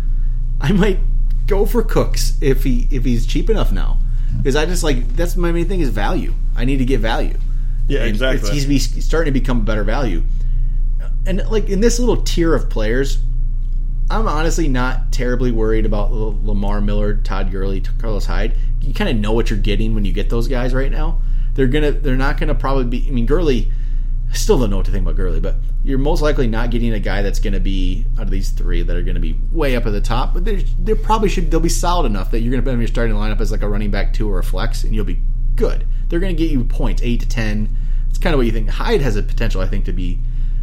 I 0.61 0.73
might 0.73 0.99
go 1.47 1.65
for 1.65 1.83
Cooks 1.83 2.37
if 2.43 2.65
he 2.65 2.87
if 2.91 3.05
he's 3.07 3.25
cheap 3.27 3.49
enough 3.49 3.73
now. 3.73 3.99
Because 4.37 4.57
I 4.57 4.67
just 4.67 4.83
like 4.83 5.17
that's 5.17 5.37
my 5.37 5.53
main 5.53 5.67
thing 5.67 5.81
is 5.81 5.91
value. 5.91 6.35
I 6.57 6.65
need 6.65 6.79
to 6.79 6.85
get 6.85 7.01
value. 7.01 7.39
Yeah, 7.89 8.01
And 8.01 8.09
exactly. 8.09 8.49
It's, 8.49 8.51
he's 8.51 8.67
be- 8.67 8.95
he's 8.95 9.05
starting 9.05 9.33
to 9.33 9.39
become 9.39 9.59
a 9.59 9.63
better 9.63 9.85
value. 9.85 10.23
And 11.27 11.45
like 11.51 11.69
in 11.69 11.81
this 11.81 11.99
little 11.99 12.23
tier 12.23 12.55
of 12.55 12.71
players, 12.71 13.19
I'm 14.11 14.27
honestly 14.27 14.69
not 14.69 15.13
terribly 15.13 15.53
worried 15.53 15.87
about 15.87 16.13
Lamar 16.13 16.81
Miller, 16.81 17.15
Todd 17.17 17.51
Gurley, 17.51 17.81
Carlos 17.99 18.27
Hyde. 18.27 18.57
You 18.81 18.95
kind 18.95 19.11
of 19.11 19.17
know 19.17 19.33
what 19.33 19.51
you're 19.51 19.59
getting 19.59 19.95
when 19.95 20.05
you 20.05 20.13
get 20.13 20.31
those 20.31 20.49
guys 20.49 20.73
right 20.73 20.91
now. 20.91 21.21
They're 21.55 21.67
gonna, 21.67 21.93
they're 21.93 22.17
not 22.17 22.39
gonna 22.39 22.55
probably 22.55 22.85
be. 22.85 23.07
I 23.09 23.11
mean, 23.11 23.27
Gurley. 23.27 23.71
I 24.31 24.35
still 24.35 24.59
don't 24.61 24.71
know 24.71 24.77
what 24.77 24.87
to 24.87 24.93
think 24.93 25.03
about 25.03 25.17
Gurley, 25.17 25.41
but 25.41 25.57
you're 25.83 25.99
most 25.99 26.23
likely 26.23 26.47
not 26.47 26.71
getting 26.71 26.93
a 26.93 27.01
guy 27.01 27.21
that's 27.23 27.41
going 27.41 27.53
to 27.55 27.61
be 27.61 28.05
out 28.17 28.25
of 28.25 28.31
these 28.31 28.51
three 28.51 28.83
that 28.83 28.97
are 28.97 29.03
going 29.03 29.17
to 29.17 29.21
be 29.21 29.37
way 29.51 29.75
up 29.75 29.87
at 29.87 29.91
the 29.91 30.01
top. 30.01 30.35
But 30.35 30.45
they 30.45 30.95
probably 30.95 31.29
should 31.29 31.51
they'll 31.51 31.59
be 31.61 31.69
solid 31.69 32.07
enough 32.07 32.31
that 32.31 32.41
you're 32.41 32.51
going 32.53 32.63
to 32.63 32.65
put 32.65 32.71
them 32.71 32.77
in 32.81 32.83
your 32.83 32.89
starting 32.89 33.17
lineup 33.17 33.41
as 33.41 33.51
like 33.51 33.63
a 33.63 33.69
running 33.69 33.91
back 33.91 34.13
two 34.13 34.31
or 34.31 34.39
a 34.39 34.45
flex, 34.45 34.85
and 34.85 34.95
you'll 34.95 35.05
be 35.05 35.19
good. 35.57 35.87
They're 36.09 36.21
going 36.21 36.35
to 36.35 36.41
get 36.41 36.51
you 36.51 36.63
points 36.65 37.03
eight 37.03 37.21
to 37.21 37.29
ten. 37.29 37.77
It's 38.09 38.19
kind 38.19 38.33
of 38.35 38.39
what 38.39 38.47
you 38.47 38.53
think. 38.53 38.69
Hyde 38.71 39.01
has 39.03 39.17
a 39.17 39.23
potential, 39.23 39.61
I 39.61 39.67
think, 39.67 39.85
to 39.87 39.93
be 39.93 40.19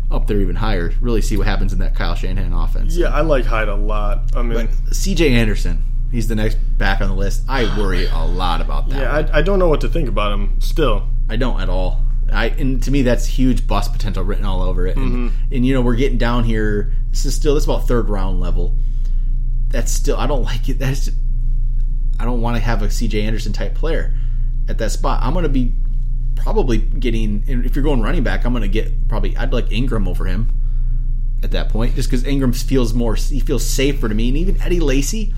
up 0.10 0.28
there 0.28 0.40
even 0.40 0.56
higher. 0.56 0.94
Really 1.02 1.22
see 1.22 1.36
what 1.36 1.48
happens 1.48 1.74
in 1.74 1.80
that 1.80 1.94
Kyle 1.94 2.16
Shanahan 2.16 2.54
offense. 2.54 2.96
yeah, 2.96 3.08
I 3.10 3.20
like 3.22 3.44
Hyde 3.46 3.68
a 3.68 3.76
lot. 3.76 4.32
I 4.36 4.42
mean, 4.44 4.70
But 4.86 4.96
C.J. 4.96 5.34
Anderson, 5.34 5.84
he's 6.12 6.30
the 6.30 6.36
next 6.36 6.56
back 6.78 7.02
on 7.02 7.10
the 7.10 7.16
list. 7.16 7.44
I 7.50 7.64
worry 7.78 8.06
a 8.08 8.26
lot 8.26 8.62
about 8.62 8.88
that. 8.90 8.98
yeah, 9.00 9.30
I, 9.34 9.40
I 9.40 9.42
don't 9.42 9.60
know 9.60 9.68
what 9.68 9.82
to 9.82 9.90
think 9.90 10.08
about 10.08 10.32
him 10.32 10.62
still. 10.62 11.10
I 11.30 11.36
don't 11.36 11.60
at 11.60 11.68
all. 11.70 12.02
I 12.32 12.48
and 12.48 12.82
to 12.84 12.92
me 12.92 13.02
that's 13.02 13.26
huge 13.26 13.68
bust 13.68 13.94
potential 13.94 14.24
written 14.24 14.46
all 14.46 14.62
over 14.62 14.88
it. 14.88 14.98
And, 14.98 15.12
mm-hmm. 15.12 15.54
and 15.54 15.66
you 15.66 15.74
know 15.74 15.82
we're 15.82 15.96
getting 15.96 16.18
down 16.18 16.44
here. 16.44 16.94
This 17.12 17.26
is 17.26 17.36
still 17.36 17.54
this 17.54 17.64
is 17.64 17.70
about 17.70 17.88
third 17.88 18.10
round 18.10 18.40
level. 18.40 18.76
That's 19.70 19.92
still 19.92 20.18
I 20.18 20.28
don't 20.28 20.44
like 20.44 20.70
it. 20.70 20.80
That's 20.80 21.10
I 22.20 22.26
don't 22.26 22.42
want 22.42 22.58
to 22.58 22.62
have 22.62 22.82
a 22.82 22.90
C.J. 22.90 23.22
Anderson 23.22 23.54
type 23.54 23.76
player 23.76 24.14
at 24.68 24.78
that 24.80 24.92
spot. 24.92 25.22
I'm 25.22 25.34
going 25.34 25.44
to 25.44 25.50
be 25.50 25.74
probably 26.36 26.78
getting. 26.78 27.44
and 27.48 27.66
If 27.66 27.76
you're 27.76 27.84
going 27.84 28.02
running 28.02 28.24
back, 28.24 28.46
I'm 28.46 28.54
going 28.54 28.64
to 28.64 28.68
get 28.68 29.08
probably. 29.08 29.36
I'd 29.38 29.54
like 29.54 29.72
Ingram 29.72 30.08
over 30.08 30.26
him 30.26 30.50
at 31.44 31.52
that 31.52 31.70
point, 31.70 31.96
just 31.96 32.10
because 32.10 32.26
Ingram 32.26 32.54
feels 32.54 32.94
more. 32.94 33.16
He 33.16 33.40
feels 33.40 33.66
safer 33.66 34.10
to 34.10 34.16
me, 34.16 34.30
and 34.30 34.38
even 34.38 34.62
Eddie 34.62 34.80
Lacy. 34.80 35.34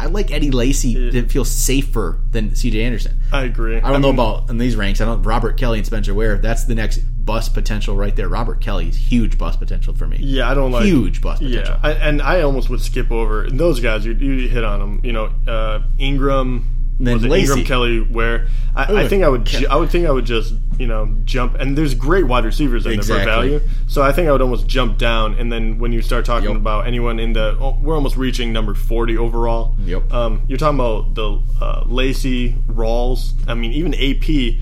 I 0.00 0.06
like 0.06 0.30
Eddie 0.30 0.50
Lacy 0.50 1.10
to 1.10 1.28
feel 1.28 1.44
safer 1.44 2.20
than 2.30 2.54
C.J. 2.54 2.82
Anderson. 2.82 3.20
I 3.32 3.42
agree. 3.42 3.76
I 3.76 3.92
don't 3.92 4.00
know 4.00 4.10
about 4.10 4.48
in 4.48 4.56
these 4.56 4.74
ranks. 4.74 5.00
I 5.02 5.04
don't. 5.04 5.22
Robert 5.22 5.58
Kelley 5.58 5.78
and 5.78 5.86
Spencer 5.86 6.14
Ware. 6.14 6.38
That's 6.38 6.64
the 6.64 6.74
next 6.74 6.98
bust 6.98 7.52
potential 7.52 7.96
right 7.96 8.16
there. 8.16 8.28
Robert 8.28 8.60
Kelley's 8.62 8.96
huge 8.96 9.36
bust 9.36 9.58
potential 9.58 9.94
for 9.94 10.06
me. 10.06 10.16
Yeah, 10.20 10.50
I 10.50 10.54
don't 10.54 10.72
like 10.72 10.84
huge 10.84 11.20
bust 11.20 11.42
potential. 11.42 11.74
Yeah, 11.74 11.80
I, 11.82 11.92
and 11.92 12.22
I 12.22 12.40
almost 12.42 12.70
would 12.70 12.80
skip 12.80 13.10
over 13.10 13.48
those 13.50 13.80
guys. 13.80 14.06
You, 14.06 14.14
you 14.14 14.48
hit 14.48 14.64
on 14.64 14.80
them. 14.80 15.00
You 15.04 15.12
know, 15.12 15.32
uh, 15.46 15.82
Ingram. 15.98 16.79
Then 17.00 17.14
was 17.14 17.24
it. 17.24 17.32
Ingram, 17.32 17.64
Kelley, 17.64 18.00
where 18.00 18.46
I, 18.76 19.02
I 19.04 19.08
think 19.08 19.24
I 19.24 19.28
would. 19.28 19.44
ju- 19.46 19.66
I 19.70 19.76
would 19.76 19.90
think 19.90 20.06
I 20.06 20.10
would 20.10 20.26
just 20.26 20.54
you 20.78 20.86
know 20.86 21.08
jump. 21.24 21.54
And 21.56 21.76
there's 21.76 21.94
great 21.94 22.26
wide 22.26 22.44
receivers 22.44 22.84
in 22.86 23.00
there 23.00 23.02
for 23.02 23.24
value. 23.24 23.60
So 23.88 24.02
I 24.02 24.12
think 24.12 24.28
I 24.28 24.32
would 24.32 24.42
almost 24.42 24.66
jump 24.66 24.98
down. 24.98 25.34
And 25.34 25.50
then 25.50 25.78
when 25.78 25.92
you 25.92 26.02
start 26.02 26.24
talking 26.24 26.50
Yep. 26.50 26.58
about 26.58 26.86
anyone 26.86 27.18
in 27.18 27.32
the, 27.32 27.56
oh, 27.58 27.78
we're 27.82 27.94
almost 27.94 28.16
reaching 28.16 28.52
number 28.52 28.74
forty 28.74 29.16
overall. 29.16 29.74
Yep. 29.84 30.12
Um, 30.12 30.42
you're 30.46 30.58
talking 30.58 30.78
about 30.78 31.14
the 31.14 31.40
uh, 31.60 31.84
Lacy, 31.86 32.52
Rawls. 32.68 33.32
I 33.48 33.54
mean, 33.54 33.72
even 33.72 33.94
AP. 33.94 34.60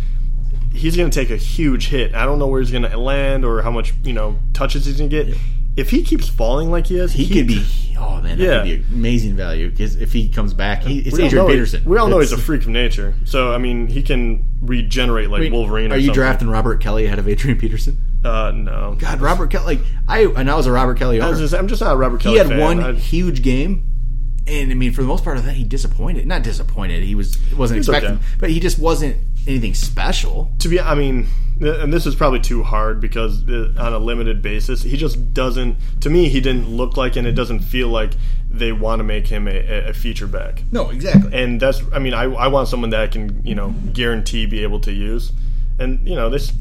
He's 0.70 0.96
going 0.96 1.10
to 1.10 1.14
take 1.20 1.30
a 1.30 1.36
huge 1.36 1.88
hit. 1.88 2.14
I 2.14 2.24
don't 2.24 2.38
know 2.38 2.46
where 2.46 2.60
he's 2.60 2.70
going 2.70 2.84
to 2.84 2.96
land 2.98 3.44
or 3.44 3.62
how 3.62 3.70
much 3.70 3.94
you 4.04 4.12
know 4.12 4.38
touches 4.52 4.84
he's 4.86 4.98
going 4.98 5.10
to 5.10 5.24
get. 5.24 5.36
If 5.78 5.90
he 5.90 6.02
keeps 6.02 6.28
falling 6.28 6.70
like 6.70 6.88
he 6.88 6.98
is, 6.98 7.12
He 7.12 7.28
could 7.28 7.46
be. 7.46 7.64
Oh 7.98 8.20
man, 8.20 8.38
that 8.38 8.44
Yeah. 8.44 8.58
could 8.58 8.88
be 8.90 8.94
amazing 8.96 9.36
value 9.36 9.70
because 9.70 9.96
if 9.96 10.12
he 10.12 10.28
comes 10.28 10.52
back, 10.54 10.82
he, 10.82 10.98
it's 11.00 11.18
Adrian 11.18 11.34
know 11.46 11.46
Peterson. 11.50 11.82
we 11.84 11.96
all 11.98 12.08
know 12.08 12.18
he's 12.18 12.32
a 12.32 12.36
freak 12.38 12.62
of 12.62 12.68
nature. 12.68 13.14
So 13.24 13.52
I 13.52 13.58
mean, 13.58 13.86
he 13.86 14.02
can 14.02 14.44
regenerate 14.60 15.30
like 15.30 15.40
I 15.40 15.42
mean, 15.44 15.52
Wolverine. 15.52 15.90
Or 15.90 15.94
Are 15.94 15.98
you 15.98 16.06
something. 16.06 16.14
drafting 16.14 16.48
Robert 16.50 16.80
Kelley 16.80 17.06
ahead 17.06 17.18
of 17.18 17.28
Adrian 17.28 17.58
Peterson? 17.58 17.98
Uh, 18.24 18.50
no. 18.54 18.96
God, 18.98 19.20
Robert 19.20 19.50
Kelley. 19.50 19.76
Like 19.76 19.86
I, 20.08 20.24
and 20.24 20.50
I 20.50 20.54
was 20.56 20.66
a 20.66 20.72
Robert 20.72 20.98
Kelley 20.98 21.20
I 21.20 21.28
was 21.30 21.38
just, 21.38 21.54
I'm 21.54 21.68
just 21.68 21.80
not 21.80 21.94
a 21.94 21.96
Robert 21.96 22.20
Kelley 22.20 22.34
he 22.34 22.38
had 22.38 22.48
fan. 22.48 22.60
one 22.60 22.80
I- 22.80 22.92
huge 22.94 23.42
game, 23.42 23.84
and 24.48 24.70
I 24.70 24.74
mean, 24.74 24.92
for 24.92 25.02
the 25.02 25.08
most 25.08 25.22
part 25.24 25.36
of 25.38 25.44
that, 25.44 25.54
he 25.54 25.62
disappointed. 25.64 26.26
Not 26.26 26.42
disappointed. 26.42 27.02
He 27.04 27.14
was 27.14 27.36
wasn't 27.56 27.78
was 27.78 27.88
expecting, 27.88 28.14
okay. 28.18 28.22
but 28.40 28.50
he 28.50 28.58
just 28.60 28.78
wasn't 28.78 29.16
anything 29.46 29.74
special. 29.74 30.50
to 30.58 30.68
be, 30.68 30.80
I 30.80 30.94
mean, 30.94 31.26
and 31.60 31.92
this 31.92 32.06
is 32.06 32.14
probably 32.14 32.40
too 32.40 32.62
hard 32.62 33.00
because 33.00 33.48
uh, 33.48 33.72
on 33.78 33.92
a 33.92 33.98
limited 33.98 34.42
basis, 34.42 34.82
he 34.82 34.96
just 34.96 35.34
doesn't. 35.34 35.76
To 36.02 36.10
me, 36.10 36.28
he 36.28 36.40
didn't 36.40 36.68
look 36.68 36.96
like, 36.96 37.16
and 37.16 37.26
it 37.26 37.32
doesn't 37.32 37.60
feel 37.60 37.88
like 37.88 38.12
they 38.50 38.72
want 38.72 39.00
to 39.00 39.04
make 39.04 39.26
him 39.26 39.46
a, 39.48 39.88
a- 39.88 39.92
feature 39.92 40.26
back. 40.26 40.62
No, 40.72 40.88
exactly. 40.90 41.32
And 41.34 41.60
that's, 41.60 41.82
I 41.92 41.98
mean, 41.98 42.14
I, 42.14 42.24
I 42.24 42.46
want 42.48 42.68
someone 42.68 42.90
that 42.90 43.00
I 43.00 43.06
can, 43.08 43.44
you 43.44 43.54
know, 43.54 43.74
guarantee 43.92 44.46
be 44.46 44.62
able 44.62 44.80
to 44.80 44.92
use. 44.92 45.32
And 45.78 46.06
you 46.08 46.14
know, 46.14 46.30
this 46.30 46.52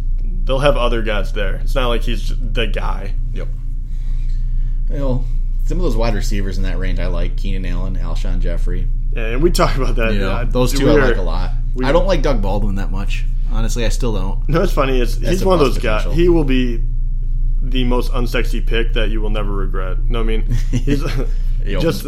they'll 0.44 0.60
have 0.60 0.78
other 0.78 1.02
guys 1.02 1.34
there. 1.34 1.56
It's 1.56 1.76
not 1.76 1.88
like 1.88 2.02
he's 2.02 2.34
the 2.40 2.68
guy. 2.68 3.14
Yep. 3.34 3.48
Well, 4.90 5.26
some 5.66 5.78
of 5.78 5.84
those 5.84 5.96
wide 5.98 6.16
receivers 6.16 6.58
in 6.58 6.64
that 6.64 6.78
range 6.78 7.00
I 7.00 7.08
like: 7.08 7.38
Keenan 7.38 7.66
Allen, 7.66 7.96
Alshon 7.98 8.40
Jeffery. 8.40 8.88
Yeah, 9.14 9.28
And 9.28 9.42
we 9.44 9.52
talk 9.52 9.76
about 9.76 9.96
that. 9.96 10.14
You 10.14 10.20
know, 10.20 10.46
those 10.46 10.74
two 10.74 10.90
I 10.90 10.94
like 10.94 11.18
a 11.18 11.22
lot. 11.22 11.52
We- 11.78 11.86
I 11.86 11.92
don't 11.92 12.08
like 12.08 12.22
Doug 12.22 12.42
Baldwin 12.42 12.76
that 12.76 12.92
much. 12.92 13.24
Honestly, 13.52 13.86
I 13.86 13.90
still 13.90 14.14
don't. 14.14 14.50
No, 14.50 14.62
it's 14.62 14.74
funny. 14.74 15.00
Is 15.00 15.18
he's 15.18 15.46
one 15.46 15.54
of 15.56 15.60
bust 15.62 15.76
those 15.76 15.84
guys. 15.84 16.14
He 16.16 16.28
will 16.28 16.44
be 16.44 16.84
the 17.62 17.84
most 17.84 18.12
unsexy 18.12 18.66
pick 18.66 18.94
that 18.94 19.10
you 19.10 19.22
will 19.22 19.30
never 19.30 19.52
regret. 19.52 20.00
No, 20.04 20.20
I 20.20 20.24
mean 20.24 20.46
he's 20.72 21.04
just 21.64 22.06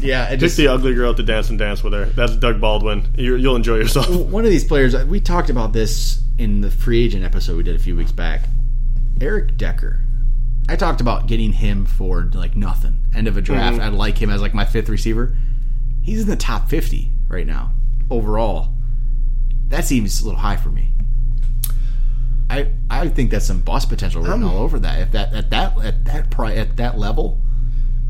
Yeah, 0.00 0.24
I 0.24 0.30
pick 0.30 0.40
just 0.40 0.56
the 0.56 0.68
ugly 0.68 0.94
girl 0.94 1.14
to 1.14 1.22
dance 1.22 1.50
and 1.50 1.58
dance 1.58 1.82
with 1.82 1.92
her. 1.92 2.06
That's 2.06 2.36
Doug 2.36 2.60
Baldwin. 2.60 3.08
You, 3.16 3.36
you'll 3.36 3.56
enjoy 3.56 3.76
yourself. 3.76 4.08
one 4.08 4.44
of 4.44 4.50
these 4.50 4.64
players. 4.64 4.96
We 5.04 5.20
talked 5.20 5.50
about 5.50 5.72
this 5.72 6.22
in 6.38 6.60
the 6.60 6.70
free 6.70 7.04
agent 7.04 7.24
episode 7.24 7.56
we 7.56 7.62
did 7.62 7.76
a 7.76 7.80
few 7.80 7.94
weeks 7.96 8.12
back. 8.12 8.42
Eric 9.20 9.56
Decker. 9.56 10.00
I 10.68 10.76
talked 10.76 11.00
about 11.00 11.26
getting 11.26 11.52
him 11.52 11.84
for 11.84 12.22
like 12.32 12.56
nothing. 12.56 12.98
End 13.14 13.28
of 13.28 13.36
a 13.36 13.40
draft. 13.40 13.76
Mm-hmm. 13.76 13.86
I'd 13.86 13.92
like 13.92 14.16
him 14.18 14.30
as 14.30 14.40
like 14.40 14.54
my 14.54 14.64
fifth 14.64 14.88
receiver. 14.88 15.36
He's 16.02 16.22
in 16.22 16.28
the 16.28 16.36
top 16.36 16.68
fifty 16.68 17.10
right 17.28 17.46
now 17.46 17.72
overall. 18.12 18.74
That 19.68 19.84
seems 19.84 20.20
a 20.20 20.24
little 20.24 20.40
high 20.40 20.56
for 20.56 20.68
me. 20.68 20.88
I 22.50 22.68
I 22.90 23.08
think 23.08 23.30
that's 23.30 23.46
some 23.46 23.60
bust 23.60 23.88
potential 23.88 24.22
written 24.22 24.42
I'm- 24.42 24.50
all 24.52 24.58
over 24.62 24.78
that. 24.80 25.00
If 25.00 25.12
that 25.12 25.32
at 25.32 25.50
that 25.50 25.78
at 25.82 26.04
that 26.04 26.30
pri- 26.30 26.54
at 26.54 26.76
that 26.76 26.98
level, 26.98 27.40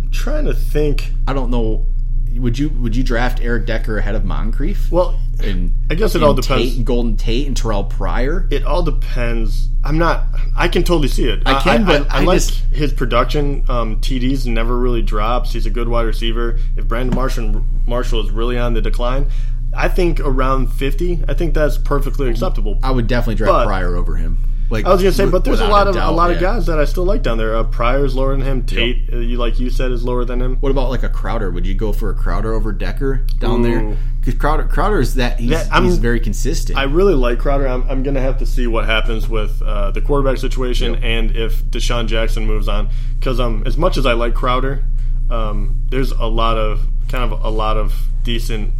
I'm 0.02 0.10
trying 0.10 0.46
to 0.46 0.54
think. 0.54 1.12
I 1.28 1.32
don't 1.32 1.50
know. 1.50 1.86
Would 2.34 2.58
you 2.58 2.70
would 2.70 2.96
you 2.96 3.02
draft 3.04 3.40
Eric 3.42 3.66
Decker 3.66 3.98
ahead 3.98 4.14
of 4.14 4.24
Moncrief? 4.24 4.90
Well, 4.90 5.20
and 5.44 5.74
I 5.90 5.94
guess 5.94 6.14
it 6.14 6.22
all 6.22 6.32
depends. 6.34 6.64
Tate 6.70 6.76
and 6.78 6.86
Golden 6.86 7.16
Tate 7.16 7.46
and 7.46 7.56
Terrell 7.56 7.84
Pryor. 7.84 8.48
it 8.50 8.64
all 8.64 8.82
depends. 8.82 9.68
I'm 9.84 9.98
not. 9.98 10.24
I 10.56 10.68
can 10.68 10.82
totally 10.82 11.08
see 11.08 11.24
it. 11.28 11.42
I 11.44 11.60
can, 11.60 11.84
but 11.84 12.10
I, 12.10 12.20
I 12.20 12.24
like 12.24 12.36
just- 12.38 12.60
his 12.72 12.92
production. 12.92 13.64
Um, 13.68 14.00
TDs 14.00 14.46
never 14.46 14.76
really 14.78 15.02
drops. 15.02 15.52
He's 15.52 15.66
a 15.66 15.70
good 15.70 15.88
wide 15.88 16.06
receiver. 16.06 16.58
If 16.76 16.88
Brandon 16.88 17.14
Marshall 17.14 17.64
Marshall 17.86 18.24
is 18.24 18.30
really 18.30 18.58
on 18.58 18.72
the 18.74 18.80
decline, 18.80 19.26
I 19.74 19.88
think 19.88 20.20
around 20.20 20.68
50. 20.72 21.24
I 21.28 21.34
think 21.34 21.54
that's 21.54 21.78
perfectly 21.78 22.28
acceptable. 22.28 22.78
I 22.82 22.90
would 22.90 23.06
definitely 23.06 23.36
draft 23.36 23.52
But- 23.52 23.66
Pryor 23.66 23.96
over 23.96 24.16
him. 24.16 24.38
Like 24.70 24.86
I 24.86 24.92
was 24.92 25.02
gonna 25.02 25.12
say, 25.12 25.28
but 25.28 25.44
there's 25.44 25.60
a 25.60 25.68
lot 25.68 25.86
of 25.86 25.94
a 25.94 25.98
doubt, 25.98 26.14
lot 26.14 26.30
of 26.30 26.40
guys 26.40 26.64
that 26.64 26.78
I 26.78 26.86
still 26.86 27.04
like 27.04 27.22
down 27.22 27.36
there. 27.36 27.54
Uh, 27.54 27.62
Pryor's 27.64 28.14
lower 28.14 28.34
than 28.34 28.40
him. 28.40 28.64
Tate, 28.64 29.10
uh, 29.12 29.18
you 29.18 29.36
like 29.36 29.60
you 29.60 29.68
said, 29.68 29.92
is 29.92 30.02
lower 30.02 30.24
than 30.24 30.40
him. 30.40 30.56
What 30.60 30.70
about 30.70 30.88
like 30.88 31.02
a 31.02 31.10
Crowder? 31.10 31.50
Would 31.50 31.66
you 31.66 31.74
go 31.74 31.92
for 31.92 32.08
a 32.08 32.14
Crowder 32.14 32.54
over 32.54 32.72
Decker 32.72 33.26
down 33.38 33.60
there? 33.60 33.98
Because 34.18 34.32
Crowder, 34.40 34.64
Crowder 34.64 34.98
is 35.00 35.16
that 35.16 35.38
he's, 35.38 35.52
I'm- 35.68 35.84
he's 35.84 35.98
very 35.98 36.20
consistent. 36.20 36.78
I 36.78 36.84
really 36.84 37.12
like 37.12 37.38
Crowder. 37.38 37.66
I'm, 37.68 37.82
I'm 37.90 38.02
going 38.02 38.14
to 38.14 38.22
have 38.22 38.38
to 38.38 38.46
see 38.46 38.66
what 38.66 38.86
happens 38.86 39.28
with 39.28 39.60
uh, 39.60 39.90
the 39.90 40.00
quarterback 40.00 40.38
situation 40.38 40.94
and 41.04 41.36
if 41.36 41.62
DeSean 41.64 42.06
Jackson 42.06 42.46
moves 42.46 42.66
on. 42.66 42.88
Because 43.18 43.38
um, 43.40 43.64
as 43.66 43.76
much 43.76 43.98
as 43.98 44.06
I 44.06 44.14
like 44.14 44.32
Crowder, 44.32 44.84
um, 45.30 45.82
there's 45.90 46.12
a 46.12 46.26
lot 46.26 46.56
of 46.56 46.86
kind 47.10 47.30
of 47.30 47.44
a 47.44 47.50
lot 47.50 47.76
of 47.76 47.92
decent 48.22 48.72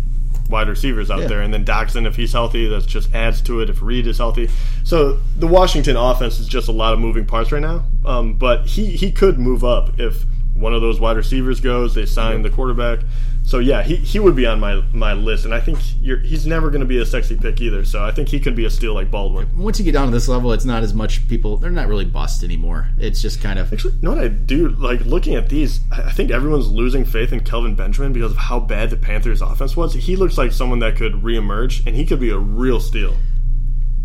wide 0.52 0.68
receivers 0.68 1.10
out 1.10 1.20
Yeah. 1.22 1.26
there. 1.26 1.40
And 1.42 1.52
then 1.52 1.64
Doctson, 1.64 2.06
if 2.06 2.14
he's 2.14 2.32
healthy, 2.32 2.68
that 2.68 2.86
just 2.86 3.12
adds 3.12 3.40
to 3.42 3.60
it. 3.60 3.68
If 3.68 3.82
Reed 3.82 4.06
is 4.06 4.18
healthy, 4.18 4.48
so 4.84 5.18
the 5.36 5.48
Washington 5.48 5.96
offense 5.96 6.38
is 6.38 6.46
just 6.46 6.68
a 6.68 6.72
lot 6.72 6.92
of 6.92 7.00
moving 7.00 7.24
parts 7.24 7.50
right 7.50 7.62
now. 7.62 7.84
Um, 8.04 8.34
but 8.34 8.66
he 8.66 8.86
he 8.90 9.10
could 9.10 9.38
move 9.40 9.64
up 9.64 9.98
if 9.98 10.24
one 10.54 10.74
of 10.74 10.80
those 10.82 11.00
wide 11.00 11.16
receivers 11.16 11.60
goes. 11.60 11.94
They 11.94 12.06
sign 12.06 12.42
the 12.42 12.50
quarterback. 12.50 13.00
So 13.44 13.58
yeah, 13.58 13.82
he, 13.82 13.96
he 13.96 14.18
would 14.20 14.36
be 14.36 14.46
on 14.46 14.60
my 14.60 14.82
my 14.92 15.12
list, 15.14 15.44
and 15.44 15.52
I 15.52 15.60
think 15.60 15.78
you're, 16.00 16.18
he's 16.18 16.46
never 16.46 16.70
going 16.70 16.80
to 16.80 16.86
be 16.86 16.98
a 16.98 17.04
sexy 17.04 17.36
pick 17.36 17.60
either. 17.60 17.84
So 17.84 18.02
I 18.02 18.12
think 18.12 18.28
he 18.28 18.38
could 18.38 18.54
be 18.54 18.64
a 18.64 18.70
steal 18.70 18.94
like 18.94 19.10
Baldwin. 19.10 19.48
Once 19.58 19.78
you 19.78 19.84
get 19.84 19.92
down 19.92 20.06
to 20.06 20.12
this 20.12 20.28
level, 20.28 20.52
it's 20.52 20.64
not 20.64 20.82
as 20.84 20.94
much 20.94 21.28
people. 21.28 21.56
They're 21.56 21.70
not 21.70 21.88
really 21.88 22.04
bust 22.04 22.44
anymore. 22.44 22.88
It's 22.98 23.20
just 23.20 23.42
kind 23.42 23.58
of 23.58 23.72
Actually, 23.72 23.94
you 23.94 23.98
know 24.02 24.10
what 24.14 24.24
I 24.24 24.28
do? 24.28 24.68
Like 24.70 25.04
looking 25.04 25.34
at 25.34 25.48
these, 25.48 25.80
I 25.90 26.02
I 26.02 26.12
think 26.12 26.30
everyone's 26.30 26.68
losing 26.68 27.04
faith 27.04 27.32
in 27.32 27.40
Kelvin 27.40 27.74
Benjamin 27.74 28.12
because 28.12 28.30
of 28.32 28.38
how 28.38 28.60
bad 28.60 28.90
the 28.90 28.96
Panthers' 28.96 29.42
offense 29.42 29.76
was. 29.76 29.92
He 29.94 30.14
looks 30.16 30.38
like 30.38 30.52
someone 30.52 30.78
that 30.78 30.96
could 30.96 31.14
reemerge, 31.14 31.84
and 31.86 31.96
he 31.96 32.06
could 32.06 32.20
be 32.20 32.30
a 32.30 32.38
real 32.38 32.78
steal. 32.80 33.16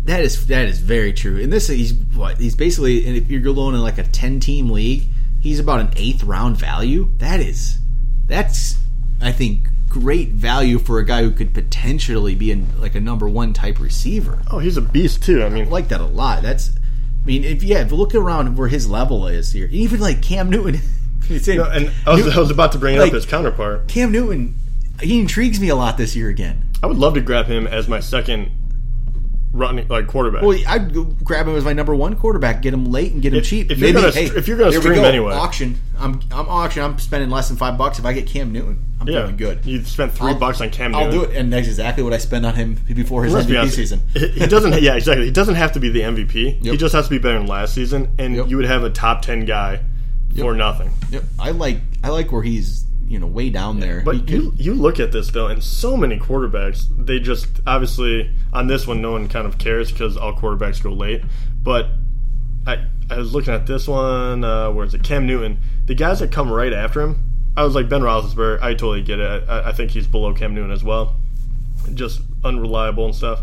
that 0.04 0.20
is 0.20 0.46
that 0.48 0.66
is 0.66 0.80
very 0.80 1.12
true. 1.12 1.40
And 1.40 1.52
this 1.52 1.68
he's 1.68 1.92
what 1.94 2.38
he's 2.38 2.56
basically. 2.56 3.06
And 3.06 3.16
if 3.16 3.30
you're 3.30 3.40
going 3.40 3.74
in 3.74 3.82
like 3.82 3.98
a 3.98 4.04
ten 4.04 4.40
team 4.40 4.70
league, 4.70 5.04
he's 5.40 5.60
about 5.60 5.80
an 5.80 5.90
eighth 5.96 6.24
round 6.24 6.56
value. 6.56 7.10
That 7.18 7.40
is 7.40 7.78
that's 8.26 8.76
I 9.20 9.32
think 9.32 9.68
great 9.88 10.30
value 10.30 10.78
for 10.78 10.98
a 10.98 11.04
guy 11.04 11.22
who 11.22 11.30
could 11.30 11.54
potentially 11.54 12.34
be 12.34 12.50
in 12.50 12.68
like 12.80 12.94
a 12.94 13.00
number 13.00 13.28
one 13.28 13.52
type 13.52 13.80
receiver. 13.80 14.42
Oh, 14.50 14.58
he's 14.58 14.76
a 14.76 14.82
beast 14.82 15.22
too. 15.22 15.42
I 15.42 15.48
mean, 15.48 15.66
I 15.66 15.70
like 15.70 15.88
that 15.88 16.00
a 16.00 16.06
lot. 16.06 16.42
That's, 16.42 16.70
I 17.22 17.26
mean, 17.26 17.42
if 17.44 17.62
yeah, 17.62 17.78
if 17.80 17.90
you 17.90 17.96
look 17.96 18.14
around 18.14 18.56
where 18.56 18.68
his 18.68 18.88
level 18.88 19.26
is 19.26 19.52
here, 19.52 19.68
even 19.72 19.98
like 20.00 20.22
Cam 20.22 20.50
Newton, 20.50 20.80
no, 21.30 21.64
and 21.70 21.90
I 22.06 22.14
was, 22.14 22.28
I 22.36 22.38
was 22.38 22.50
about 22.50 22.72
to 22.72 22.78
bring 22.78 22.98
Like- 22.98 23.08
up 23.08 23.14
his 23.14 23.26
counterpart. 23.26 23.88
Cam 23.88 24.12
Newton, 24.12 24.54
he 25.02 25.20
intrigues 25.20 25.58
me 25.60 25.68
a 25.68 25.76
lot 25.76 25.96
this 25.96 26.14
year 26.14 26.28
again. 26.28 26.64
I 26.82 26.86
would 26.86 26.96
love 26.98 27.14
to 27.14 27.20
grab 27.20 27.46
him 27.46 27.66
as 27.66 27.88
my 27.88 27.98
second 28.00 28.52
running 29.52 29.88
like 29.88 30.06
quarterback. 30.06 30.42
Well, 30.42 30.58
I'd 30.66 30.92
grab 31.24 31.48
him 31.48 31.56
as 31.56 31.64
my 31.64 31.72
number 31.72 31.94
one 31.94 32.16
quarterback, 32.16 32.60
get 32.62 32.74
him 32.74 32.84
late 32.86 33.12
and 33.12 33.22
get 33.22 33.32
him 33.32 33.38
If- 33.40 33.46
cheap. 33.46 33.70
if 33.70 33.78
you're 33.78 33.92
gonna 33.92 34.12
str- 34.12 34.36
if 34.36 34.46
you're 34.48 34.58
gonna 34.58 34.72
stream 34.72 34.96
go, 34.96 35.04
anyway. 35.04 35.32
auction. 35.34 35.78
I'm 35.98 36.20
I'm 36.30 36.48
auction. 36.48 36.82
I'm 36.82 36.98
spending 36.98 37.30
less 37.30 37.48
than 37.48 37.56
five 37.56 37.78
bucks 37.78 37.98
if 37.98 38.04
I 38.04 38.12
get 38.12 38.26
Cam 38.26 38.52
Newton. 38.52 38.84
I'm 39.00 39.06
yeah, 39.08 39.20
feeling 39.20 39.36
good. 39.36 39.64
You 39.64 39.84
spent 39.84 40.12
3 40.12 40.30
I'll- 40.32 40.38
bucks 40.38 40.60
on 40.60 40.70
Cam 40.70 40.90
Newton. 40.92 41.06
I'll 41.06 41.12
do 41.12 41.22
it, 41.22 41.36
and 41.36 41.52
that's 41.52 41.68
exactly 41.68 42.02
what 42.02 42.12
I 42.12 42.18
spend 42.18 42.44
on 42.44 42.54
him 42.56 42.74
before 42.92 43.22
his 43.24 43.32
Let's 43.32 43.46
MVP 43.46 43.70
season. 43.70 44.00
He 44.14 44.46
doesn't. 44.46 44.82
Yeah, 44.82 44.96
exactly. 44.96 45.24
He 45.26 45.30
doesn't 45.30 45.54
have 45.54 45.72
to 45.72 45.80
be 45.80 45.88
the 45.88 46.00
MVP. 46.02 46.64
He 46.64 46.76
just 46.76 46.94
has 46.94 47.04
to 47.04 47.10
be 47.10 47.18
better 47.18 47.38
than 47.38 47.46
last 47.46 47.74
season, 47.74 48.08
and 48.18 48.34
Yep. 48.36 48.48
you 48.48 48.56
would 48.56 48.66
have 48.66 48.82
a 48.82 48.90
top 48.90 49.22
ten 49.22 49.44
guy 49.44 49.80
for 50.36 50.54
nothing. 50.54 50.90
Yep. 51.10 51.24
I 51.38 51.50
like 51.52 51.78
I 52.04 52.08
like 52.10 52.30
where 52.32 52.42
he's 52.42 52.84
you 53.08 53.18
know 53.18 53.26
way 53.26 53.50
down 53.50 53.80
there. 53.80 54.02
But 54.04 54.18
could- 54.18 54.30
you 54.30 54.52
you 54.56 54.74
look 54.74 55.00
at 55.00 55.12
this 55.12 55.30
though, 55.30 55.46
and 55.48 55.62
so 55.62 55.96
many 55.96 56.18
quarterbacks. 56.18 56.86
They 56.96 57.18
just 57.20 57.46
obviously 57.66 58.30
on 58.52 58.66
this 58.66 58.86
one, 58.86 59.00
no 59.02 59.12
one 59.12 59.28
kind 59.28 59.46
of 59.46 59.58
cares 59.58 59.90
because 59.90 60.16
all 60.16 60.34
quarterbacks 60.34 60.82
go 60.82 60.92
late. 60.92 61.22
But 61.62 61.86
I 62.66 62.84
I 63.10 63.16
was 63.18 63.32
looking 63.34 63.54
at 63.54 63.66
this 63.66 63.88
one. 63.88 64.44
Uh, 64.44 64.70
where 64.70 64.84
is 64.84 64.94
it? 64.94 65.02
Cam 65.02 65.26
Newton. 65.26 65.58
The 65.86 65.94
guys 65.94 66.20
that 66.20 66.30
come 66.30 66.50
right 66.50 66.72
after 66.72 67.00
him, 67.00 67.16
I 67.56 67.64
was 67.64 67.74
like 67.74 67.88
Ben 67.88 68.02
Roethlisberger. 68.02 68.60
I 68.62 68.72
totally 68.74 69.02
get 69.02 69.18
it. 69.18 69.48
I, 69.48 69.70
I 69.70 69.72
think 69.72 69.90
he's 69.90 70.06
below 70.06 70.34
Cam 70.34 70.54
Newton 70.54 70.70
as 70.70 70.84
well. 70.84 71.16
Just 71.94 72.20
unreliable 72.44 73.06
and 73.06 73.14
stuff. 73.14 73.42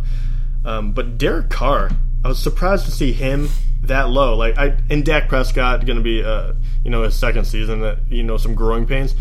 Um, 0.63 0.93
but 0.93 1.17
Derek 1.17 1.49
Carr, 1.49 1.89
I 2.23 2.28
was 2.28 2.39
surprised 2.39 2.86
to 2.86 2.91
see 2.91 3.13
him 3.13 3.49
that 3.84 4.10
low. 4.10 4.36
Like 4.36 4.58
I 4.58 4.78
and 4.89 5.04
Dak 5.06 5.28
Prescott 5.30 5.86
going 5.86 5.97
to 5.97 6.04
be 6.04 6.23
uh, 6.23 6.54
you 6.84 6.91
know 6.91 7.04
his 7.04 7.15
second 7.15 7.45
season 7.45 7.80
that 7.82 7.99
you 8.10 8.23
know 8.23 8.38
some 8.38 8.54
growing 8.56 8.86
pains. 8.86 9.15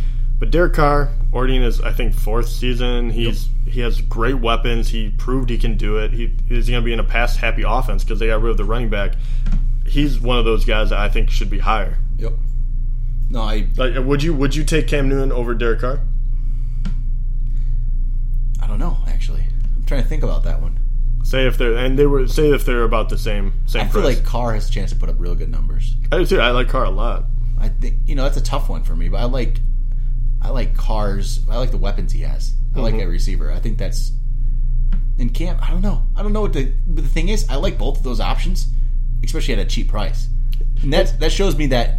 But 0.45 0.51
Derek 0.51 0.75
Carr 0.75 1.09
already 1.33 1.57
in 1.57 1.63
his 1.63 1.81
I 1.81 1.91
think 1.91 2.13
fourth 2.13 2.51
season. 2.51 3.09
He's 3.09 3.49
he 3.65 3.81
has 3.81 4.03
great 4.03 4.35
weapons. 4.35 4.91
He 4.91 5.09
proved 5.09 5.49
he 5.49 5.57
can 5.57 5.79
do 5.79 5.97
it. 5.97 6.13
He 6.13 6.37
is 6.51 6.69
going 6.69 6.83
to 6.83 6.85
be 6.85 6.93
in 6.93 7.01
a 7.01 7.03
pass 7.03 7.35
happy 7.37 7.63
offense 7.67 8.05
because 8.05 8.19
they 8.19 8.27
got 8.27 8.43
rid 8.43 8.51
of 8.51 8.59
the 8.59 8.65
running 8.67 8.91
back. 8.91 9.15
He's 9.87 10.21
one 10.21 10.37
of 10.37 10.45
those 10.45 10.67
guys 10.67 10.91
that 10.91 10.99
I 10.99 11.09
think 11.09 11.31
should 11.31 11.49
be 11.49 11.61
higher. 11.61 11.97
Yep. 12.19 12.35
No, 13.31 13.41
I 13.41 13.69
Like, 13.75 13.97
uh, 13.97 14.03
would 14.03 14.23
you 14.23 14.35
would 14.35 14.55
you 14.55 14.65
take 14.65 14.87
Cam 14.87 15.09
Newton 15.09 15.33
over 15.33 15.55
Derek 15.55 15.81
Carr? 15.81 16.01
I 18.61 18.67
don't 18.67 18.79
know 18.79 18.99
actually. 19.09 19.47
I'm 19.77 19.85
trying 19.87 20.03
to 20.03 20.09
think 20.11 20.23
about 20.25 20.45
that 20.45 20.61
one. 20.61 20.79
Say 21.23 21.47
if 21.47 21.57
they're 21.57 21.75
and 21.75 21.99
they 21.99 22.05
were 22.05 22.29
say 22.29 22.53
if 22.53 22.67
they're 22.67 22.83
about 22.83 23.09
the 23.09 23.17
same 23.17 23.55
same 23.65 23.81
I 23.81 23.85
feel 23.89 24.03
price. 24.03 24.17
like 24.17 24.27
Carr 24.27 24.53
has 24.53 24.69
a 24.69 24.71
chance 24.71 24.91
to 24.91 24.97
put 24.99 25.09
up 25.09 25.17
real 25.19 25.35
good 25.35 25.49
numbers. 25.49 25.97
I 26.13 26.19
do 26.19 26.27
too. 26.27 26.39
I 26.39 26.51
like 26.51 26.69
Carr 26.69 26.85
a 26.85 26.91
lot. 26.91 27.25
I 27.59 27.71
think 27.71 27.97
you 28.05 28.15
know 28.15 28.25
that's 28.25 28.37
a 28.37 28.43
tough 28.43 28.69
one 28.69 28.83
for 28.83 28.95
me, 28.95 29.09
but 29.09 29.21
I 29.21 29.25
like 29.25 29.61
I 30.45 30.51
like 30.51 30.77
cars. 30.77 31.41
I 31.51 31.57
like 31.57 31.71
the 31.71 31.79
weapons 31.79 32.13
he 32.13 32.21
has. 32.21 32.53
I 32.77 32.81
like 32.81 32.97
that 32.97 33.09
receiver. 33.09 33.53
I 33.53 33.61
think 33.61 33.79
that's 33.79 34.13
in 35.19 35.31
camp. 35.31 35.63
I 35.63 35.71
don't 35.71 35.81
know. 35.81 36.03
I 36.17 36.23
don't 36.23 36.33
know 36.33 36.41
what 36.41 36.53
the 36.53 36.73
but 36.87 37.05
the 37.05 37.11
thing 37.11 37.29
is. 37.29 37.49
I 37.49 37.57
like 37.57 37.79
both 37.79 37.99
of 37.99 38.03
those 38.03 38.21
options, 38.21 38.67
especially 39.25 39.55
at 39.55 39.61
a 39.61 39.65
cheap 39.65 39.89
price. 39.89 40.29
And 40.83 40.93
that 40.93 41.19
that 41.21 41.31
shows 41.31 41.57
me 41.57 41.69
that 41.69 41.99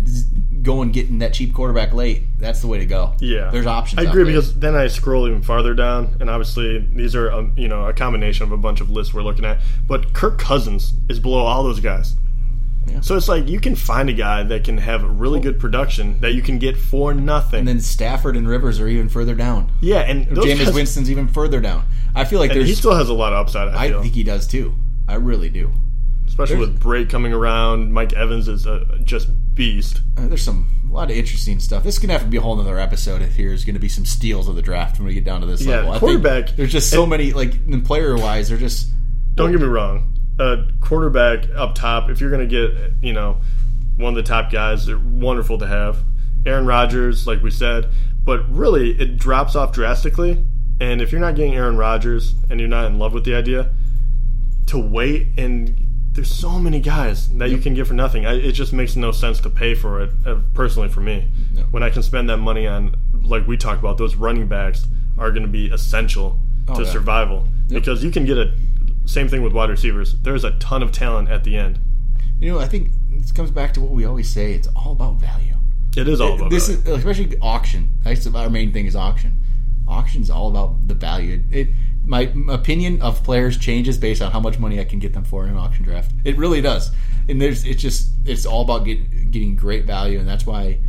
going 0.62 0.92
getting 0.92 1.20
that 1.20 1.34
cheap 1.34 1.54
quarterback 1.54 1.94
late. 1.94 2.24
That's 2.40 2.60
the 2.60 2.68
way 2.68 2.80
to 2.80 2.86
go. 2.86 3.14
Yeah, 3.20 3.52
there's 3.52 3.68
options. 3.68 4.06
I 4.06 4.10
agree 4.10 4.26
because 4.26 4.54
then 4.56 4.76
I 4.76 4.88
scroll 4.88 5.28
even 5.28 5.42
farther 5.42 5.74
down, 5.74 6.18
and 6.20 6.30
obviously 6.30 6.80
these 6.80 7.16
are 7.16 7.32
um, 7.32 7.54
you 7.56 7.68
know 7.68 7.86
a 7.86 7.94
combination 7.94 8.44
of 8.44 8.52
a 8.52 8.58
bunch 8.58 8.82
of 8.82 8.90
lists 8.90 9.14
we're 9.14 9.24
looking 9.24 9.46
at. 9.46 9.62
But 9.88 10.14
Kirk 10.14 10.38
Cousins 10.38 10.94
is 11.10 11.20
below 11.20 11.46
all 11.46 11.64
those 11.64 11.80
guys. 11.80 12.16
Yeah. 12.88 13.02
So 13.02 13.16
it's 13.16 13.28
like 13.28 13.48
you 13.48 13.60
can 13.60 13.76
find 13.76 14.10
a 14.10 14.14
guy 14.14 14.44
that 14.44 14.64
can 14.64 14.78
have 14.78 15.04
really 15.04 15.40
good 15.40 15.60
production 15.60 16.20
that 16.22 16.34
you 16.34 16.42
can 16.42 16.60
get 16.60 16.78
for 16.78 17.14
nothing. 17.14 17.60
and 17.60 17.68
then 17.68 17.80
Stafford 17.80 18.36
and 18.38 18.48
Rivers 18.48 18.80
are 18.80 18.88
even 18.88 19.10
further 19.10 19.36
down. 19.36 19.72
yeah, 19.82 20.00
and 20.02 20.36
guys, 20.36 20.74
Winston's 20.74 21.10
even 21.10 21.28
further 21.28 21.60
down. 21.62 21.86
I 22.14 22.26
feel 22.26 22.40
like 22.40 22.52
and 22.52 22.60
there's. 22.60 22.70
he 22.70 22.76
still 22.76 22.94
has 22.96 23.10
a 23.10 23.14
lot 23.14 23.34
of 23.34 23.40
upside. 23.40 23.70
I, 23.70 23.98
I 23.98 24.02
think 24.02 24.14
he 24.14 24.24
does 24.24 24.48
too. 24.48 24.76
I 25.08 25.16
really 25.16 25.50
do. 25.50 25.72
especially 26.28 26.56
there's- 26.58 26.70
with 26.74 26.80
Bray 26.82 27.06
coming 27.06 27.34
around. 27.34 27.92
Mike 27.92 28.14
Evans 28.14 28.48
is 28.48 28.66
a 28.66 28.86
just 29.04 29.28
beast. 29.56 30.02
Uh, 30.18 30.28
there's 30.28 30.44
some 30.44 30.68
a 30.90 30.94
lot 30.94 31.10
of 31.12 31.18
interesting 31.18 31.60
stuff. 31.60 31.84
This 31.84 31.96
is 31.96 32.00
gonna 32.00 32.14
have 32.14 32.22
to 32.22 32.28
be 32.28 32.38
a 32.38 32.42
whole 32.42 32.60
other 32.60 32.80
episode. 32.80 33.22
If 33.22 33.34
here's 33.36 33.66
gonna 33.66 33.80
be 33.80 33.90
some 33.90 34.06
steals 34.06 34.48
of 34.48 34.56
the 34.56 34.62
draft 34.62 34.98
when 35.00 35.08
we 35.08 35.14
get 35.14 35.24
down 35.26 35.42
to 35.42 35.48
this 35.48 35.62
Yeah, 35.62 35.78
level. 35.78 35.92
I 35.94 36.00
quarterback- 36.00 36.46
Think 36.46 36.58
there's 36.58 36.72
just 36.72 36.90
so 36.90 37.06
many 37.06 37.34
like 37.34 37.84
player 37.84 38.16
wise. 38.18 38.50
They're 38.50 38.58
just 38.58 38.90
Don't 39.36 39.52
get 39.52 39.60
me 39.60 39.68
wrong. 39.68 40.14
A 40.40 40.66
quarterback 40.82 41.50
up 41.56 41.76
top, 41.76 42.10
if 42.10 42.20
you're 42.20 42.30
going 42.30 42.48
to 42.48 42.70
get, 42.70 42.94
you 43.02 43.14
know, 43.14 43.38
one 43.98 44.10
of 44.10 44.16
the 44.16 44.28
top 44.28 44.52
guys, 44.52 44.86
they're 44.86 44.98
wonderful 44.98 45.58
to 45.60 45.68
have. 45.68 46.04
Aaron 46.46 46.66
Rodgers, 46.66 47.26
like 47.26 47.42
we 47.42 47.52
said, 47.52 47.90
but 48.24 48.48
really 48.50 48.92
it 49.00 49.18
drops 49.18 49.56
off 49.56 49.72
drastically. 49.72 50.44
And 50.80 51.02
if 51.02 51.12
you're 51.12 51.22
not 51.22 51.36
getting 51.36 51.56
Aaron 51.56 51.78
Rodgers 51.78 52.36
and 52.50 52.60
you're 52.60 52.70
not 52.70 52.86
in 52.86 53.00
love 53.00 53.14
with 53.14 53.24
the 53.24 53.34
idea, 53.34 53.72
to 54.68 54.78
wait 54.78 55.28
and 55.38 55.86
there's 56.16 56.34
so 56.34 56.58
many 56.58 56.80
guys 56.80 57.30
that 57.38 57.50
you 57.50 57.58
can 57.58 57.74
get 57.74 57.86
for 57.86 57.94
nothing. 57.94 58.26
I, 58.26 58.36
it 58.36 58.54
just 58.54 58.72
makes 58.72 58.96
no 58.96 59.12
sense 59.12 59.42
to 59.42 59.50
pay 59.50 59.76
for 59.76 60.02
it. 60.02 60.12
Uh, 60.26 60.40
personally, 60.54 60.88
for 60.88 61.02
me, 61.02 61.28
when 61.72 61.84
I 61.84 61.90
can 61.90 62.04
spend 62.04 62.30
that 62.30 62.38
money 62.38 62.66
on, 62.66 62.96
like 63.24 63.46
we 63.48 63.58
talked 63.58 63.80
about, 63.80 63.98
those 63.98 64.16
running 64.16 64.48
backs 64.48 64.88
are 65.18 65.30
going 65.32 65.44
to 65.44 65.50
be 65.50 65.68
essential 65.68 66.40
to 66.74 66.84
yeah. 66.84 66.90
survival 66.90 67.48
because 67.68 68.02
you 68.02 68.12
can 68.12 68.24
get 68.24 68.38
a 68.38 68.54
same 69.06 69.28
thing 69.28 69.42
with 69.42 69.54
wide 69.54 69.70
receivers. 69.70 70.16
There's 70.22 70.44
a 70.44 70.52
ton 70.52 70.84
of 70.84 70.92
talent 70.92 71.30
at 71.30 71.44
the 71.44 71.58
end. 71.58 71.80
You 72.40 72.52
know, 72.52 72.60
I 72.60 72.68
think 72.68 72.92
this 73.10 73.32
comes 73.32 73.52
back 73.52 73.74
to 73.76 73.82
what 73.82 73.92
we 73.92 74.06
always 74.06 74.30
say. 74.30 74.54
It's 74.54 74.68
all 74.76 74.92
about 74.92 75.16
value. 75.16 75.56
It 75.96 76.08
is 76.08 76.20
all 76.20 76.36
about 76.36 76.50
this 76.50 76.68
value. 76.68 76.94
is 76.94 77.06
especially 77.06 77.38
auction. 77.40 77.90
That's 78.04 78.28
our 78.28 78.50
main 78.50 78.74
thing 78.74 78.86
is 78.86 78.96
auction. 78.96 79.38
Auction 79.88 80.22
is 80.22 80.30
all 80.30 80.50
about 80.50 80.88
the 80.88 80.96
value. 80.96 81.44
It 81.52 81.70
my 82.06 82.32
opinion 82.50 83.02
of 83.02 83.24
players 83.24 83.58
changes 83.58 83.98
based 83.98 84.22
on 84.22 84.32
how 84.32 84.40
much 84.40 84.60
money 84.60 84.80
I 84.80 84.84
can 84.84 85.00
get 85.00 85.14
them 85.14 85.24
for 85.24 85.44
in 85.44 85.50
an 85.52 85.58
auction 85.58 85.84
draft. 85.84 86.12
It 86.24 86.38
really 86.38 86.62
does. 86.62 86.92
And 87.28 87.42
there's 87.42 87.66
it's 87.66 87.82
just 87.82 88.10
it's 88.26 88.46
all 88.46 88.62
about 88.62 88.86
get, 88.86 89.32
getting 89.32 89.56
great 89.56 89.86
value, 89.86 90.20
and 90.20 90.28
that's 90.28 90.46
why 90.46 90.80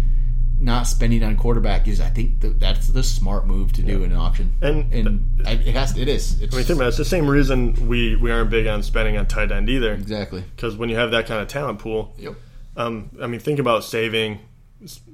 not 0.58 0.84
spending 0.86 1.22
on 1.22 1.36
quarterback 1.36 1.86
is 1.86 2.00
I 2.00 2.08
think 2.08 2.40
the, 2.40 2.48
that's 2.48 2.88
the 2.88 3.02
smart 3.02 3.46
move 3.46 3.72
to 3.74 3.82
do 3.82 4.02
in 4.04 4.12
an 4.12 4.16
auction. 4.18 4.52
And- 4.62 4.92
and 4.92 5.42
I, 5.46 5.52
it 5.52 5.74
has 5.74 5.96
it 5.96 6.08
is. 6.08 6.40
It's 6.40 6.54
I 6.54 6.58
mean, 6.58 6.66
think 6.66 6.76
about 6.78 6.86
it. 6.86 6.88
It's 6.88 6.96
the 6.96 7.04
same 7.04 7.28
reason 7.28 7.88
we, 7.88 8.16
we 8.16 8.30
aren't 8.30 8.50
big 8.50 8.66
on 8.66 8.82
spending 8.82 9.16
on 9.18 9.26
tight 9.26 9.52
end 9.52 9.68
either. 9.68 9.92
exactly. 9.94 10.42
Because 10.54 10.76
when 10.76 10.88
you 10.88 10.96
have 10.96 11.10
that 11.10 11.26
kind 11.26 11.40
of 11.42 11.48
talent 11.48 11.78
pool, 11.78 12.14
Yep. 12.18 12.34
um, 12.76 13.10
I 13.20 13.26
mean, 13.26 13.40
think 13.40 13.58
about 13.58 13.84
saving. 13.84 14.40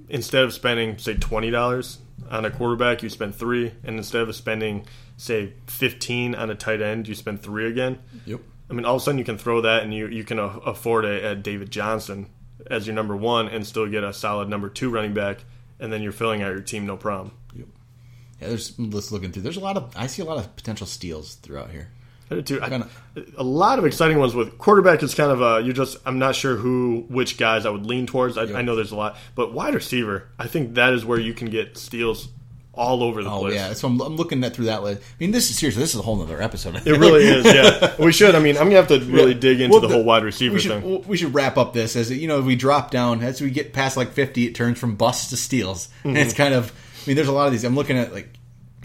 Instead 0.09 0.45
of 0.45 0.53
spending, 0.53 0.99
say, 0.99 1.15
twenty 1.15 1.51
dollars 1.51 1.99
on 2.31 2.45
a 2.45 2.51
quarterback, 2.51 3.03
you 3.03 3.09
spend 3.09 3.35
three, 3.35 3.73
and 3.85 3.97
instead 3.97 4.21
of 4.23 4.35
spending, 4.37 4.85
say, 5.17 5.55
fifteen 5.67 6.35
on 6.35 6.51
a 6.51 6.55
tight 6.55 6.83
end, 6.83 7.09
you 7.09 7.15
spend 7.15 7.43
three 7.43 7.67
again. 7.67 7.99
Yep. 8.27 8.41
I 8.69 8.75
mean, 8.75 8.85
all 8.85 8.97
of 8.97 9.03
a 9.03 9.05
sudden 9.05 9.19
you 9.19 9.25
can 9.25 9.39
throw 9.39 9.61
that, 9.63 9.83
and 9.85 9.95
you 9.95 10.09
you 10.09 10.25
can 10.25 10.39
a- 10.39 10.59
afford 10.67 11.05
a, 11.05 11.31
a 11.31 11.35
David 11.37 11.71
Johnson 11.71 12.29
as 12.71 12.87
your 12.87 12.95
number 12.95 13.17
one, 13.17 13.49
and 13.49 13.67
still 13.67 13.87
get 13.89 14.05
a 14.05 14.13
solid 14.13 14.49
number 14.49 14.69
two 14.69 14.91
running 14.91 15.15
back, 15.15 15.45
and 15.81 15.93
then 15.93 16.03
you're 16.03 16.13
filling 16.13 16.43
out 16.43 16.53
your 16.53 16.61
team 16.61 16.87
no 16.87 16.97
problem. 16.97 17.33
Yeah, 17.55 18.49
there's 18.49 18.79
let's 18.79 19.13
looking 19.13 19.31
through. 19.33 19.43
There's 19.43 19.57
a 19.57 19.61
lot 19.61 19.77
of 19.77 19.93
I 19.97 20.07
see 20.09 20.23
a 20.23 20.25
lot 20.25 20.39
of 20.39 20.55
potential 20.57 20.87
steals 20.87 21.35
throughout 21.37 21.71
here. 21.71 21.89
I 22.31 22.37
did 22.37 22.47
too. 22.47 22.61
I- 22.63 22.69
a 23.37 23.43
lot 23.45 23.79
of 23.79 23.85
exciting 23.85 24.19
ones 24.19 24.35
with 24.35 24.57
quarterback 24.59 25.03
is 25.03 25.15
kind 25.15 25.31
of 25.31 25.41
a 25.43 25.61
you 25.65 25.73
just 25.73 25.99
I'm 26.07 26.19
not 26.19 26.35
sure 26.35 26.57
who 26.57 27.05
which 27.09 27.37
guys 27.39 27.67
I 27.67 27.71
would 27.71 27.87
lean 27.87 28.07
towards. 28.07 28.37
I, 28.39 28.45
I 28.59 28.63
know 28.63 28.75
there's 28.75 28.91
a 28.91 28.97
lot, 28.97 29.17
but 29.35 29.53
wide 29.53 29.75
receiver, 29.75 30.29
I 30.39 30.47
think 30.49 30.75
that 30.75 30.93
is 30.93 31.05
where 31.05 31.21
you 31.21 31.35
can 31.35 31.51
get 31.51 31.77
steals 31.79 32.29
all 32.75 33.03
over 33.03 33.23
the 33.23 33.31
Oh 33.31 33.41
place. 33.41 33.55
yeah, 33.55 33.73
so 33.75 33.87
I'm, 33.89 34.01
I'm 34.01 34.17
looking 34.17 34.43
at 34.45 34.55
through 34.55 34.65
that 34.67 34.83
list. 34.83 35.03
I 35.03 35.05
mean, 35.21 35.31
this 35.31 35.51
is 35.51 35.59
seriously. 35.59 35.83
This 35.83 35.93
is 35.95 36.01
a 36.01 36.03
whole 36.03 36.21
other 36.23 36.41
episode. 36.41 36.77
It 36.87 36.99
really 36.99 37.25
is. 37.29 37.45
Yeah, 37.45 37.95
we 37.99 38.13
should. 38.13 38.35
I 38.35 38.39
mean, 38.41 38.57
I'm 38.57 38.65
gonna 38.71 38.77
have 38.77 38.89
to 38.89 39.01
really 39.01 39.35
dig 39.35 39.61
into 39.61 39.73
Well, 39.73 39.81
the, 39.81 39.89
whole 39.89 40.05
wide 40.05 40.25
receiver 40.25 40.55
we 40.55 40.61
should, 40.61 40.83
thing. 40.83 41.05
We 41.07 41.17
should 41.19 41.35
wrap 41.35 41.59
up 41.59 41.73
this 41.75 41.97
as 41.97 42.11
you 42.11 42.29
know 42.29 42.41
we 42.41 42.57
drop 42.57 42.91
down 42.91 43.23
as 43.23 43.41
we 43.41 43.51
get 43.51 43.73
past 43.73 43.97
like 43.97 44.13
50. 44.13 44.47
It 44.47 44.55
turns 44.55 44.79
from 44.79 44.97
busts 44.97 45.31
to 45.31 45.37
steals, 45.37 45.89
and 46.05 46.15
Mm-hmm. 46.17 46.23
it's 46.27 46.35
kind 46.35 46.55
of. 46.55 46.73
I 47.05 47.09
mean, 47.11 47.17
there's 47.17 47.29
a 47.29 47.33
lot 47.33 47.47
of 47.47 47.53
these. 47.53 47.65
I'm 47.65 47.75
looking 47.75 47.99
at 47.99 48.13
like 48.13 48.29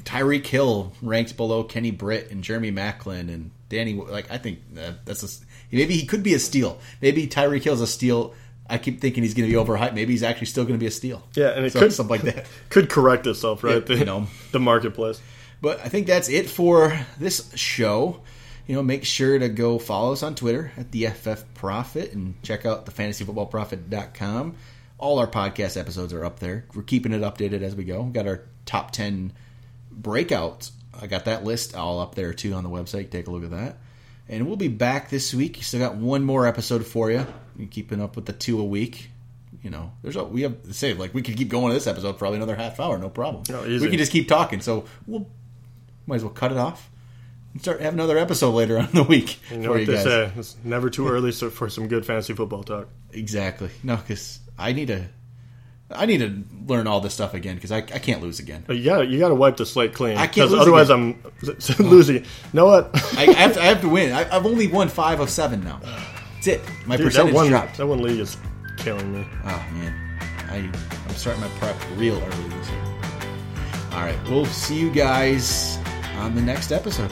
Tyreek 0.04 0.46
Hill 0.46 0.94
ranked 1.02 1.38
below 1.38 1.64
Kenny 1.64 1.92
Britt 1.92 2.32
and 2.32 2.44
Jeremy 2.44 2.72
Maclin 2.72 3.34
and 3.34 3.52
Danny. 3.70 3.94
Like 3.94 4.32
I 4.32 4.38
think 4.38 4.60
uh, 4.78 4.94
that's 5.06 5.24
a 5.24 5.46
maybe 5.72 5.96
he 5.96 6.06
could 6.06 6.24
be 6.24 6.34
a 6.34 6.40
steal. 6.40 6.80
Maybe 7.02 7.28
Tyreek 7.28 7.64
Hill's 7.64 7.82
a 7.82 7.88
steal. 7.88 8.34
I 8.70 8.78
keep 8.78 9.00
thinking 9.02 9.24
he's 9.24 9.34
going 9.34 9.50
to 9.50 9.56
be 9.56 9.62
overhyped. 9.62 9.94
Maybe 9.94 10.14
he's 10.14 10.24
actually 10.24 10.48
still 10.48 10.64
going 10.64 10.76
to 10.76 10.80
be 10.80 10.88
a 10.88 10.92
steal. 10.92 11.24
Yeah, 11.34 11.50
and 11.50 11.66
it 11.66 11.74
So, 11.74 11.80
could 11.80 11.94
something 11.94 12.22
like 12.24 12.36
that. 12.36 12.46
could 12.70 12.90
correct 12.90 13.26
itself, 13.28 13.64
right? 13.64 13.76
Yeah, 13.76 13.80
the, 13.80 13.96
you 13.98 14.06
know. 14.06 14.28
the 14.52 14.60
marketplace. 14.60 15.22
But 15.62 15.80
I 15.80 15.90
think 15.90 16.08
that's 16.08 16.30
it 16.30 16.50
for 16.50 17.00
this 17.20 17.52
show. 17.56 18.22
You 18.68 18.76
know, 18.76 18.84
make 18.84 19.06
sure 19.06 19.40
to 19.40 19.48
go 19.48 19.80
follow 19.80 20.12
us 20.12 20.24
on 20.24 20.36
Twitter 20.36 20.72
at 20.76 20.92
the 20.92 21.08
FF 21.08 21.44
Prophet 21.54 22.12
and 22.14 22.42
check 22.44 22.66
out 22.66 22.86
the 22.86 22.92
fantasyfootballprophet.com. 22.92 24.56
All 24.98 25.20
our 25.20 25.28
podcast 25.28 25.80
episodes 25.80 26.12
are 26.12 26.26
up 26.26 26.40
there. 26.40 26.66
We're 26.76 26.84
keeping 26.84 27.14
it 27.14 27.22
updated 27.22 27.62
as 27.62 27.76
we 27.76 27.86
go. 27.86 28.02
We've 28.02 28.14
got 28.14 28.28
our 28.28 28.42
top 28.66 28.92
10 28.92 29.32
breakouts. 30.02 30.72
I 31.00 31.08
got 31.08 31.26
that 31.26 31.44
list 31.44 31.76
all 31.76 32.00
up 32.00 32.16
there 32.16 32.34
too 32.34 32.54
on 32.54 32.64
the 32.64 32.70
website. 32.70 33.10
Take 33.10 33.28
a 33.28 33.32
look 33.32 33.44
at 33.44 33.52
that. 33.52 33.78
And 34.30 34.46
we'll 34.48 34.58
be 34.58 34.68
back 34.68 35.10
this 35.10 35.34
week. 35.34 35.64
Still 35.64 35.80
got 35.80 35.96
one 35.96 36.24
more 36.24 36.46
episode 36.46 36.86
for 36.86 37.10
you. 37.12 37.26
We're 37.58 37.68
keeping 37.68 38.02
up 38.02 38.16
with 38.16 38.26
the 38.26 38.34
two 38.34 38.60
a 38.60 38.64
week. 38.64 39.10
You 39.64 39.70
know, 39.70 39.92
there's 40.04 40.16
a, 40.16 40.24
we 40.24 40.42
have 40.44 40.56
say 40.72 40.94
like 40.94 41.14
we 41.14 41.22
could 41.22 41.38
keep 41.38 41.50
going 41.50 41.70
to 41.70 41.74
this 41.74 41.88
episode 41.88 42.14
for 42.14 42.20
probably 42.20 42.38
another 42.38 42.56
half 42.56 42.80
hour, 42.80 42.98
no 42.98 43.10
problem. 43.10 43.44
Oh. 43.52 43.64
We 43.68 43.80
can 43.90 43.98
just 43.98 44.12
keep 44.12 44.28
talking. 44.28 44.62
So 44.62 44.86
we'll 45.08 45.28
might 46.06 46.18
as 46.18 46.24
well 46.24 46.34
cut 46.34 46.52
it 46.52 46.58
off 46.58 46.90
and 47.54 47.62
start 47.62 47.82
have 47.82 47.94
another 47.94 48.18
episode 48.18 48.52
later 48.52 48.78
on 48.80 48.86
in 48.86 48.92
the 48.94 49.04
week 49.04 49.40
You 49.52 49.58
know 49.58 49.64
for 49.64 49.70
what 49.72 49.80
you 49.82 49.86
they 49.88 49.94
guys. 49.94 50.04
say? 50.04 50.32
It's 50.38 50.56
never 50.64 50.90
too 50.90 51.08
early 51.08 51.32
for 51.32 51.70
some 51.70 51.88
good 51.88 52.06
fantasy 52.06 52.34
football 52.34 52.64
talk. 52.64 52.88
Exactly. 53.12 53.70
No, 53.84 53.96
because 53.96 54.40
I 54.58 54.74
need 54.74 54.88
to. 54.88 55.06
I 55.90 56.06
need 56.06 56.18
to 56.18 56.44
learn 56.66 56.86
all 56.86 57.00
this 57.00 57.14
stuff 57.14 57.34
again 57.34 57.56
because 57.56 57.72
I, 57.72 57.78
I 57.78 58.00
can't 58.00 58.22
lose 58.22 58.40
again. 58.40 58.64
But 58.68 58.78
you 58.78 58.86
got 58.86 59.08
you 59.08 59.20
got 59.20 59.30
to 59.30 59.36
wipe 59.36 59.56
the 59.56 59.66
slate 59.66 59.94
clean. 59.94 60.18
I 60.18 60.28
can't 60.28 60.52
lose 60.52 60.62
otherwise 60.62 60.90
again. 60.90 61.18
I'm 61.80 61.86
losing. 61.90 62.16
You 62.18 62.24
know 62.54 62.66
what? 62.66 62.90
I, 63.18 63.28
I, 63.28 63.34
have 63.34 63.54
to, 63.54 63.62
I 63.62 63.66
have 63.66 63.82
to 63.82 63.90
win. 63.90 64.12
I, 64.12 64.36
I've 64.36 64.46
only 64.46 64.68
won 64.68 64.90
five 64.90 65.22
of 65.22 65.30
seven 65.30 65.64
now. 65.64 65.80
That's 66.36 66.48
it. 66.48 66.62
My 66.86 66.98
Dude, 66.98 67.06
that 67.06 67.10
percentage 67.10 67.34
one 67.34 67.48
dropped. 67.48 67.78
that 67.78 67.88
one 67.88 68.02
league 68.02 68.20
is 68.20 68.36
killing 68.78 69.14
me. 69.14 69.26
Oh 69.46 69.66
man, 69.74 70.20
I 70.50 70.58
I'm 71.08 71.16
starting 71.16 71.42
my 71.42 71.50
prep 71.60 71.78
real 71.96 72.16
early 72.16 72.50
this 72.50 72.70
year. 72.70 72.84
All 73.94 74.02
right, 74.02 74.20
we'll 74.30 74.46
see 74.46 74.78
you 74.78 74.92
guys 74.92 75.80
on 76.18 76.36
the 76.36 76.42
next 76.42 76.72
episode. 76.74 77.12